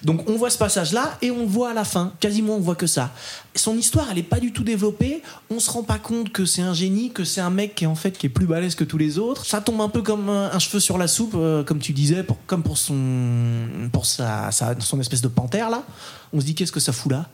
[0.02, 2.12] Donc on voit ce passage-là et on voit à la fin.
[2.20, 3.10] Quasiment on voit que ça.
[3.54, 5.22] Son histoire, elle est pas du tout développée.
[5.50, 7.86] On se rend pas compte que c'est un génie, que c'est un mec qui est
[7.86, 9.44] en fait qui est plus balèze que tous les autres.
[9.44, 12.62] Ça tombe un peu comme un, cheveu sur la soupe, euh, comme tu disais, comme
[12.62, 12.96] pour son
[13.92, 15.82] pour sa- son espèce de panthère là.
[16.32, 17.28] On se dit qu'est-ce que ça fout là?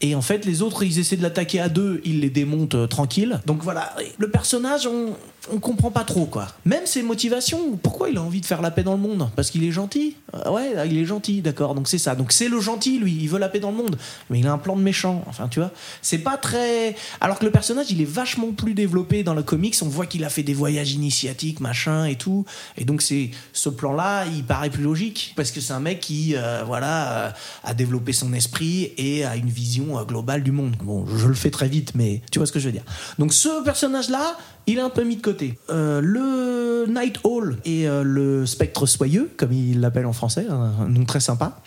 [0.00, 2.86] Et en fait, les autres, ils essaient de l'attaquer à deux, ils les démontent euh,
[2.86, 3.40] tranquille.
[3.46, 5.14] Donc voilà, le personnage, on,
[5.52, 6.48] on comprend pas trop quoi.
[6.64, 9.28] Même ses motivations, pourquoi il a envie de faire la paix dans le monde?
[9.36, 11.74] Parce qu'il est gentil Euh, Ouais, il est gentil, d'accord.
[11.74, 12.14] Donc c'est ça.
[12.14, 13.96] Donc c'est le gentil, lui, il veut la paix dans le monde.
[14.30, 15.22] Mais il a un plan de méchant.
[15.28, 15.70] Enfin, tu vois,
[16.02, 16.94] c'est pas très.
[17.20, 19.76] Alors que le personnage, il est vachement plus développé dans le comics.
[19.82, 22.44] On voit qu'il a fait des voyages initiatiques, machin et tout.
[22.76, 26.34] Et donc c'est ce plan-là, il paraît plus logique parce que c'est un mec qui,
[26.36, 27.30] euh, voilà, euh,
[27.64, 30.76] a développé son esprit et a une vision globale du monde.
[30.82, 32.84] Bon, je le fais très vite, mais tu vois ce que je veux dire.
[33.18, 34.36] Donc ce personnage-là,
[34.66, 35.58] il est un peu mis de côté.
[35.70, 40.84] Euh, le Night Hall et euh, le Spectre Soyeux, comme il l'appelle en français, un,
[40.84, 41.60] un nom très sympa.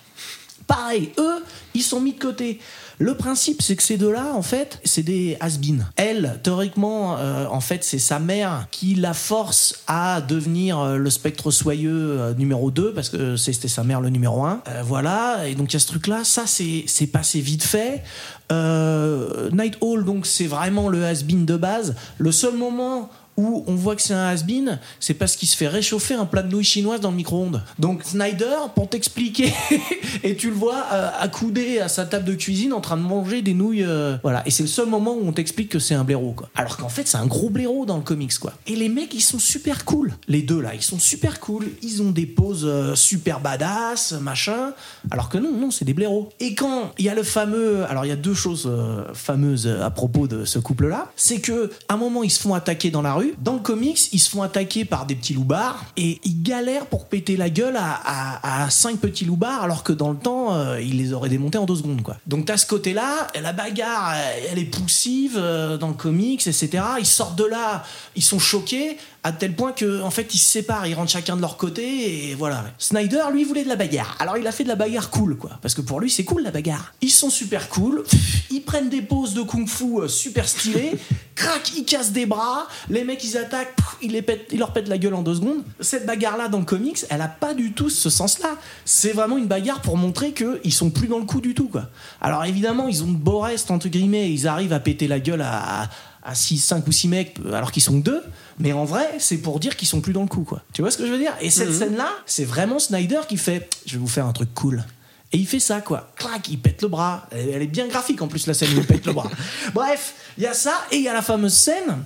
[0.68, 2.60] Pareil, eux, ils sont mis de côté.
[3.00, 5.58] Le principe, c'est que ces deux-là, en fait, c'est des has
[5.96, 11.10] Elle, théoriquement, euh, en fait, c'est sa mère qui la force à devenir euh, le
[11.10, 14.62] spectre soyeux euh, numéro 2, parce que c'était sa mère le numéro 1.
[14.84, 16.24] voilà, et donc il y a ce truc-là.
[16.24, 18.04] Ça, c'est c'est passé vite fait.
[18.52, 21.96] Euh, Night Hall, donc, c'est vraiment le has de base.
[22.18, 25.68] Le seul moment où on voit que c'est un has-been, c'est parce qu'il se fait
[25.68, 27.64] réchauffer un plat de nouilles chinoises dans le micro-ondes.
[27.80, 29.54] Donc Snyder, pour t'expliquer,
[30.24, 33.42] et tu le vois euh, accoudé à sa table de cuisine en train de manger
[33.42, 33.84] des nouilles.
[33.84, 36.50] euh, voilà, et c'est le seul moment où on t'explique que c'est un blaireau, quoi.
[36.56, 38.54] Alors qu'en fait, c'est un gros blaireau dans le comics, quoi.
[38.68, 40.14] Et les mecs, ils sont super cool.
[40.28, 41.70] Les deux, là, ils sont super cool.
[41.82, 44.74] Ils ont des poses euh, super badass, machin.
[45.12, 46.30] Alors que non, non, c'est des blaireaux.
[46.40, 47.86] Et quand il y a le fameux.
[47.90, 48.70] Alors, il y a deux choses
[49.14, 51.12] fameuses à propos de ce couple-là.
[51.16, 53.23] C'est que, à un moment, ils se font attaquer dans la rue.
[53.40, 57.06] Dans le comics, ils se font attaquer par des petits loupards et ils galèrent pour
[57.06, 61.14] péter la gueule à, cinq petits loupards, alors que dans le temps, euh, ils les
[61.14, 62.18] auraient démontés en deux secondes, quoi.
[62.28, 66.84] Donc, t'as ce côté-là, la bagarre, elle, elle est poussive euh, dans le comics, etc.
[67.00, 67.84] Ils sortent de là,
[68.16, 71.38] ils sont choqués à tel point que en fait ils se séparent, ils rentrent chacun
[71.38, 72.66] de leur côté et voilà.
[72.78, 74.18] Snyder lui voulait de la bagarre.
[74.20, 76.44] Alors il a fait de la bagarre cool quoi, parce que pour lui c'est cool
[76.44, 76.94] la bagarre.
[77.02, 78.04] Ils sont super cool,
[78.52, 80.92] ils prennent des poses de kung-fu euh, super stylées,
[81.36, 84.74] crac, ils cassent des bras, les mecs ils attaquent, pff, ils les pètent, ils leur
[84.74, 85.64] pètent la gueule en deux secondes.
[85.80, 88.58] Cette bagarre là dans le comics, elle a pas du tout ce sens-là.
[88.84, 91.70] C'est vraiment une bagarre pour montrer que ils sont plus dans le coup du tout
[91.70, 91.88] quoi.
[92.20, 95.42] Alors évidemment ils ont de beaux restes entre guillemets, ils arrivent à péter la gueule
[95.42, 95.90] à, à
[96.24, 98.24] à 6, 5 ou 6 mecs alors qu'ils sont que deux.
[98.60, 100.62] Mais en vrai, c'est pour dire qu'ils sont plus dans le coup, quoi.
[100.74, 101.34] Tu vois ce que je veux dire?
[101.42, 104.84] Et cette scène-là, c'est vraiment Snyder qui fait Je vais vous faire un truc cool.
[105.32, 106.12] Et il fait ça, quoi.
[106.16, 107.28] Clac, il pète le bras.
[107.32, 109.30] Elle, elle est bien graphique en plus, la scène où il pète le bras.
[109.74, 112.06] Bref, il y a ça, et il y a la fameuse scène.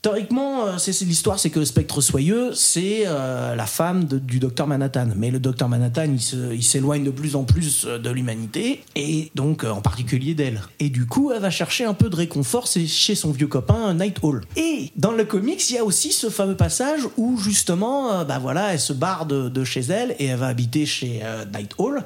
[0.00, 4.68] Théoriquement, euh, c'est l'histoire, c'est que le spectre soyeux, c'est euh, la femme du docteur
[4.68, 5.08] Manhattan.
[5.16, 6.06] Mais le docteur Manhattan,
[6.52, 10.60] il s'éloigne de plus en plus euh, de l'humanité, et donc en particulier d'elle.
[10.78, 14.18] Et du coup, elle va chercher un peu de réconfort chez son vieux copain Night
[14.22, 14.42] Hall.
[14.54, 18.74] Et dans le comics, il y a aussi ce fameux passage où justement, bah voilà,
[18.74, 21.22] elle se barre de, chez elle et elle va habiter chez
[21.52, 22.04] Night Hall.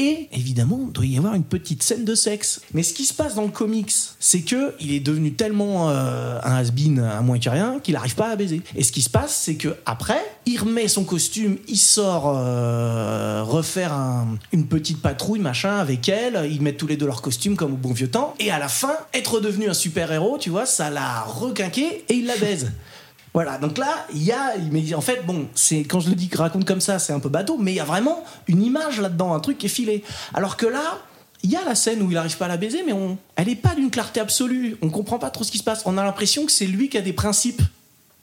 [0.00, 2.60] Et évidemment, il doit y avoir une petite scène de sexe.
[2.72, 6.38] Mais ce qui se passe dans le comics, c'est que il est devenu tellement euh,
[6.44, 8.62] un has-been, un moins que rien, qu'il n'arrive pas à baiser.
[8.76, 13.42] Et ce qui se passe, c'est que après, il remet son costume, il sort euh,
[13.44, 16.48] refaire un- une petite patrouille, machin, avec elle.
[16.50, 18.34] Ils mettent tous les deux leur costume comme au bon vieux temps.
[18.38, 22.26] Et à la fin, être devenu un super-héros, tu vois, ça l'a requinqué et il
[22.26, 22.70] la baise.
[23.34, 26.30] Voilà, donc là, il y a, mais en fait, bon, c'est quand je le dis,
[26.34, 29.34] raconte comme ça, c'est un peu bateau, mais il y a vraiment une image là-dedans,
[29.34, 30.02] un truc qui est filé.
[30.34, 30.98] Alors que là,
[31.42, 33.48] il y a la scène où il n'arrive pas à la baiser, mais on, elle
[33.48, 34.76] est pas d'une clarté absolue.
[34.82, 35.82] On comprend pas trop ce qui se passe.
[35.84, 37.62] On a l'impression que c'est lui qui a des principes.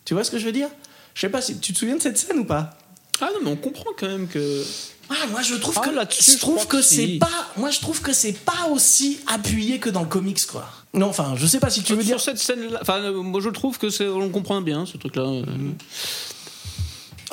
[0.03, 0.67] Tu vois ce que je veux dire?
[1.13, 2.77] Je sais pas si tu te souviens de cette scène ou pas
[3.21, 4.63] Ah non, mais on comprend quand même que.
[5.09, 8.01] Ah, moi je trouve Ah, que je trouve que que c'est pas moi je trouve
[8.01, 10.67] que c'est pas aussi appuyé que dans le comics quoi.
[10.95, 13.41] Non, enfin, je sais pas si tu veux dire Sur cette scène-là, enfin, euh, moi
[13.41, 15.23] je trouve que c'est, on comprend bien ce truc-là.
[15.23, 15.43] euh.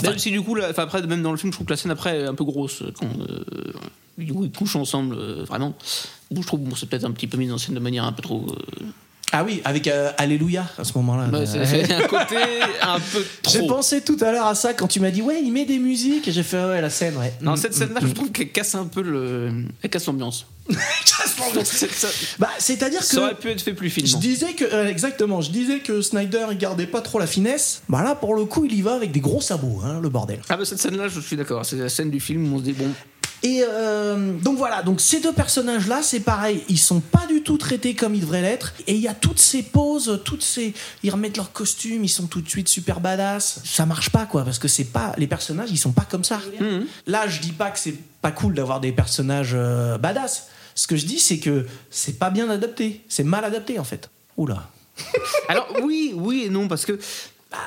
[0.03, 1.91] même si du coup, là, après, même dans le film, je trouve que la scène
[1.93, 3.45] après est un peu grosse quand euh,
[4.19, 5.75] du coup, ils couchent ensemble, euh, vraiment.
[6.31, 8.13] Bon, je trouve bon, c'est peut-être un petit peu mis en scène de manière un
[8.13, 8.47] peu trop.
[8.51, 8.85] euh,
[9.33, 11.29] Ah oui, avec euh, Alléluia à ce moment-là.
[11.29, 12.37] ouais, c'est, c'est un côté
[12.83, 13.53] un peu trop.
[13.53, 15.79] J'ai pensé tout à l'heure à ça quand tu m'as dit ouais, il met des
[15.79, 17.33] musiques et j'ai fait ouais, la scène, ouais.
[17.41, 18.07] Non, Mm, cette mm, scène-là, mm.
[18.09, 19.51] je trouve qu'elle casse un peu le.
[19.83, 20.47] Elle casse l'ambiance.
[22.39, 24.19] Bah, c'est-à-dire que ça aurait pu être fait plus Je finement.
[24.19, 27.83] disais que euh, exactement, je disais que Snyder il gardait pas trop la finesse.
[27.89, 30.41] Bah là pour le coup, il y va avec des gros sabots, hein, le bordel.
[30.49, 31.65] Ah, bah cette scène-là, je suis d'accord.
[31.67, 32.89] C'est la scène du film où on se dit, bon,
[33.43, 37.43] Et euh, donc voilà, donc ces deux personnages là, c'est pareil, ils sont pas du
[37.43, 38.73] tout traités comme ils devraient l'être.
[38.87, 42.27] Et il y a toutes ces poses, toutes ces, ils remettent leur costume, ils sont
[42.27, 43.61] tout de suite super badass.
[43.65, 46.41] Ça marche pas quoi, parce que c'est pas les personnages, ils sont pas comme ça.
[47.07, 50.49] Là, je dis pas que c'est pas cool d'avoir des personnages euh, badass.
[50.75, 54.09] Ce que je dis, c'est que c'est pas bien adapté, c'est mal adapté en fait.
[54.37, 54.69] Oula.
[55.49, 56.99] Alors oui, oui et non, parce que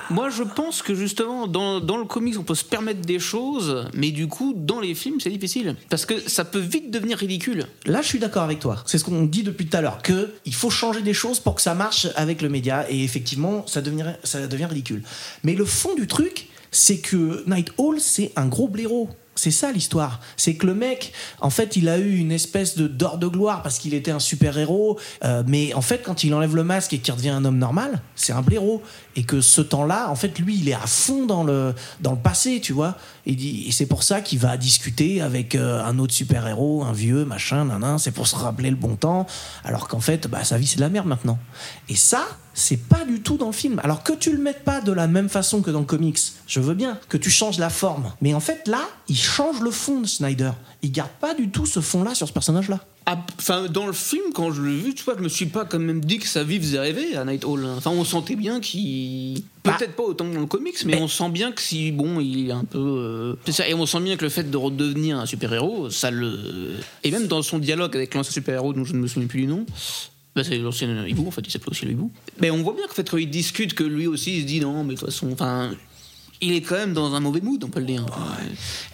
[0.09, 3.87] moi je pense que justement dans, dans le comics on peut se permettre des choses,
[3.93, 5.75] mais du coup dans les films c'est difficile.
[5.89, 7.67] Parce que ça peut vite devenir ridicule.
[7.85, 8.83] Là, je suis d'accord avec toi.
[8.85, 11.55] C'est ce qu'on dit depuis tout à l'heure, que il faut changer des choses pour
[11.55, 12.85] que ça marche avec le média.
[12.89, 15.03] Et effectivement, ça devient, ça devient ridicule.
[15.43, 19.09] Mais le fond du truc, c'est que Night Hall, c'est un gros blaireau.
[19.37, 20.21] C'est ça l'histoire.
[20.37, 23.63] C'est que le mec, en fait, il a eu une espèce de d'or de gloire
[23.63, 24.97] parce qu'il était un super héros.
[25.25, 28.01] euh, mais en fait, quand il enlève le masque et qu'il redevient un homme normal,
[28.15, 28.81] c'est un blaireau.
[29.15, 32.17] Et que ce temps-là, en fait, lui, il est à fond dans le dans le
[32.17, 32.95] passé, tu vois.
[33.25, 33.33] Et,
[33.67, 37.23] et c'est pour ça qu'il va discuter avec euh, un autre super héros, un vieux
[37.25, 37.97] machin, nanan.
[37.97, 39.25] C'est pour se rappeler le bon temps.
[39.63, 41.39] Alors qu'en fait, bah, sa vie c'est de la merde maintenant.
[41.87, 43.79] Et ça, c'est pas du tout dans le film.
[43.83, 46.59] Alors que tu le mettes pas de la même façon que dans le comics, je
[46.59, 48.11] veux bien que tu changes la forme.
[48.21, 50.51] Mais en fait, là, il change le fond de Snyder.
[50.81, 52.79] Il garde pas du tout ce fond-là sur ce personnage-là.
[53.07, 55.63] Ah, Enfin, dans le film, quand je l'ai vu, tu vois, je me suis pas
[55.65, 57.63] quand même dit que sa vie faisait rêver à Night Hall.
[57.63, 57.75] hein.
[57.77, 59.43] Enfin, on sentait bien qu'il.
[59.63, 59.75] Bah.
[59.77, 62.19] Peut-être pas autant que dans le comics, mais, Mais- on sent bien que si, bon,
[62.19, 62.79] il est un peu.
[62.79, 66.09] euh, c'est ça, et on sent bien que le fait de redevenir un super-héros, ça
[66.09, 66.73] le.
[67.03, 69.47] Et même dans son dialogue avec l'ancien super-héros, dont je ne me souviens plus du
[69.47, 69.65] nom.
[70.35, 72.11] Bah, c'est l'ancien hibou, en fait, il s'appelle aussi le hibou.
[72.41, 74.59] Mais on voit bien qu'en fait, quand il discute, que lui aussi, il se dit
[74.59, 75.31] non, mais de toute façon.
[75.31, 75.71] Enfin.
[76.41, 78.05] Il est quand même dans un mauvais mood, on peut le dire.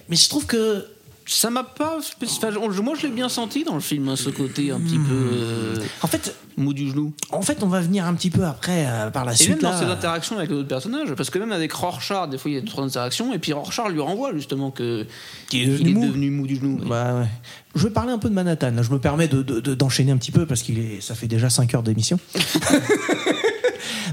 [0.10, 0.86] Mais je trouve que
[1.34, 2.00] Ça m'a pas.
[2.82, 5.14] moi, je l'ai bien senti dans le film, hein, ce côté un petit peu.
[5.14, 7.14] euh, en fait, mou du genou.
[7.32, 9.50] en fait, on va venir un petit peu après euh, par la Et suite.
[9.52, 12.52] même dans ses interactions avec les autres personnages, parce que même avec Rorschach, des fois
[12.52, 15.08] il y a trois interactions, et puis Rorschach lui renvoie justement que
[15.48, 16.06] Qu'il est il devenu est mou.
[16.08, 16.78] devenu mou du genou.
[16.86, 17.28] Bah ouais.
[17.76, 18.74] Je vais parler un peu de Manhattan.
[18.84, 21.50] Je me permets de- de- de- d'enchaîner un petit peu parce est, ça fait déjà
[21.50, 22.20] 5 heures d'émission.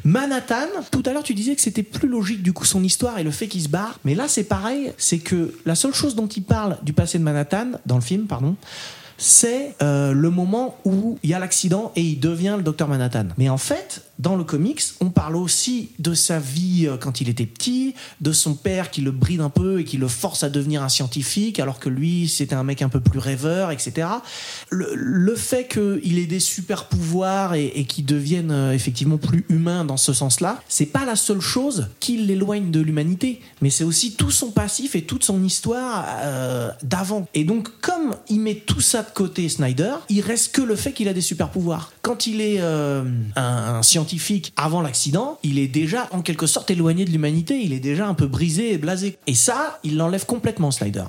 [0.05, 3.23] Manhattan, tout à l'heure tu disais que c'était plus logique du coup son histoire et
[3.23, 3.99] le fait qu'il se barre.
[4.05, 7.25] Mais là c'est pareil, c'est que la seule chose dont il parle du passé de
[7.25, 8.57] Manhattan, dans le film, pardon,
[9.19, 13.27] c'est euh, le moment où il y a l'accident et il devient le docteur Manhattan.
[13.37, 17.29] Mais en fait, dans le comics, on parle aussi de sa vie euh, quand il
[17.29, 20.51] était petit, de son père qui le bride un peu et qui le force à
[20.51, 24.09] devenir un scientifique, alors que lui, c'était un mec un peu plus rêveur, etc.
[24.71, 29.85] Le, fait qu'il ait des super pouvoirs et, et qu'il devienne euh, effectivement plus humain
[29.85, 34.15] dans ce sens-là, c'est pas la seule chose qui l'éloigne de l'humanité, mais c'est aussi
[34.15, 37.29] tout son passif et toute son histoire euh, d'avant.
[37.35, 40.93] Et donc, comme il met tout ça de côté, Snyder, il reste que le fait
[40.93, 41.93] qu'il a des super pouvoirs.
[42.03, 44.08] Quand il est un scientifique
[44.57, 48.15] avant l'accident, il est déjà en quelque sorte éloigné de l'humanité, il est déjà un
[48.15, 49.19] peu brisé et blasé.
[49.27, 51.05] Et ça, il l'enlève complètement, Snyder.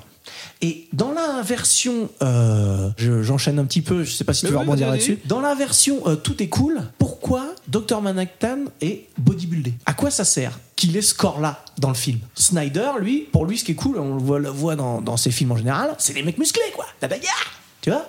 [0.62, 4.48] Et dans la version, euh, je- j'enchaîne un petit peu, je sais pas si Mais
[4.50, 5.18] tu veux oui, rebondir là-dessus.
[5.24, 9.72] Dans la version euh, tout est cool, pourquoi Dr Manhattan est bodybuildé?
[9.86, 12.18] À quoi ça sert qu'il ait ce corps-là dans le film?
[12.34, 15.16] Snyder, lui, pour lui, ce qui est cool, on le voit, le voit dans, dans
[15.16, 18.06] ses films en général, c'est des mecs musclés, quoi, la bagarre, tu vois?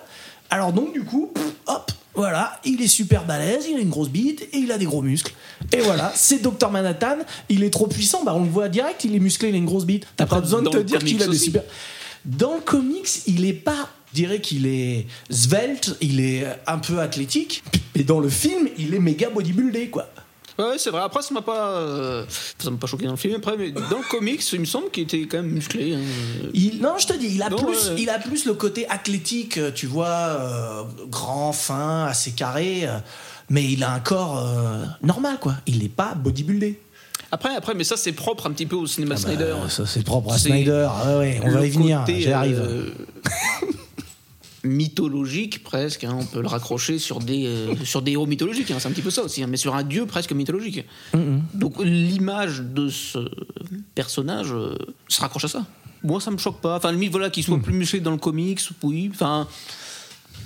[0.50, 4.10] Alors donc, du coup, pff, hop, voilà, il est super balèze, il a une grosse
[4.10, 5.32] bite et il a des gros muscles.
[5.72, 7.18] Et voilà, c'est Dr Manhattan,
[7.48, 9.64] il est trop puissant, bah on le voit direct, il est musclé, il a une
[9.64, 10.06] grosse bite.
[10.16, 11.62] T'as pas besoin de te dire qu'il a des super.
[12.24, 13.88] Dans le comics, il est pas.
[14.10, 17.64] Je dirais qu'il est svelte, il est un peu athlétique,
[17.96, 20.06] mais dans le film, il est méga bodybuildé, quoi.
[20.58, 21.00] Ouais, c'est vrai.
[21.02, 22.24] Après, ça m'a pas, euh,
[22.58, 23.34] ça m'a pas choqué dans le film.
[23.36, 25.94] Après, mais dans le comics, il me semble qu'il était quand même musclé.
[25.94, 26.00] hein.
[26.52, 27.94] Il, non, je te dis, il a, Non, plus, ouais.
[27.98, 32.98] il a plus le côté athlétique, euh, tu vois, euh, grand, fin, assez carré, euh,
[33.48, 34.44] mais il a un corps
[35.02, 35.54] normal, quoi.
[35.66, 36.78] Il n'est pas bodybuildé.
[37.30, 39.54] Après, après, mais ça, c'est propre un petit peu au cinéma Snyder.
[39.62, 40.86] Bah, ça, c'est propre à Snyder.
[40.90, 42.60] Ah ouais, on va y venir, côté, j'y arrive.
[42.60, 42.90] euh,
[44.64, 48.76] mythologique presque, hein, on peut le raccrocher sur des, euh, sur des héros mythologiques, hein,
[48.78, 50.84] c'est un petit peu ça aussi, hein, mais sur un dieu presque mythologique.
[51.54, 53.18] Donc l'image de ce
[53.94, 54.76] personnage euh,
[55.08, 55.66] se raccroche à ça.
[56.02, 56.76] moi ça me choque pas.
[56.76, 59.10] Enfin, limite, voilà, qu'il soit plus musclé dans le comics, oui.
[59.12, 59.48] Enfin,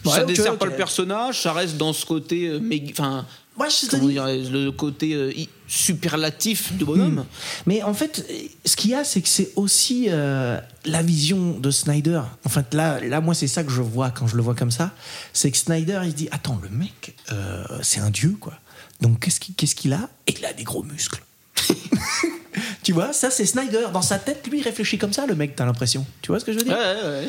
[0.05, 2.49] ça dessert pas le personnage, ça reste dans ce côté.
[2.49, 2.61] euh,
[2.91, 3.27] Enfin,
[3.59, 5.33] Ouais, je te dire, le côté euh,
[5.67, 7.25] superlatif du bonhomme.
[7.67, 8.27] Mais en fait,
[8.65, 12.21] ce qu'il y a, c'est que c'est aussi euh, la vision de Snyder.
[12.45, 14.71] En fait, là, là moi, c'est ça que je vois quand je le vois comme
[14.71, 14.93] ça.
[15.33, 18.55] C'est que Snyder, il se dit Attends, le mec, euh, c'est un dieu, quoi.
[19.01, 20.09] Donc, qu'est-ce qu'il qu'est-ce qu'il a?
[20.27, 21.23] Et il a des gros muscles.
[22.83, 23.87] tu vois, ça, c'est Snyder.
[23.93, 26.05] Dans sa tête, lui, il réfléchit comme ça, le mec, t'as l'impression.
[26.21, 27.29] Tu vois ce que je veux Ouais, dire ouais, ouais.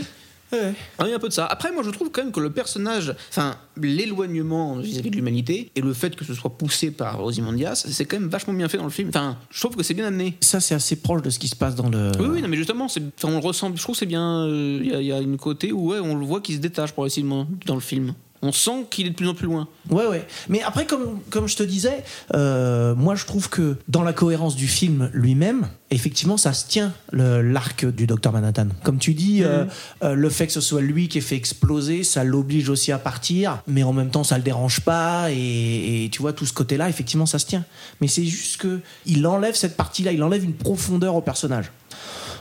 [0.52, 0.74] Ouais.
[0.98, 1.46] Ah, Il y a un peu de ça.
[1.46, 5.82] Après, moi, je trouve quand même que le personnage, enfin, l'éloignement vis-à-vis de l'humanité et
[5.82, 8.84] le fait que ce soit poussé par Ozymandias, c'est quand même vachement bien fait dans
[8.86, 9.10] le film.
[9.10, 10.38] Enfin, je trouve que c'est bien amené.
[10.42, 12.12] Ça, c'est assez proche de ce qui se passe dans le.
[12.20, 13.72] Oui, oui, non, mais justement, c'est- enfin, on le ressent.
[13.76, 14.46] Je trouve que c'est bien.
[14.46, 16.54] euh, Il y, a- il y a une côté où ouais, on le voit qui
[16.54, 18.14] se détache progressivement dans le film.
[18.44, 19.68] On sent qu'il est de plus en plus loin.
[19.90, 20.26] Ouais, ouais.
[20.48, 22.04] Mais après, comme, comme je te disais,
[22.36, 26.94] euh, moi je trouve que dans la cohérence du film lui-même, effectivement, ça se tient
[27.12, 28.68] le- l'arc du Docteur Manhattan.
[28.84, 29.66] Comme tu dis, euh,
[30.04, 33.00] euh, le fait que ce soit lui qui ait fait exploser, ça l'oblige aussi à
[33.00, 35.32] partir, mais en même temps, ça le dérange pas.
[35.32, 37.66] Et, et tu vois, tout ce côté-là, effectivement, ça se tient.
[38.02, 41.72] Mais c'est juste que il enlève cette partie-là, il enlève une profondeur au personnage.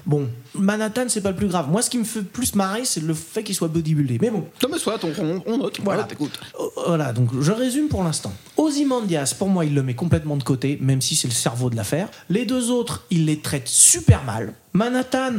[0.07, 1.69] Bon, Manhattan, c'est pas le plus grave.
[1.69, 4.19] Moi, ce qui me fait plus marrer, c'est le fait qu'il soit bodybuildé.
[4.23, 5.81] Mais bon, Non, mais soit, on, on- note.
[5.83, 6.03] Voilà.
[6.03, 6.39] Voilà, t'écoutes.
[6.59, 8.33] Oh, Voilà, donc je résume pour l'instant.
[8.57, 11.77] Ozymandias, pour moi, il le met complètement de côté, même si c'est le cerveau de
[11.77, 12.09] l'affaire.
[12.31, 14.55] Les deux autres, il les traite super mal.
[14.75, 15.33] Manhattan,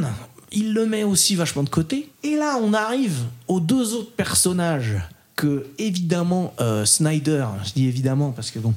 [0.52, 2.10] il le met aussi vachement de côté.
[2.22, 4.96] Et là, on arrive aux deux autres personnages
[5.34, 8.74] que, évidemment, euh, Snyder, je dis évidemment parce que bon,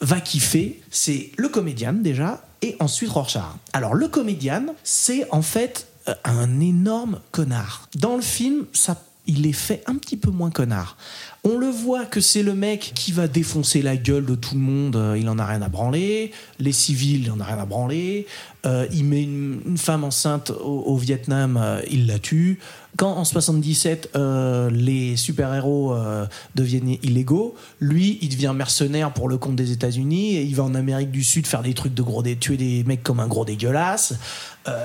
[0.00, 0.82] va kiffer.
[0.90, 3.42] C'est le comédien déjà, et ensuite Rorschach.
[3.74, 7.88] Alors, le comédien, c'est en fait euh, un énorme connard.
[7.94, 8.96] Dans le film, ça
[9.26, 10.96] il est fait un petit peu moins connard.
[11.44, 14.60] On le voit que c'est le mec qui va défoncer la gueule de tout le
[14.60, 16.32] monde, euh, il en a rien à branler.
[16.58, 18.26] Les civils, il en a rien à branler.
[18.66, 22.58] Euh, il met une, femme enceinte au, Vietnam, euh, il la tue.
[22.96, 25.96] Quand en 77, euh, les super-héros
[26.54, 30.74] deviennent illégaux, lui, il devient mercenaire pour le compte des États-Unis et il va en
[30.74, 33.44] Amérique du Sud faire des trucs de gros, dé- tuer des mecs comme un gros
[33.44, 34.14] dégueulasse.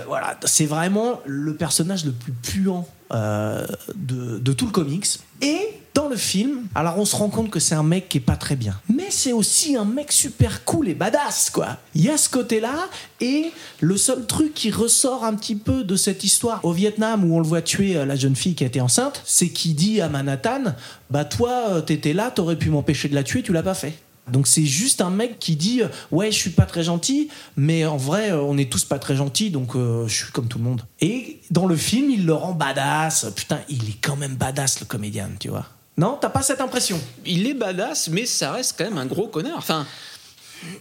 [0.07, 3.65] Voilà, c'est vraiment le personnage le plus puant euh,
[3.95, 5.05] de, tout le comics.
[5.41, 5.59] Et
[5.93, 8.35] dans le film, alors on se rend compte que c'est un mec qui est pas
[8.35, 8.79] très bien.
[8.93, 11.77] Mais c'est aussi un mec super cool et badass, quoi.
[11.95, 12.87] Il y a ce côté-là,
[13.19, 17.35] et le seul truc qui ressort un petit peu de cette histoire au Vietnam où
[17.35, 20.09] on le voit tuer euh, la jeune fille qui été enceinte, c'est qu'il dit à
[20.09, 20.75] Manhattan
[21.09, 23.97] Bah, toi, euh, t'étais là, t'aurais pu m'empêcher de la tuer, tu l'as pas fait.
[24.31, 27.85] Donc c'est juste un mec qui dit euh, ouais je suis pas très gentil mais
[27.85, 30.57] en vrai euh, on est tous pas très gentils donc euh, je suis comme tout
[30.57, 30.83] le monde.
[31.01, 33.27] Et dans le film il le rend badass.
[33.35, 35.65] Putain il est quand même badass le comédien tu vois.
[35.97, 36.99] Non t'as pas cette impression?
[37.25, 39.57] Il est badass, mais ça reste quand même un gros connard.
[39.57, 39.85] Enfin,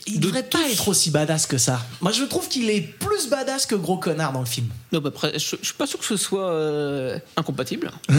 [0.06, 1.80] Il De devrait pas être aussi badass que ça.
[2.00, 4.68] Moi je trouve qu'il est plus badass que gros connard dans le film.
[4.92, 7.90] non, bah, après, je, je suis pas sûr que ce soit euh, incompatible.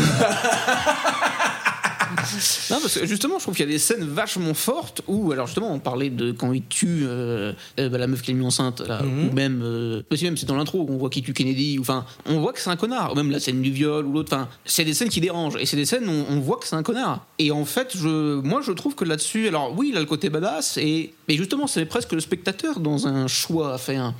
[2.71, 5.47] non, parce que justement, je trouve qu'il y a des scènes vachement fortes où, alors
[5.47, 8.81] justement, on parlait de quand il tue euh, euh, bah, la meuf qui mis enceinte,
[8.81, 12.05] là, ou même, euh, aussi même c'est dans l'intro, on voit qu'il tue Kennedy, enfin,
[12.25, 14.47] on voit que c'est un connard, ou même la scène du viol, ou l'autre, enfin,
[14.65, 16.75] c'est des scènes qui dérangent, et c'est des scènes où on, on voit que c'est
[16.75, 17.25] un connard.
[17.37, 20.29] Et en fait, je, moi, je trouve que là-dessus, alors oui, il a le côté
[20.29, 24.13] badass, et, mais justement, c'est presque le spectateur dans un choix à faire.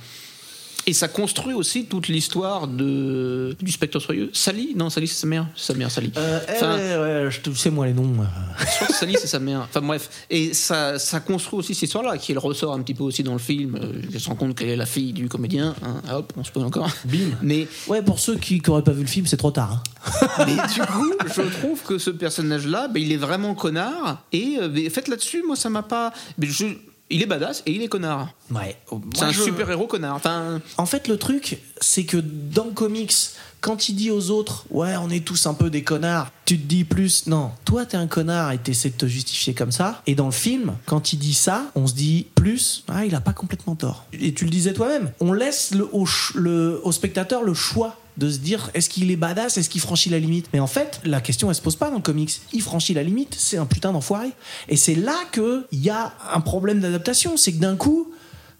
[0.86, 4.30] Et ça construit aussi toute l'histoire de du spectre soyeux.
[4.32, 5.46] Sally Non, Sally, c'est sa mère.
[5.54, 6.10] C'est sa mère, Sally.
[6.16, 8.14] Enfin, ouais, ouais, je sais moi les noms.
[8.20, 8.24] euh.
[8.58, 9.60] je crois que Sally, c'est sa mère.
[9.60, 10.08] Enfin bref.
[10.30, 13.38] Et ça, ça construit aussi cette histoire-là, qui ressort un petit peu aussi dans le
[13.38, 13.76] film.
[13.76, 15.74] Euh, Elle se rend compte qu'elle est la fille du comédien.
[15.84, 16.00] hein.
[16.08, 16.88] Ah, hop, on se pose encore.
[17.04, 17.18] Bim.
[17.42, 19.82] Mais, Ouais pour ceux qui n'auraient pas vu le film c'est trop tard.
[20.06, 20.26] hein.
[20.46, 24.22] mais du coup, je trouve que ce personnage-là, ben, il est vraiment connard.
[24.32, 26.12] Et euh, mais, en fait, là-dessus, moi, ça m'a pas.
[26.40, 26.64] je-
[27.12, 28.28] Il est badass et il est connard.
[28.52, 28.76] Ouais.
[29.14, 30.14] C'est un super-héros connard.
[30.14, 33.12] Enfin, En fait, le truc, c'est que dans le comics,
[33.60, 36.66] quand il dit aux autres, ouais, on est tous un peu des connards, tu te
[36.66, 40.02] dis plus, non, toi t'es un connard et t'essaies de te justifier comme ça.
[40.06, 43.20] Et dans le film, quand il dit ça, on se dit plus, ah, il a
[43.20, 44.04] pas complètement tort.
[44.12, 47.96] Et tu le disais toi-même, on laisse le, au, ch- le- au spectateur le choix
[48.20, 50.46] de se dire est-ce qu'il est badass, est-ce qu'il franchit la limite?
[50.52, 52.30] Mais en fait, la question elle se pose pas dans le comics.
[52.52, 54.28] Il franchit la limite, c'est un putain d'enfoiré.
[54.68, 58.12] Et c'est là que il y a un problème d'adaptation, c'est que d'un coup,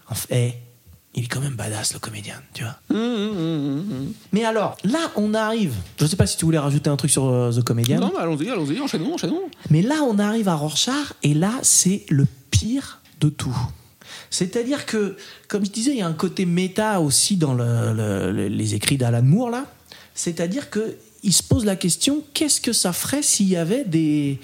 [0.09, 0.53] en fait, eh,
[1.13, 2.75] il est quand même badass le comédien, tu vois.
[4.31, 5.75] Mais alors, là, on arrive.
[5.99, 7.99] Je sais pas si tu voulais rajouter un truc sur euh, The Comedian.
[7.99, 9.43] non, mais allons-y, allons-y, enchaînons, enchaînons.
[9.69, 13.57] Mais là, on arrive à Rorschach, et là, c'est le pire de tout.
[14.31, 15.15] C'est-à-dire que,
[15.47, 18.73] comme je disais, il y a un côté méta aussi dans le- le- le- les
[18.73, 19.65] écrits d'Alan Moore, là.
[20.15, 24.39] C'est-à-dire que il se pose la question qu'est-ce que ça ferait s'il y avait des,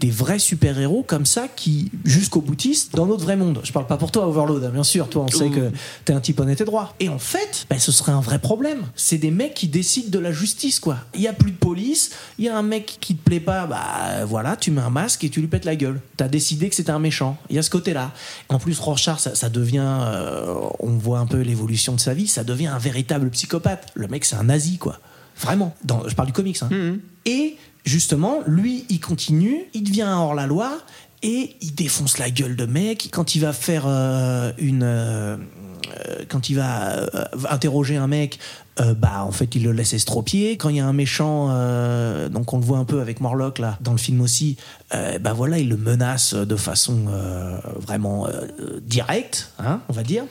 [0.00, 3.60] des vrais super-héros comme ça qui, jusqu'au boutiste, dans notre vrai monde.
[3.64, 5.08] Je parle pas pour toi, Overload, hein, bien sûr.
[5.08, 5.72] Toi, on sait que
[6.04, 6.94] t'es un type honnête et droit.
[7.00, 8.82] Et en fait, ben, ce serait un vrai problème.
[8.94, 10.98] C'est des mecs qui décident de la justice, quoi.
[11.14, 13.66] Il y a plus de police, il y a un mec qui te plaît pas,
[13.66, 16.00] bah voilà, tu mets un masque et tu lui pètes la gueule.
[16.16, 17.36] T'as décidé que c'était un méchant.
[17.50, 18.12] Il y a ce côté-là.
[18.48, 22.28] En plus, Rorschach, ça, ça devient, euh, on voit un peu l'évolution de sa vie,
[22.28, 23.88] ça devient un véritable psychopathe.
[23.94, 25.00] Le mec, c'est un nazi, quoi.
[25.40, 25.74] Vraiment.
[25.84, 26.58] Dans, je parle du comics.
[26.62, 26.96] Hein.
[27.24, 27.56] Et
[27.88, 30.78] justement, lui, il continue, il devient hors-la-loi
[31.22, 33.08] et il défonce la gueule de mec.
[33.10, 34.82] Quand il va faire euh, une.
[34.84, 37.06] euh, euh, quand il va
[37.50, 38.38] interroger un mec,
[38.76, 40.56] bah en fait il le laisse estropier.
[40.56, 41.48] Quand il y a un méchant,
[42.28, 44.56] donc on le voit un peu avec Morlock là dans le film aussi,
[44.92, 47.06] bah voilà il le menace de façon
[47.76, 48.28] vraiment
[48.82, 50.24] directe, hein, on va dire,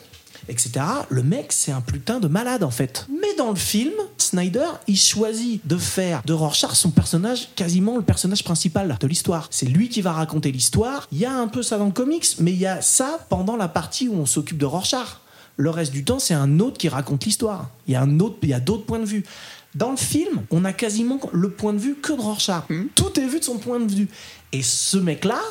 [0.49, 0.85] etc.
[1.09, 3.07] Le mec c'est un putain de malade en fait.
[3.09, 8.03] Mais dans le film, Snyder il choisit de faire de Rorschach son personnage quasiment le
[8.03, 9.47] personnage principal de l'histoire.
[9.51, 11.07] C'est lui qui va raconter l'histoire.
[11.11, 13.55] Il y a un peu ça dans le comics, mais il y a ça pendant
[13.55, 15.21] la partie où on s'occupe de Rorschach.
[15.57, 17.69] Le reste du temps, c'est un autre qui raconte l'histoire.
[17.87, 19.23] Il y a un autre, il y a d'autres points de vue.
[19.73, 22.63] Dans le film, on a quasiment le point de vue que de Rorschach.
[22.95, 24.07] Tout est vu de son point de vue.
[24.51, 25.41] Et ce mec-là,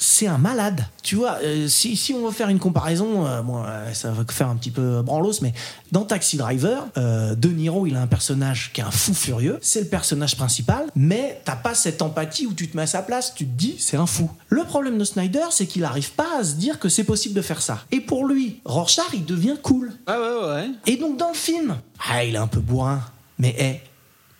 [0.00, 0.86] c'est un malade.
[1.02, 4.24] Tu vois, euh, si, si on veut faire une comparaison, euh, bon, euh, ça va
[4.30, 5.52] faire un petit peu branlos, mais
[5.92, 9.58] dans Taxi Driver, De Niro, il a un personnage qui est un fou furieux.
[9.60, 13.02] C'est le personnage principal, mais t'as pas cette empathie où tu te mets à sa
[13.02, 13.34] place.
[13.34, 14.30] Tu te dis, c'est un fou.
[14.48, 17.42] Le problème de Snyder, c'est qu'il arrive pas à se dire que c'est possible de
[17.42, 17.84] faire ça.
[17.90, 19.92] Et pour lui, Rorschach, il devient cool.
[20.06, 20.70] Ah ouais, ouais.
[20.86, 21.76] Et donc dans le film,
[22.08, 23.02] ah, il est un peu bourrin,
[23.38, 23.82] mais hé,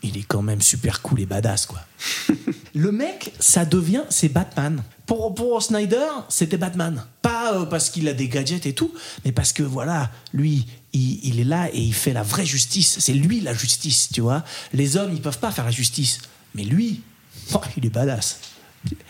[0.02, 1.80] il est quand même super cool et badass, quoi.
[2.74, 4.82] le mec, ça devient, c'est Batman.
[5.10, 7.04] Pour, Snyder, c'était Batman.
[7.20, 11.40] Pas euh, parce qu'il a des gadgets et tout, mais parce que voilà, lui, il,
[11.40, 12.98] est là et il fait la vraie justice.
[13.00, 14.44] C'est lui la justice, tu vois.
[14.72, 16.20] Les hommes, ils peuvent pas faire la justice.
[16.54, 17.02] Mais lui,
[17.54, 18.38] oh, il est badass.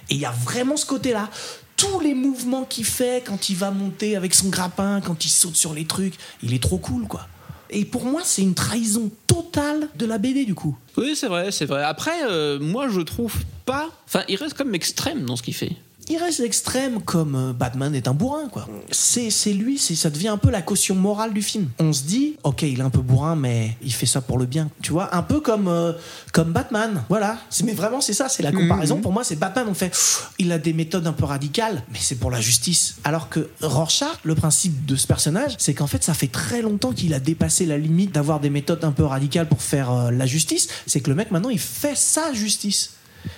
[0.08, 1.28] Et il y a vraiment ce côté-là.
[1.76, 5.56] Tous les mouvements qu'il fait quand il va monter avec son grappin, quand il saute
[5.56, 7.28] sur les trucs, il est trop cool, quoi.
[7.68, 10.78] Et pour moi, c'est une trahison totale de la BD, du coup.
[10.96, 11.84] Oui, c'est vrai, c'est vrai.
[11.84, 13.34] Après, euh, moi, je trouve
[13.66, 13.90] pas.
[14.06, 15.76] Enfin, il reste même extrême dans ce qu'il fait.
[16.12, 18.66] Il reste extrême comme euh, Batman est un bourrin, quoi.
[18.90, 21.68] C'est c'est lui, c'est ça devient un peu la caution morale du film.
[21.78, 24.44] On se dit, ok, il est un peu bourrin, mais il fait ça pour le
[24.46, 24.68] bien.
[24.82, 25.92] Tu vois, un peu comme, euh,
[26.32, 27.04] comme Batman.
[27.08, 27.38] Voilà.
[27.48, 29.00] C'est- Mais vraiment, c'est ça, c'est la comparaison.
[29.00, 31.98] Pour moi, c'est Batman, on fait, pff, il a des méthodes un peu radicales, mais
[32.00, 32.96] c'est pour la justice.
[33.04, 36.92] Alors que Rorschach, le principe de ce personnage, c'est qu'en fait, ça fait très longtemps
[36.92, 40.26] qu'il a dépassé la limite d'avoir des méthodes un peu radicales pour faire euh, la
[40.26, 40.66] justice.
[40.88, 42.94] C'est que le mec, maintenant, il fait sa justice.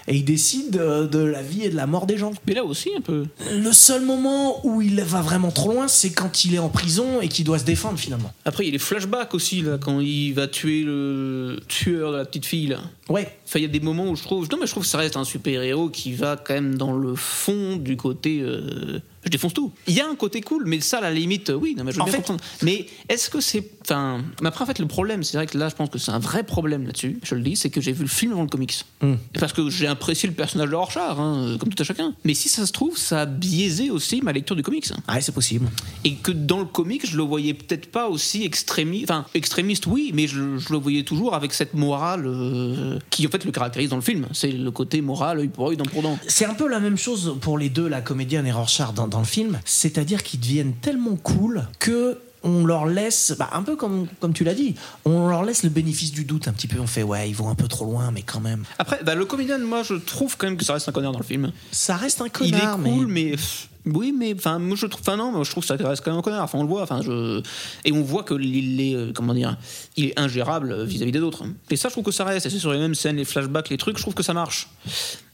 [0.08, 2.32] Et il décide de la vie et de la mort des gens.
[2.46, 3.26] Mais là aussi, un peu.
[3.52, 7.20] Le seul moment où il va vraiment trop loin, c'est quand il est en prison
[7.20, 8.32] et qu'il doit se défendre finalement.
[8.44, 12.16] Après, il y a les flashbacks aussi, là, quand il va tuer le tueur de
[12.16, 12.80] la petite fille, là.
[13.08, 13.36] Ouais.
[13.46, 14.48] Enfin, il y a des moments où je trouve.
[14.50, 17.14] Non, mais je trouve que ça reste un super-héros qui va quand même dans le
[17.14, 18.40] fond du côté.
[18.40, 19.72] euh, Je défonce tout.
[19.86, 21.92] Il y a un côté cool, mais ça, à la limite, euh, oui, non, mais
[21.92, 22.42] je veux En bien fait- comprendre.
[22.62, 23.64] Mais est-ce que c'est.
[23.82, 24.20] Enfin.
[24.44, 26.42] Après, en fait, le problème, c'est vrai que là, je pense que c'est un vrai
[26.42, 28.84] problème là-dessus, je le dis, c'est que j'ai vu le film avant le comics.
[29.00, 29.14] Hmm.
[29.38, 32.14] Parce que j'ai apprécié le personnage de Rorschach, hein, euh, comme tout à chacun.
[32.24, 34.90] Mais si ça se trouve, ça a biaisé aussi ma lecture du comics.
[35.08, 35.68] Ouais, c'est possible.
[36.04, 39.10] Et que dans le comics, je le voyais peut-être pas aussi extrémiste.
[39.10, 43.30] Enfin, extrémiste, oui, mais je, je le voyais toujours avec cette morale euh, qui, en
[43.30, 44.26] fait, le caractérise dans le film.
[44.32, 46.18] C'est le côté moral, œil pour œil, dent pour dent.
[46.28, 49.20] C'est un peu la même chose pour les deux, la comédienne et Rorschach dans, dans
[49.20, 49.60] le film.
[49.64, 54.42] C'est-à-dire qu'ils deviennent tellement cool que on leur laisse, bah, un peu comme, comme tu
[54.42, 54.74] l'as dit,
[55.04, 56.80] on leur laisse le bénéfice du doute un petit peu.
[56.80, 58.64] On fait, ouais, ils vont un peu trop loin, mais quand même.
[58.80, 61.20] Après, bah, le comédien, moi, je trouve quand même que ça reste un connard dans
[61.20, 61.52] le film.
[61.70, 63.36] Ça reste un Il connard, est cool, mais.
[63.84, 66.20] Oui, mais enfin, moi je trouve, enfin non, je trouve que ça reste quand même
[66.20, 66.44] un connard.
[66.44, 67.42] Enfin, on le voit, enfin, je
[67.84, 69.56] et on voit que il est, euh, comment dire,
[69.96, 71.44] il est ingérable vis-à-vis des autres.
[71.70, 72.46] Et ça, je trouve que ça reste.
[72.46, 74.68] Et c'est sur les mêmes scènes, les flashbacks, les trucs, je trouve que ça marche.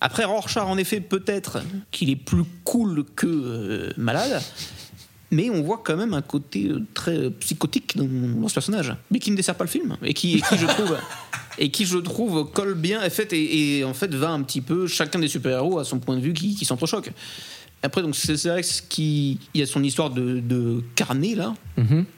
[0.00, 1.58] Après, Rorschach, en effet, peut-être
[1.90, 4.42] qu'il est plus cool que euh, malade.
[5.30, 8.06] Mais on voit quand même un côté euh, très psychotique dans,
[8.40, 10.66] dans ce personnage, mais qui ne dessert pas le film et qui, et qui je
[10.66, 10.96] trouve
[11.58, 14.60] et qui je trouve colle bien en fait et, et en fait va un petit
[14.60, 17.10] peu chacun des super héros à son point de vue qui, qui s'entrechoque.
[17.82, 21.54] Après donc c'est ce qui il y a son histoire de, de carnet là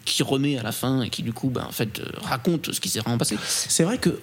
[0.07, 2.81] qui remet à la fin et qui du coup bah, en fait euh, raconte ce
[2.81, 3.37] qui s'est vraiment passé.
[3.47, 4.19] C'est vrai que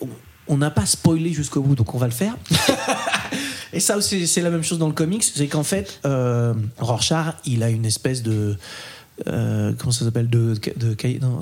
[0.47, 2.35] on- n'a pas spoilé jusqu'au bout, donc on va le faire.
[3.73, 7.35] Et ça aussi, c'est la même chose dans le comics, c'est qu'en fait, euh, Rorschach,
[7.45, 8.55] il a une espèce de
[9.27, 11.39] euh, comment ça s'appelle de, de, non,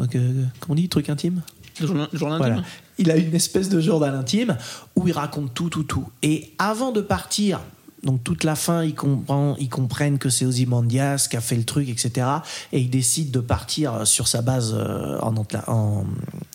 [0.59, 1.41] comment on dit truc intime
[1.79, 2.55] Le journal, le journal Voilà.
[2.55, 2.67] intime.
[2.97, 4.57] Il a une espèce de journal intime
[4.95, 6.07] où il raconte tout, tout, tout.
[6.23, 7.59] Et avant de partir,
[8.05, 12.27] donc toute la fin, ils, comprennent que c'est Ozymandias qui a fait le truc, etc.
[12.71, 16.05] Et ils décident de partir sur sa base euh, en,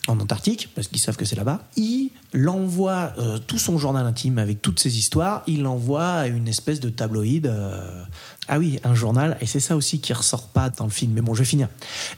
[0.07, 1.61] Antarctique, parce qu'ils savent que c'est là-bas.
[1.75, 6.47] Il l'envoie euh, tout son journal intime avec toutes ses histoires, il l'envoie à une
[6.47, 7.47] espèce de tabloïd.
[7.47, 8.03] euh,
[8.47, 11.13] ah oui, un journal, et c'est ça aussi qui ressort pas dans le film.
[11.13, 11.69] Mais bon, je vais finir.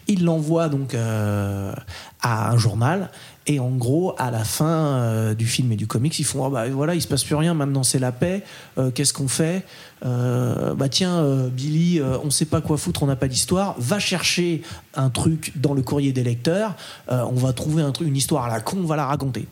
[0.08, 1.74] Il l'envoie donc euh,
[2.22, 3.12] à un journal.
[3.46, 6.50] Et en gros, à la fin euh, du film et du comics, ils font oh
[6.50, 7.54] bah voilà, il se passe plus rien.
[7.54, 8.44] Maintenant, c'est la paix.
[8.78, 9.66] Euh, Qu'est-ce qu'on fait
[10.06, 13.76] Euh, Bah tiens, Billy, on sait pas quoi foutre, on n'a pas d'histoire.
[13.80, 14.62] Va chercher
[14.96, 16.76] un truc dans le courrier des lecteurs.
[17.10, 19.48] On va trouver une histoire à la con, on va la raconter.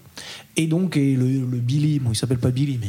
[0.57, 2.87] Et donc, et le, Billy, bon, il s'appelle pas Billy, mais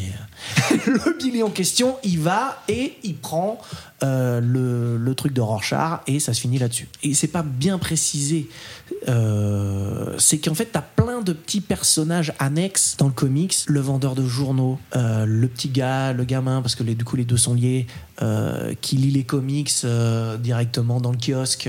[0.72, 3.58] euh, le Billy en question, il va et il prend
[4.02, 6.88] euh, le, truc de Rorschach et ça se finit là-dessus.
[7.04, 8.48] Et c'est pas bien précisé.
[9.08, 13.54] euh, c'est qu'en fait, t'as plein de petits personnages annexes dans le comics.
[13.66, 17.24] Le vendeur de journaux, le petit gars, le gamin, parce que les, du coup, les
[17.24, 17.86] deux sont liés,
[18.80, 19.86] qui lit les comics
[20.40, 21.68] directement dans le kiosque.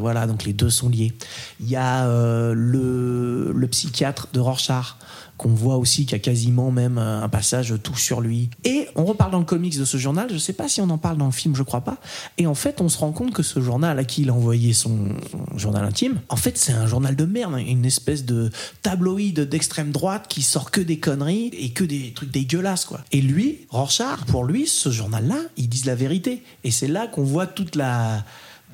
[0.00, 1.12] voilà, donc les deux sont liés.
[1.60, 2.06] Il y a
[2.54, 4.96] le, le psychiatre de Rorschach
[5.38, 8.50] qu'on voit aussi qui a quasiment même euh, un passage tout sur lui.
[8.64, 10.98] Et on reparle dans le comics de ce journal, je sais pas si on en
[10.98, 11.98] parle dans le film, je crois pas.
[12.36, 14.72] Et en fait, on se rend compte que ce journal à qui il a envoyé
[14.74, 14.98] son
[15.56, 18.50] journal intime, en fait, c'est un journal de merde, hein, une espèce de
[18.82, 23.00] tabloïd d'extrême droite qui sort que des conneries et que des trucs dégueulasses, quoi.
[23.12, 26.42] Et lui, Rorschach, pour lui, ce journal-là, ils disent la vérité.
[26.64, 28.24] Et c'est là qu'on voit toute la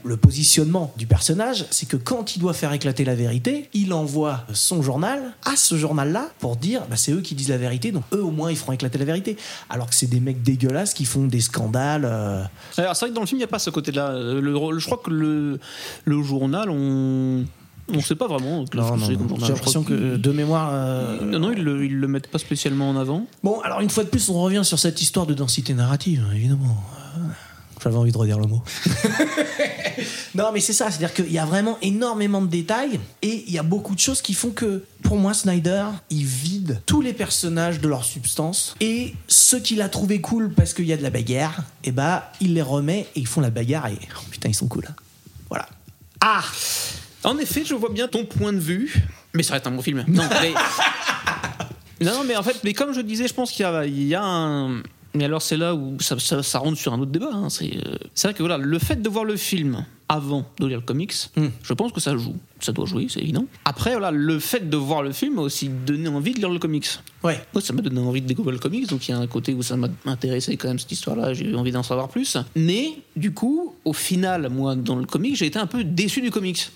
[0.05, 4.45] le positionnement du personnage, c'est que quand il doit faire éclater la vérité, il envoie
[4.53, 8.05] son journal à ce journal-là pour dire bah, c'est eux qui disent la vérité, donc
[8.13, 9.37] eux au moins ils feront éclater la vérité.
[9.71, 12.05] Alors que c'est des mecs dégueulasses qui font des scandales.
[12.05, 12.45] euh.
[12.77, 14.11] Alors, c'est vrai que dans le film, il n'y a pas ce côté-là.
[14.11, 15.59] Euh, je crois que le,
[16.05, 17.45] le journal, on.
[17.93, 18.65] On sait pas vraiment.
[18.73, 18.79] J'ai
[19.53, 20.71] l'impression que de mémoire.
[20.73, 23.27] euh, Non, non, ils le, ils le mettent pas spécialement en avant.
[23.43, 26.33] Bon, alors une fois de plus, on revient sur cette histoire de densité narrative, hein,
[26.35, 26.83] évidemment.
[27.85, 28.63] J'avais envie de redire le mot.
[30.35, 33.59] non, mais c'est ça, c'est-à-dire qu'il y a vraiment énormément de détails et il y
[33.59, 37.81] a beaucoup de choses qui font que, pour moi, Snyder, il vide tous les personnages
[37.81, 41.11] de leur substance et ceux qu'il a trouvé cool parce qu'il y a de la
[41.11, 44.55] bagarre, et bah, il les remet et ils font la bagarre et oh, putain, ils
[44.55, 44.89] sont cool.
[45.51, 45.69] Voilà.
[46.23, 46.43] Ah
[47.23, 48.95] En effet, je vois bien ton point de vue,
[49.35, 50.07] mais ça reste un bon film.
[50.09, 50.55] Non, mais,
[52.01, 53.67] non, mais en fait, mais comme je disais, je pense qu'il
[54.07, 54.83] y a un.
[55.15, 57.31] Mais alors, c'est là où ça, ça- ça rentre sur un autre débat.
[57.33, 57.49] hein.
[57.51, 60.79] C'est euh, c'est vrai que voilà, le fait de voir le film avant de lire
[60.81, 61.15] le comics,
[61.63, 62.37] je pense que ça joue.
[62.65, 63.45] Ça doit jouer, c'est évident.
[63.67, 66.59] Après, voilà, le fait de voir le film m'a aussi donné envie de lire le
[66.59, 66.89] comics.
[67.23, 67.39] Ouais.
[67.53, 69.53] Moi, ça m'a donné envie de découvrir le comics, donc il y a un côté
[69.53, 72.39] où ça m'a intéressé quand même cette histoire-là, j'ai eu envie d'en savoir plus.
[72.57, 76.31] Mais du coup, au final, moi, dans le comics, j'ai été un peu déçu du
[76.31, 76.71] comics.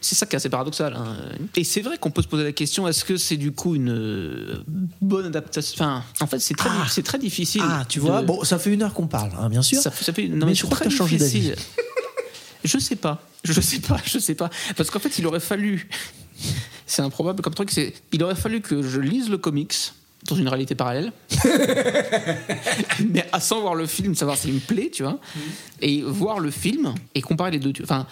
[0.00, 0.94] C'est ça qui est assez paradoxal.
[0.96, 1.16] hein.
[1.56, 3.90] Et c'est vrai qu'on peut se poser la question est-ce que c'est du coup une
[3.90, 4.62] euh,
[5.00, 5.74] bonne adaptation?
[5.84, 6.86] Enfin, en fait, c'est très, Ah.
[6.88, 7.62] c'est très difficile.
[7.64, 9.80] Ah, tu vois, de- bon, ça fait une heure qu'on parle, hein, bien sûr.
[9.80, 11.52] ça, ça fait, non, Mais mais, je crois que très t'as changé d'avis?
[12.64, 13.22] Je sais pas.
[13.44, 13.98] Je sais pas.
[14.04, 14.50] Je sais pas.
[14.76, 15.88] Parce qu'en fait, il aurait fallu.
[16.86, 17.70] C'est improbable comme truc.
[17.70, 17.94] C'est.
[18.12, 19.74] Il aurait fallu que je lise le comics
[20.26, 21.12] dans une réalité parallèle,
[23.12, 25.18] mais à sans voir le film, savoir s'il me plaît, tu vois,
[25.82, 27.72] et voir le film et comparer les deux.
[27.82, 28.06] Enfin,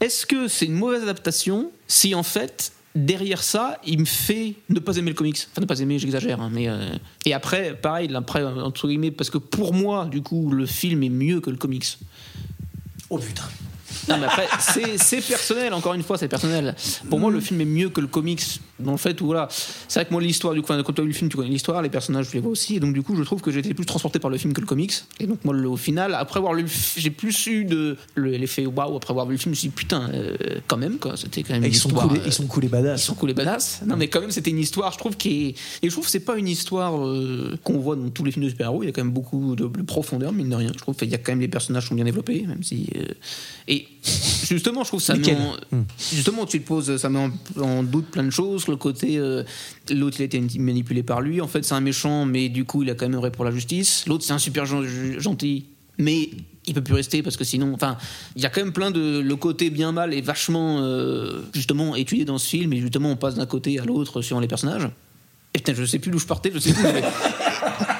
[0.00, 4.78] est-ce que c'est une mauvaise adaptation si en fait derrière ça, il me fait ne
[4.78, 5.48] pas aimer le comics?
[5.50, 6.40] Enfin, ne pas aimer, j'exagère.
[6.40, 10.50] hein, mais euh, Et après, pareil, après, entre guillemets, parce que pour moi, du coup,
[10.50, 11.98] le film est mieux que le comics.
[13.10, 13.44] Oh putain.
[14.08, 14.46] Non, mais après,
[14.98, 16.74] c'est- personnel, encore une fois, c'est personnel.
[17.10, 18.42] Pour moi, le film est mieux que le comics,
[18.78, 21.04] dans le fait où, voilà, c'est vrai que moi, l'histoire, du coup, quand tu as
[21.04, 23.02] vu le film, tu connais l'histoire, les personnages, je les vois aussi, et donc, du
[23.02, 24.92] coup, je trouve que j'ai été plus transporté par le film que le comics.
[25.20, 26.66] Et donc, moi, le- au final, après avoir lu,
[26.96, 29.68] j'ai plus eu de le- l'effet waouh, après avoir vu le film, je me suis
[29.68, 30.36] dit, putain, euh,
[30.66, 32.08] quand même, quoi, c'était quand même une ils, sont histoire.
[32.08, 33.02] cool, et- euh, ils sont cool et badass.
[33.02, 33.80] ils sont cool et badass.
[33.86, 35.48] Non, mais quand même, c'était une histoire, je trouve, qui est.
[35.82, 38.44] Et je trouve que c'est pas une histoire euh, qu'on voit dans tous les films
[38.44, 38.82] de super-héros.
[38.82, 40.70] Il y a quand même beaucoup de, de profondeur, mine de rien.
[40.72, 42.88] Je trouve qu'il y a quand même les personnages qui sont bien développés, même si.
[42.96, 43.04] euh,
[43.66, 43.87] Et
[44.48, 45.56] justement, je trouve ça met en-
[46.12, 48.66] Justement, tu te poses, ça met en, en doute plein de choses.
[48.68, 49.18] Le côté.
[49.18, 49.42] euh,
[49.90, 51.40] L'autre, il a été manipulé par lui.
[51.40, 53.50] En fait, c'est un méchant, mais du coup, il a quand même œuvré pour la
[53.50, 54.04] justice.
[54.06, 55.64] L'autre, c'est un super gen- gentil,
[55.98, 56.30] mais
[56.66, 57.96] il peut plus rester parce que sinon, enfin,
[58.36, 61.96] il y a quand même plein de le côté bien mal est vachement euh, justement
[61.96, 64.88] étudié dans ce film et justement on passe d'un côté à l'autre suivant les personnages.
[65.54, 66.84] Et putain, je sais plus d'où je partais, je sais plus.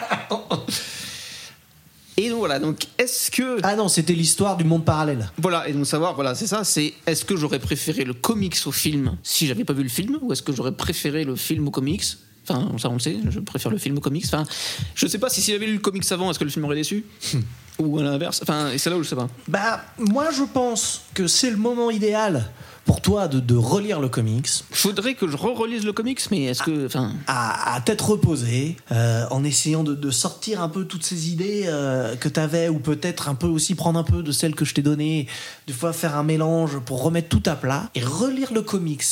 [2.19, 5.31] et donc voilà, donc est-ce que Ah non, c'était l'histoire du monde parallèle.
[5.39, 8.73] voilà, et donc savoir, voilà, c'est ça, c'est est-ce que j'aurais préféré le comics au
[8.73, 11.71] film si j'avais pas vu le film, ou est-ce que j'aurais préféré le film au
[11.71, 12.05] comics?
[12.51, 14.25] Enfin, ça on le sait, je préfère le film au comics.
[14.27, 14.45] Enfin,
[14.95, 16.77] je sais pas si s'il avait lu le comics avant, est-ce que le film aurait
[16.77, 17.05] déçu?
[17.79, 18.41] Ou à l'inverse.
[18.43, 19.29] Enfin, et c'est là où je sais pas.
[19.47, 22.51] Bah, moi je pense que c'est le moment idéal
[22.89, 26.63] pour toi de, de relire le comics, Faudrait que je re-relise le comics, mais est-ce
[26.63, 26.87] que.
[26.87, 27.13] Enfin.
[27.27, 31.65] à, à tête reposée, euh, en essayant de, de sortir un peu toutes ces idées
[31.67, 34.65] euh, que tu avais, ou peut-être un peu aussi prendre un peu de celles que
[34.65, 35.27] je t'ai données,
[35.67, 39.05] des fois faire un mélange pour remettre tout à plat, et relire le comics.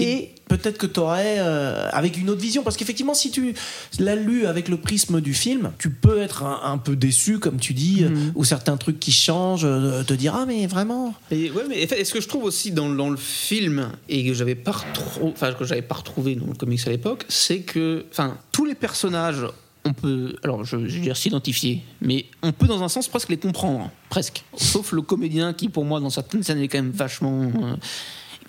[0.00, 3.54] Et peut-être que tu aurais avec une autre vision parce qu'effectivement si tu
[3.98, 7.58] l'as lu avec le prisme du film tu peux être un, un peu déçu comme
[7.58, 8.32] tu dis Mhm.
[8.36, 12.12] ou certains trucs qui changent euh, te dire ah mais vraiment Et ouais, mais est-ce
[12.12, 15.64] que je trouve aussi dans, dans le film et que j'avais pas retrouvé, enfin que
[15.64, 19.44] j'avais pas retrouvé dans le comics à l'époque, c'est que, enfin, tous les personnages,
[19.84, 23.28] on peut, alors je, je veux dire s'identifier, mais on peut dans un sens presque
[23.30, 24.44] les comprendre, presque.
[24.56, 27.76] Sauf le comédien qui, pour moi, dans certaines scènes, est quand même vachement, euh,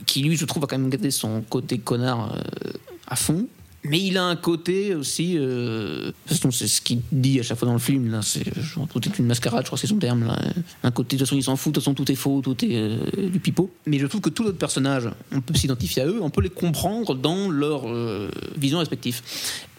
[0.05, 2.71] qui lui, je trouve, a quand même gardé son côté connard euh,
[3.07, 3.47] à fond.
[3.83, 5.37] Mais il a un côté aussi.
[5.37, 8.11] Euh, c'est ce qu'il dit à chaque fois dans le film.
[8.11, 8.43] Là, c'est
[8.91, 10.25] tout est une mascarade, je crois que c'est son terme.
[10.25, 10.37] Là.
[10.83, 11.73] Un côté, de toute façon, il s'en fout.
[11.73, 13.71] De toute façon, tout est faux, tout est euh, du pipeau.
[13.85, 16.41] Mais je trouve que tous les autres personnages, on peut s'identifier à eux, on peut
[16.41, 19.21] les comprendre dans leur euh, vision respective.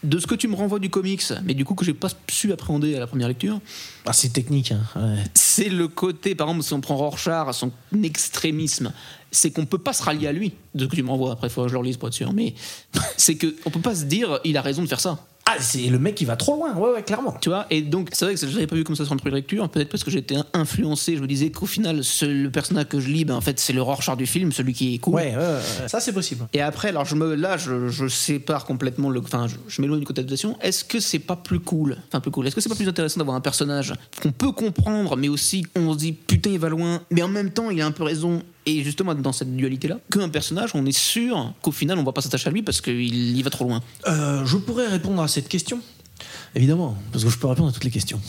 [0.05, 2.53] De ce que tu me renvoies du comics, mais du coup que j'ai pas su
[2.53, 3.61] appréhender à la première lecture,
[4.07, 5.25] ah, c'est technique hein, ouais.
[5.59, 7.73] C'est le côté, par exemple, si on prend Rorschach, son
[8.05, 8.93] extrémisme,
[9.33, 10.53] c'est qu'on peut pas se rallier à lui.
[10.75, 12.33] De que tu me renvoies, après, faut que je le relise pour être sûr.
[12.33, 12.55] Mais
[13.17, 15.19] c'est qu'on peut pas se dire, il a raison de faire ça.
[15.51, 18.11] Ah c'est le mec qui va trop loin ouais ouais clairement Tu vois, et donc
[18.13, 20.05] c'est vrai que je l'avais pas vu comme ça sur le première lecture, peut-être parce
[20.05, 23.35] que j'étais influencé, je me disais qu'au final, ce- le personnage que je lis, ben,
[23.35, 25.15] en fait, c'est le Rorschach du film, celui qui est cool.
[25.15, 25.35] ouais,
[25.87, 29.21] ça c'est possible Et après, alors je me, là, je, je sépare complètement le.
[29.21, 30.57] Enfin, je, je m'éloigne du côté adaptation.
[30.61, 31.97] Est-ce que c'est pas plus cool?
[32.09, 32.47] Enfin, plus cool.
[32.47, 35.93] Est-ce que c'est pas plus intéressant d'avoir un personnage qu'on peut comprendre, mais aussi on
[35.93, 38.43] se dit putain, il va loin, mais en même temps, il a un peu raison.
[38.69, 42.21] Et justement, dans cette dualité-là, qu'un personnage, on est sûr qu'au final, on va pas
[42.21, 43.83] s'attacher à lui parce qu'il il va trop loin.
[44.07, 45.81] Euh, je pourrais répondre à cette question.
[46.55, 48.21] Évidemment, parce que je peux répondre à toutes les questions.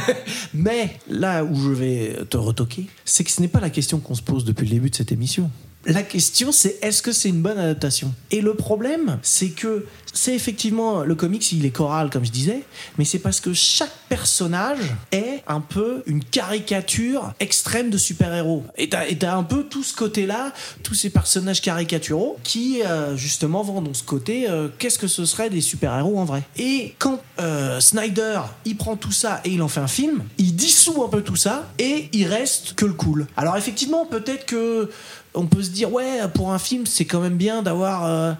[0.54, 4.16] Mais là où je vais te retoquer, c'est que ce n'est pas la question qu'on
[4.16, 5.48] se pose depuis le début de cette émission.
[5.86, 8.14] La question, c'est est-ce que c'est une bonne adaptation?
[8.30, 9.84] Et le problème, c'est que
[10.14, 12.62] c'est effectivement le comics, il est choral, comme je disais,
[12.98, 18.64] mais c'est parce que chaque personnage est un peu une caricature extrême de super-héros.
[18.78, 20.52] Et t'as un peu tout ce côté-là,
[20.82, 25.24] tous ces personnages caricaturaux qui, euh, justement, vont dans ce côté euh, qu'est-ce que ce
[25.24, 26.44] serait des super-héros en vrai?
[26.56, 30.54] Et quand euh, Snyder, il prend tout ça et il en fait un film, il
[30.54, 33.26] dissout un peu tout ça et il reste que le cool.
[33.36, 34.90] Alors, effectivement, peut-être que
[35.34, 38.32] on peut se dire ouais pour un film c'est quand même bien d'avoir euh,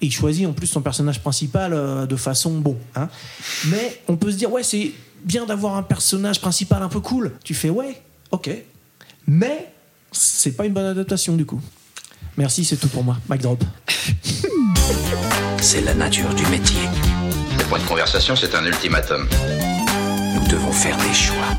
[0.00, 3.08] et il choisit en plus son personnage principal euh, de façon bon hein.
[3.66, 4.92] mais on peut se dire ouais c'est
[5.24, 8.00] bien d'avoir un personnage principal un peu cool tu fais ouais
[8.30, 8.50] ok
[9.26, 9.72] mais
[10.12, 11.60] c'est pas une bonne adaptation du coup
[12.36, 13.62] merci c'est tout pour moi Mike Drop
[15.60, 16.80] C'est la nature du métier.
[17.58, 19.28] Le point de conversation, c'est un ultimatum.
[20.34, 21.56] Nous devons faire des choix.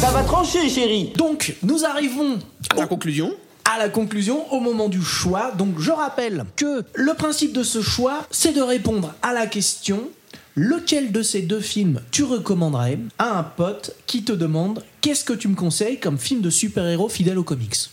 [0.00, 1.12] Ça va trancher, chérie.
[1.16, 2.38] donc nous arrivons
[2.70, 3.34] À la conclusion,
[3.64, 5.50] à la conclusion au moment du choix.
[5.50, 10.08] Donc je rappelle que le principe de ce choix, c'est de répondre à la question
[10.54, 15.32] lequel de ces deux films tu recommanderais à un pote qui te demande qu'est-ce que
[15.32, 17.90] tu me conseilles comme film de super-héros fidèle aux comics?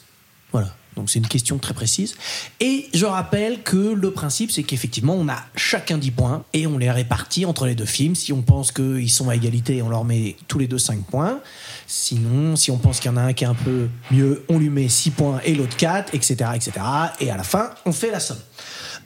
[0.95, 2.15] Donc c'est une question très précise.
[2.59, 6.77] Et je rappelle que le principe, c'est qu'effectivement, on a chacun 10 points et on
[6.77, 8.15] les répartit entre les deux films.
[8.15, 11.39] Si on pense qu'ils sont à égalité, on leur met tous les deux 5 points.
[11.87, 14.57] Sinon, si on pense qu'il y en a un qui est un peu mieux, on
[14.57, 16.71] lui met 6 points et l'autre 4, etc., etc.
[17.19, 18.39] Et à la fin, on fait la somme.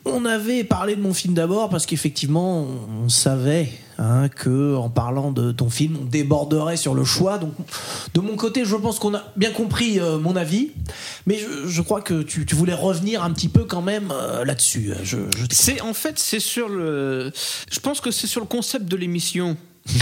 [0.06, 2.66] On avait parlé de mon film d'abord parce qu'effectivement,
[3.04, 7.38] on savait hein, que en parlant de ton film, on déborderait sur le choix.
[7.38, 7.54] Donc,
[8.14, 10.72] de mon côté, je pense qu'on a bien compris euh, mon avis,
[11.28, 14.46] mais je, je crois que tu, tu voulais revenir un petit peu quand même euh,
[14.46, 14.94] là-dessus.
[15.04, 15.18] Je,
[15.52, 17.32] c'est en fait, c'est sur le.
[17.72, 19.58] Je pense que c'est sur le concept de l'émission.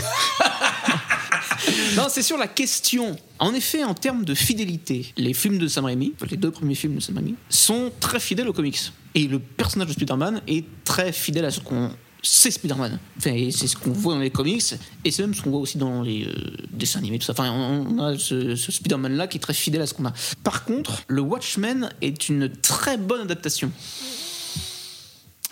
[1.95, 3.15] non, c'est sur la question.
[3.39, 6.95] En effet, en termes de fidélité, les films de Sam Raimi, les deux premiers films
[6.95, 8.91] de Sam Raimi, sont très fidèles aux comics.
[9.15, 11.89] Et le personnage de Spider-Man est très fidèle à ce qu'on
[12.27, 12.99] sait Spider-Man.
[13.17, 14.63] Enfin, c'est ce qu'on voit dans les comics,
[15.03, 16.33] et c'est même ce qu'on voit aussi dans les euh,
[16.71, 17.33] dessins animés, tout ça.
[17.33, 20.13] Enfin, on, a ce, ce Spider-Man-là qui est très fidèle à ce qu'on a.
[20.43, 23.71] Par contre, le Watchmen est une très bonne adaptation.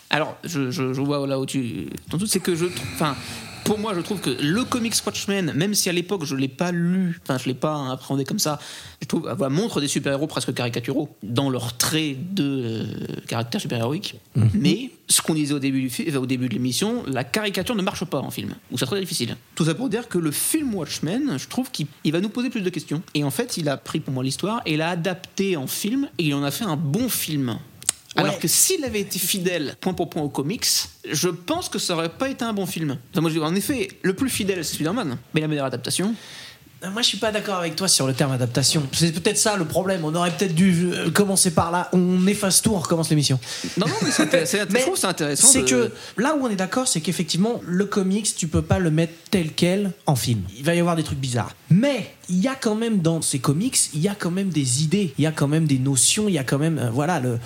[0.10, 1.90] Alors, je, vois là où tu.
[2.10, 2.68] Ton doute, c'est que je.
[2.94, 3.18] Enfin,
[3.66, 6.72] pour moi, je trouve que le comics Watchmen, même si à l'époque je l'ai pas
[6.72, 8.60] lu, enfin, je l'ai pas appréhendé comme ça,
[9.02, 12.86] je trouve, voilà, montre des super-héros presque caricaturaux dans leurs traits de euh,
[13.28, 14.16] caractère super-héroïque.
[14.54, 17.82] Mais ce qu'on disait au début, du fi- au début de l'émission, la caricature ne
[17.82, 19.36] marche pas en film, ou c'est très difficile.
[19.56, 22.50] Tout ça pour dire que le film Watchmen, je trouve qu'il il va nous poser
[22.50, 23.02] plus de questions.
[23.16, 26.26] Et en fait, il a pris pour moi l'histoire et l'a adapté en film, et
[26.26, 27.58] il en a fait un bon film.
[28.16, 30.66] Alors que s'il avait été fidèle point pour point aux comics,
[31.10, 32.98] je pense que ça aurait pas été un bon film.
[33.12, 35.18] Enfin, moi, je dis, en effet, le plus fidèle, c'est Spider-Man.
[35.34, 36.16] Mais la meilleure adaptation,
[36.92, 38.84] Moi, je suis pas d'accord avec toi sur le terme adaptation.
[38.92, 40.02] C'est peut-être ça le problème.
[40.06, 41.90] On aurait peut-être dû euh, commencer par là.
[41.94, 43.40] On efface tout, on recommence l'émission.
[43.78, 44.60] Non, non, mais c'est intéressant.
[45.10, 45.48] intéressant.
[45.48, 45.92] C'est de- que
[46.22, 49.52] là où on est d'accord, c'est qu'effectivement, le comics, tu peux pas le mettre tel
[49.56, 50.42] quel en film.
[50.58, 51.56] Il va y avoir des trucs bizarres.
[51.72, 54.84] Mais il y a quand même dans ces comics, il y a quand même des
[54.84, 57.20] idées, il y a quand même des notions, il y a quand même, euh, voilà,
[57.20, 57.40] le,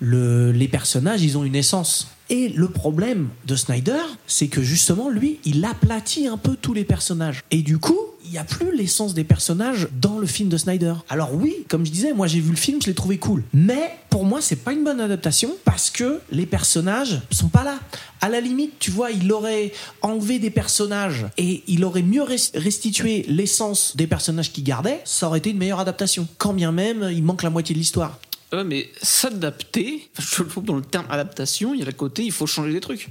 [0.00, 2.08] le- les personnages, ils ont une essence.
[2.28, 6.84] Et le problème de Snyder, c'est que justement, lui, il aplatit un peu tous les
[6.84, 7.42] personnages.
[7.52, 10.94] Et du coup, il n'y a plus l'essence des personnages dans le film de Snyder.
[11.08, 13.44] Alors oui, comme je disais, moi j'ai vu le film, je l'ai trouvé cool.
[13.54, 17.78] Mais pour moi, c'est pas une bonne adaptation parce que les personnages sont pas là.
[18.20, 19.70] À la limite, tu vois, il aurait
[20.02, 25.28] enlevé des personnages et il aurait mieux res- restitué l'essence des personnages qu'il gardait, ça
[25.28, 26.26] aurait été une meilleure adaptation.
[26.38, 28.18] Quand bien même, il manque la moitié de l'histoire.
[28.52, 32.22] Ouais, mais s'adapter, je trouve que dans le terme adaptation, il y a le côté
[32.22, 33.08] il faut changer des trucs.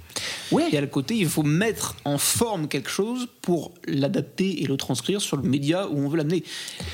[0.51, 0.63] Ouais.
[0.69, 4.65] Il y a le côté il faut mettre en forme quelque chose pour l'adapter et
[4.65, 6.43] le transcrire sur le média où on veut l'amener,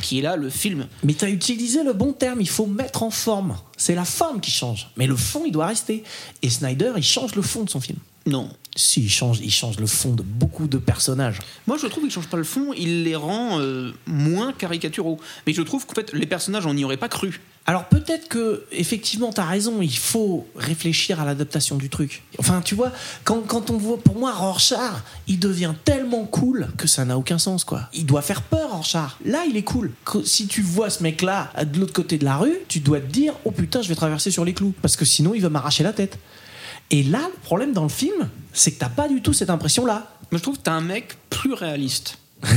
[0.01, 0.88] qui est là le film.
[1.03, 3.57] Mais tu as utilisé le bon terme, il faut mettre en forme.
[3.77, 6.03] C'est la forme qui change, mais le fond, il doit rester.
[6.41, 7.99] Et Snyder, il change le fond de son film.
[8.26, 8.49] Non.
[8.76, 11.39] Si, il change, il change le fond de beaucoup de personnages.
[11.68, 15.19] Moi, je trouve qu'il change pas le fond, il les rend euh, moins caricaturaux.
[15.45, 17.41] Mais je trouve qu'en fait, les personnages, on n'y aurait pas cru.
[17.68, 22.23] Alors peut-être que effectivement t'as raison, il faut réfléchir à l'adaptation du truc.
[22.39, 22.91] Enfin tu vois,
[23.23, 27.38] quand, quand on voit, pour moi Rorschach, il devient tellement cool que ça n'a aucun
[27.38, 27.84] sens quoi.
[27.93, 29.11] Il doit faire peur Rorschach.
[29.26, 29.91] Là il est cool.
[30.26, 33.06] Si tu vois ce mec là de l'autre côté de la rue, tu dois te
[33.06, 35.84] dire oh putain je vais traverser sur les clous parce que sinon il va m'arracher
[35.84, 36.18] la tête.
[36.91, 39.85] Et là le problème dans le film, c'est que t'as pas du tout cette impression
[39.85, 40.18] là.
[40.31, 42.18] Moi, je trouve que t'as un mec plus réaliste.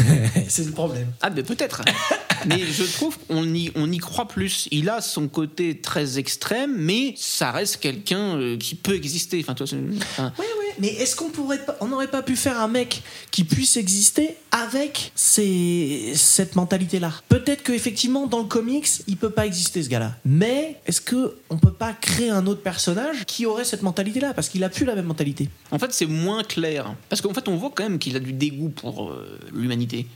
[0.49, 1.13] c'est le problème.
[1.21, 1.83] Ah, ben peut-être.
[2.47, 4.69] mais je trouve qu'on y, on y croit plus.
[4.71, 9.45] Il a son côté très extrême, mais ça reste quelqu'un euh, qui peut exister.
[9.47, 12.69] Enfin, enfin, Ouais, ouais, mais est-ce qu'on pourrait pas, on n'aurait pas pu faire un
[12.69, 19.17] mec qui puisse exister avec ces, cette mentalité-là Peut-être que effectivement dans le comics, il
[19.17, 20.15] peut pas exister ce gars-là.
[20.25, 24.33] Mais est-ce que on peut pas créer un autre personnage qui aurait cette mentalité-là?
[24.33, 26.95] Parce qu'il a plus la même mentalité En fait, c'est moins clair.
[27.09, 30.07] Parce qu'en fait, on voit quand même qu'il a du dégoût pour euh, l'humanité.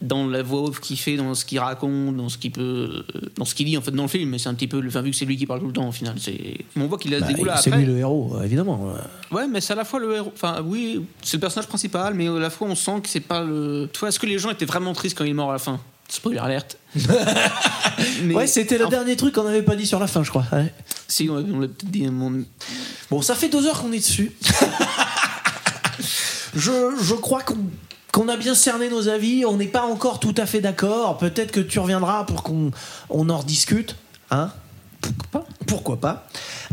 [0.00, 3.20] Dans la voix off qu'il fait, dans ce qu'il raconte, dans ce qu'il peut, euh,
[3.36, 4.30] dans ce qu'il dit en fait dans le film.
[4.30, 5.88] Mais c'est un petit peu, enfin, vu que c'est lui qui parle tout le temps
[5.88, 6.56] au final, c'est.
[6.74, 7.58] On voit qu'il a ce dégoût là.
[7.58, 8.94] c'est lui le héros, euh, évidemment.
[9.30, 10.32] Ouais, mais c'est à la fois le héros.
[10.34, 13.44] Enfin, oui, c'est le personnage principal, mais à la fois on sent que c'est pas
[13.44, 13.61] le.
[13.92, 15.58] Tu vois, est-ce que les gens étaient vraiment tristes quand il est mort à la
[15.58, 15.80] fin?
[16.08, 16.76] Spoiler alerte.
[18.22, 20.30] Mais- Ouais, c'était le en- dernier truc qu'on n'avait pas dit sur la fin, je
[20.30, 20.44] crois.
[20.52, 20.72] Ouais.
[21.08, 22.06] Si, on on l'a peut-être dit.
[22.08, 22.44] mon-
[23.10, 24.32] Bon, ça fait deux heures qu'on est dessus.
[26.54, 26.72] je,
[27.02, 27.58] je crois qu'on
[28.12, 29.46] qu'on a bien cerné nos avis.
[29.46, 31.16] On n'est pas encore tout à fait d'accord.
[31.16, 32.70] Peut-être que tu reviendras pour qu'on
[33.08, 33.96] on en rediscute.
[34.30, 34.50] Hein?
[35.00, 35.46] Pourquoi pas?
[35.66, 36.28] Pourquoi pas?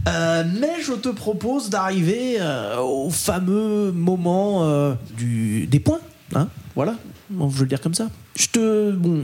[0.09, 6.01] Euh, Mais je te propose d'arriver euh, au fameux moment euh, du, des points.
[6.35, 6.49] Hein?
[6.79, 6.95] Voilà,
[7.29, 8.09] Bon, je veux le dire comme ça.
[8.37, 8.91] Je te.
[8.91, 9.21] Bon.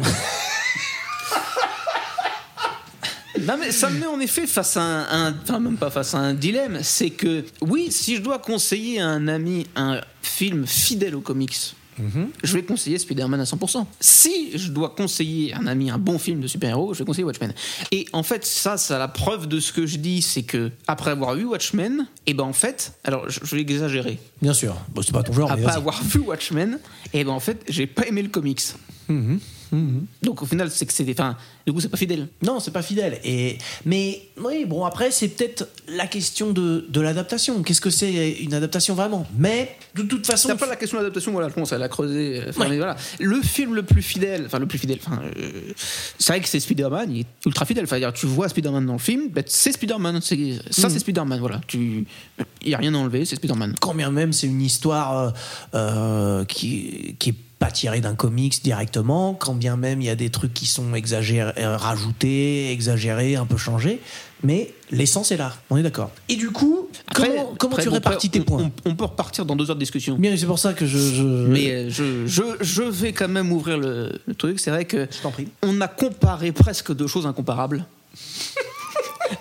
[3.41, 5.27] Non, mais ça me met en effet face à un.
[5.27, 6.79] un- Enfin, même pas face à un dilemme.
[6.83, 11.75] C'est que, oui, si je dois conseiller à un ami un film fidèle aux comics.
[12.43, 13.85] Je vais conseiller Spider-Man à 100%.
[13.99, 17.53] Si je dois conseiller un ami un bon film de super-héros, je vais conseiller Watchmen.
[17.91, 21.11] Et en fait, ça, c'est la preuve de ce que je dis, c'est que après
[21.11, 24.19] avoir vu Watchmen, et ben en fait, alors je, je vais exagérer.
[24.41, 24.75] Bien sûr.
[24.93, 26.79] Bon, c'est pas ton genre, Après avoir vu Watchmen,
[27.13, 28.61] et ben en fait, j'ai pas aimé le comics.
[30.23, 31.09] Donc au final, c'est que c'est.
[31.11, 31.35] Enfin,
[31.65, 32.27] du coup, c'est pas fidèle.
[32.43, 33.19] Non, c'est pas fidèle.
[33.23, 37.61] Et mais oui, bon après c'est peut-être la question de, de l'adaptation.
[37.63, 39.25] Qu'est-ce que c'est une adaptation vraiment?
[39.37, 41.89] Mais de toute façon, C'est après la question de l'adaptation, voilà, je commence à la
[41.89, 42.41] creuser.
[42.49, 42.69] enfin, Ouais.
[42.69, 42.95] mais voilà.
[43.19, 45.51] Le film le plus fidèle, enfin le plus fidèle, enfin, euh,
[46.19, 47.83] c'est vrai que c'est Spider-Man, il est ultra fidèle.
[47.85, 51.39] Enfin, dire, tu vois Spider-Man dans le film, ben, c'est Spider-Man, c'est- ça c'est Spider-Man,
[51.39, 51.61] voilà.
[51.67, 52.05] Tu,
[52.61, 53.75] il y a rien à enlever, c'est Spider-Man.
[53.81, 55.31] quand bien même c'est une histoire euh,
[55.75, 57.35] euh, qui qui est
[57.65, 60.93] pas tirée d'un comics directement, quand bien même il y a des trucs qui sont
[60.93, 64.01] exagérés, euh, rajoutés, exagérés, un peu changés,
[64.43, 65.51] mais l'essence est là.
[65.71, 66.11] On est d'accord.
[66.29, 68.95] Et du coup, Après- comment, comment après, tu bon, répartis après, tes points on, on
[68.95, 70.15] peut repartir dans deux heures de discussion.
[70.15, 70.97] Bien, c'est pour ça que je.
[70.99, 74.59] je- Mais euh, je, je, je vais quand même ouvrir le, le truc.
[74.59, 75.47] C'est vrai que Je t'en prie.
[75.63, 77.83] on a comparé presque deux choses incomparables.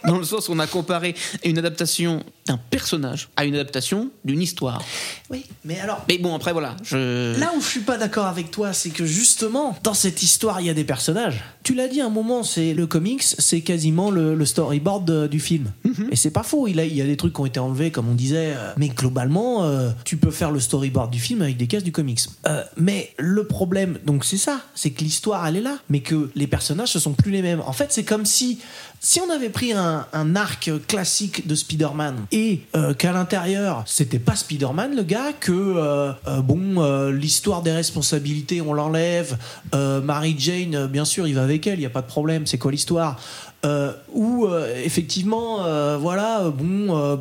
[0.04, 1.14] Dans le sens où on a comparé
[1.44, 4.82] une adaptation d'un personnage à une adaptation d'une histoire.
[5.30, 6.04] Oui, mais alors.
[6.08, 6.76] Mais bon, après, voilà.
[6.82, 7.38] Je...
[7.40, 10.66] Là où je suis pas d'accord avec toi, c'est que justement, dans cette histoire, il
[10.66, 11.42] y a des personnages.
[11.62, 15.40] Tu l'as dit un moment, c'est le comics, c'est quasiment le, le storyboard de- du
[15.40, 15.72] film.
[16.10, 17.90] Et c'est pas faux, il, a- il y a des trucs qui ont été enlevés,
[17.90, 18.52] comme on disait.
[18.56, 21.92] euh, Mais globalement, euh, tu peux faire le storyboard du film avec des cases du
[21.92, 22.20] comics.
[22.46, 26.30] Euh, mais le problème, donc c'est ça, c'est que l'histoire, elle est là, mais que
[26.34, 27.62] les personnages, ce sont plus les mêmes.
[27.66, 28.58] En fait, c'est comme si,
[29.04, 34.34] si on avait pris un, arc classique de Spider-Man et euh, qu'à l'intérieur, c'était pas
[34.34, 39.36] Spider-Man le gars, que euh, euh, bon, l'histoire des responsabilités, on l'enlève.
[39.74, 42.46] Mary Jane, bien sûr, il va avec elle, il y a pas de problème.
[42.46, 43.20] C'est quoi l'histoire?
[43.66, 45.58] Euh, Ou euh, effectivement,
[45.98, 47.20] voilà, bon,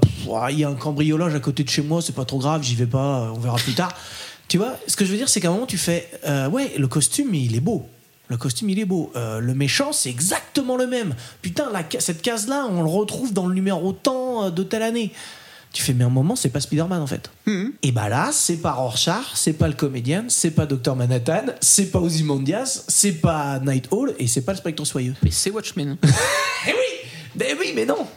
[0.49, 2.76] il y a un cambriolage à côté de chez moi, c'est pas trop grave, j'y
[2.76, 3.91] vais pas, on verra plus tard.
[4.47, 6.10] Tu vois, ce que je veux dire, c'est qu'à un moment, tu fais,
[6.49, 7.89] ouais, le costume, il est beau.
[8.30, 9.12] Le costume, il est beau.
[9.16, 11.16] Euh, le méchant, c'est exactement le même.
[11.41, 15.12] Putain, la cette case-là, on le retrouve dans le numéro tant euh, de telle année.
[15.74, 17.32] Tu fais, mais un moment, c'est pas Spider-Man en fait.
[17.82, 21.88] Et bah là, c'est pas Rorschach, c'est pas le comédien, c'est pas Dr Manhattan, c'est
[21.91, 25.16] pas Ozymandias, c'est pas Night Owl et c'est pas le Spectre Soyeux.
[25.24, 25.98] Mais c'est Watchmen.
[26.66, 28.08] Eh oui Mais oui, mais non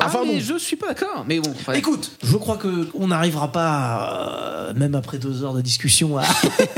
[0.00, 0.40] Enfin, Enfin mais bon.
[0.40, 1.24] je suis pas d'accord.
[1.28, 1.78] Mais bon, ouais.
[1.78, 6.24] Écoute, je crois que on n'arrivera pas, euh, même après deux heures de discussion, à,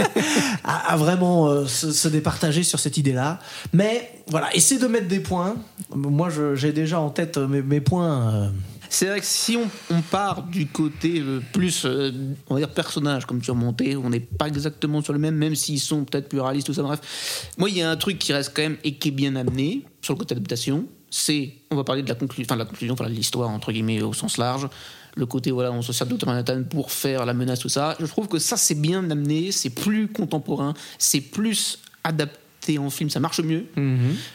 [0.64, 3.38] à- à vraiment euh, se, se départager sur cette idée-là.
[3.72, 5.56] Mais voilà, essaie de mettre des points.
[5.94, 8.34] Moi, je- j'ai déjà en tête mes, mes points.
[8.34, 8.48] euh.
[8.88, 12.12] C'est vrai que si on, on part du côté euh, plus, euh,
[12.48, 15.56] on va dire, personnage, comme tu monté, on n'est pas exactement sur le même, même
[15.56, 17.48] s'ils sont peut-être plus réalistes, tout ça, bref.
[17.58, 19.82] Moi, il y a un truc qui reste quand même et qui est bien amené
[20.02, 20.84] sur le côté adaptation.
[21.18, 23.72] C'est, on va parler de la conclusion, enfin, de la conclusion, enfin, de l'histoire, entre
[23.72, 24.68] guillemets, au sens large.
[25.14, 26.26] Le côté, voilà, on se sert de.
[26.26, 27.96] Manhattan pour faire la menace, tout ça.
[27.98, 33.08] Je trouve que ça, c'est bien amené, c'est plus contemporain, c'est plus adapté en film,
[33.08, 33.64] ça marche mieux.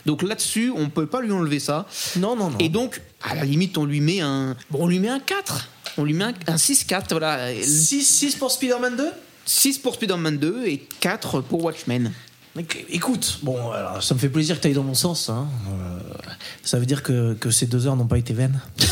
[0.07, 1.87] Donc là-dessus, on peut pas lui enlever ça.
[2.17, 2.57] Non, non, non.
[2.57, 4.55] Et donc, à la limite, on lui met un.
[4.71, 5.69] Bon, on lui met un 4.
[5.97, 7.53] On lui met un, un 6-4, voilà.
[7.61, 9.03] 6, 6 pour Spider-Man 2
[9.45, 12.11] 6 pour Spider-Man 2 et 4 pour Watchmen.
[12.89, 15.29] Écoute, bon, alors, ça me fait plaisir que tu ailles dans mon sens.
[15.29, 15.47] hein.
[15.69, 15.99] Euh,
[16.63, 18.59] ça veut dire que, que ces deux heures n'ont pas été vaines.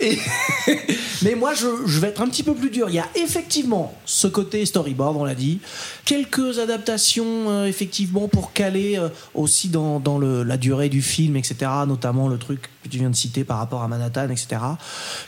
[0.00, 0.18] Et-
[1.22, 2.88] mais moi, je, je vais être un petit peu plus dur.
[2.88, 5.60] Il y a effectivement ce côté storyboard, on l'a dit.
[6.04, 11.36] Quelques adaptations, euh, effectivement, pour caler euh, aussi dans, dans le, la durée du film,
[11.36, 11.56] etc.
[11.86, 14.56] Notamment le truc que tu viens de citer par rapport à Manhattan, etc.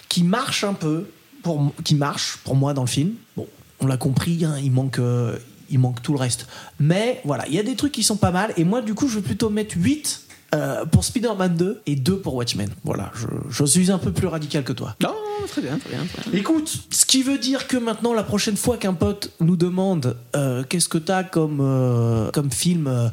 [0.08, 1.06] Qui marche un peu,
[1.42, 3.12] pour, qui marche pour moi dans le film.
[3.36, 3.46] Bon,
[3.80, 4.98] on l'a compris, hein, il manque.
[4.98, 5.36] euh,
[5.70, 6.46] il manque tout le reste.
[6.78, 8.52] Mais voilà, il y a des trucs qui sont pas mal.
[8.56, 12.18] Et moi, du coup, je vais plutôt mettre 8 euh, pour Spider-Man 2 et 2
[12.18, 12.68] pour Watchmen.
[12.84, 14.96] Voilà, je, je suis un peu plus radical que toi.
[15.00, 15.14] Non,
[15.46, 16.04] très bien, très bien.
[16.04, 16.40] Très bien.
[16.40, 20.64] Écoute, ce qui veut dire que maintenant, la prochaine fois qu'un pote nous demande euh,
[20.64, 23.12] qu'est-ce que t'as comme, euh, comme film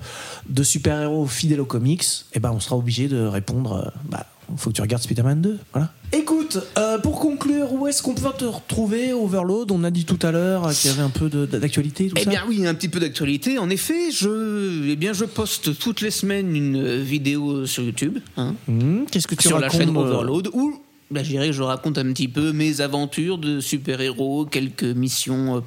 [0.49, 4.25] de super-héros fidèle aux comics, eh ben, on sera obligé de répondre bah,
[4.55, 5.57] faut que tu regardes Spider-Man 2.
[5.73, 5.91] Voilà.
[6.13, 9.71] Écoute, euh, pour conclure, où est-ce qu'on peut te retrouver, Overload?
[9.71, 12.29] On a dit tout à l'heure qu'il y avait un peu d'actualité, Eh ça.
[12.29, 13.57] bien oui, un petit peu d'actualité.
[13.59, 18.19] En effet, je, eh bien, je poste toutes les semaines une euh, vidéo sur YouTube,
[18.37, 20.79] hein, Hmm, Qu'est-ce que tu sur la racontes chaîne euh, Overload, où
[21.11, 25.61] bah, je dirais que je raconte un petit peu mes aventures de super-héros, quelques missions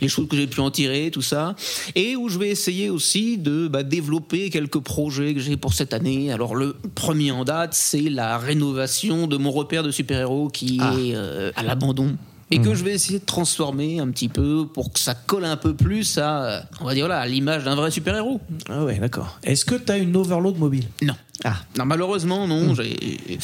[0.00, 1.54] les choses que j'ai pu en tirer, tout ça,
[1.94, 5.92] et où je vais essayer aussi de bah, développer quelques projets que j'ai pour cette
[5.92, 6.32] année.
[6.32, 10.94] Alors le premier en date, c'est la rénovation de mon repère de super-héros qui Ah.
[10.98, 12.16] est euh, à l'abandon.
[12.50, 12.64] Et Mhm.
[12.66, 15.74] que je vais essayer de transformer un petit peu pour que ça colle un peu
[15.74, 18.42] plus à, on va dire là, à l'image d'un vrai super-héros.
[18.68, 19.38] Ah ouais, d'accord.
[19.42, 20.84] Est-ce que tu as une Overload mobile?
[21.00, 21.14] Non.
[21.44, 21.56] Ah.
[21.78, 22.74] Non, malheureusement, non.
[22.74, 23.38] J'ai,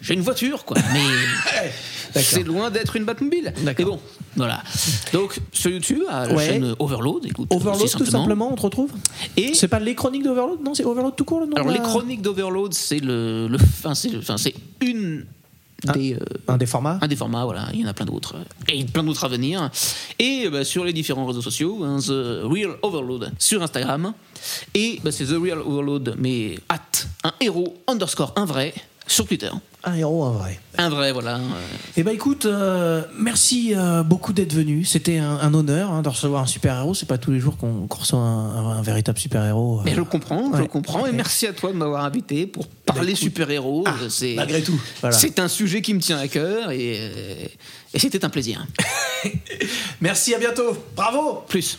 [0.00, 0.76] j'ai une voiture, quoi.
[0.92, 3.52] Mais c'est loin d'être une Batmobile.
[3.64, 4.00] Mais bon,
[4.36, 4.62] voilà.
[5.12, 6.46] Donc, sur YouTube, à la Ouais.
[6.46, 7.48] chaîne Overload, écoute.
[7.52, 8.90] Overload, tout simplement, on te retrouve
[9.36, 11.78] Et C'est pas les chroniques d'Overload Non, c'est Overload tout court le nom alors, les
[11.78, 15.24] la- chroniques d'Overload, c'est le, le, enfin, c'est, une
[15.94, 18.36] des, euh, Un des formats un des formats, voilà, il y en a plein d'autres.
[18.68, 19.70] Et plein d'autres à venir.
[20.18, 24.12] Et bah, sur les différents réseaux sociaux, hein, The Real Overload sur Instagram.
[24.74, 26.80] Et bah, c'est The Real Overload, mais at
[27.24, 28.74] un héros underscore un vrai
[29.12, 29.50] sur Twitter.
[29.82, 30.60] Un héros, un vrai.
[30.76, 31.36] Un vrai, voilà.
[31.36, 31.40] euh.
[31.96, 34.84] Eh ben écoute, euh, merci euh, beaucoup d'être venu.
[34.84, 36.92] C'était un, un honneur hein, de recevoir un super-héros.
[36.94, 39.80] C'est pas tous les jours qu'on reçoit un, un- un véritable super-héros.
[39.86, 41.06] Mais je le comprends, je le comprends.
[41.06, 43.84] Et merci à toi de m'avoir invité pour parler super-héros.
[44.10, 45.16] c'est malgré tout, voilà.
[45.16, 47.46] C'est un sujet qui me tient à cœur et, euh,
[47.94, 48.66] et c'était un plaisir.
[50.02, 50.76] Merci, à bientôt.
[50.94, 51.78] Bravo Plus.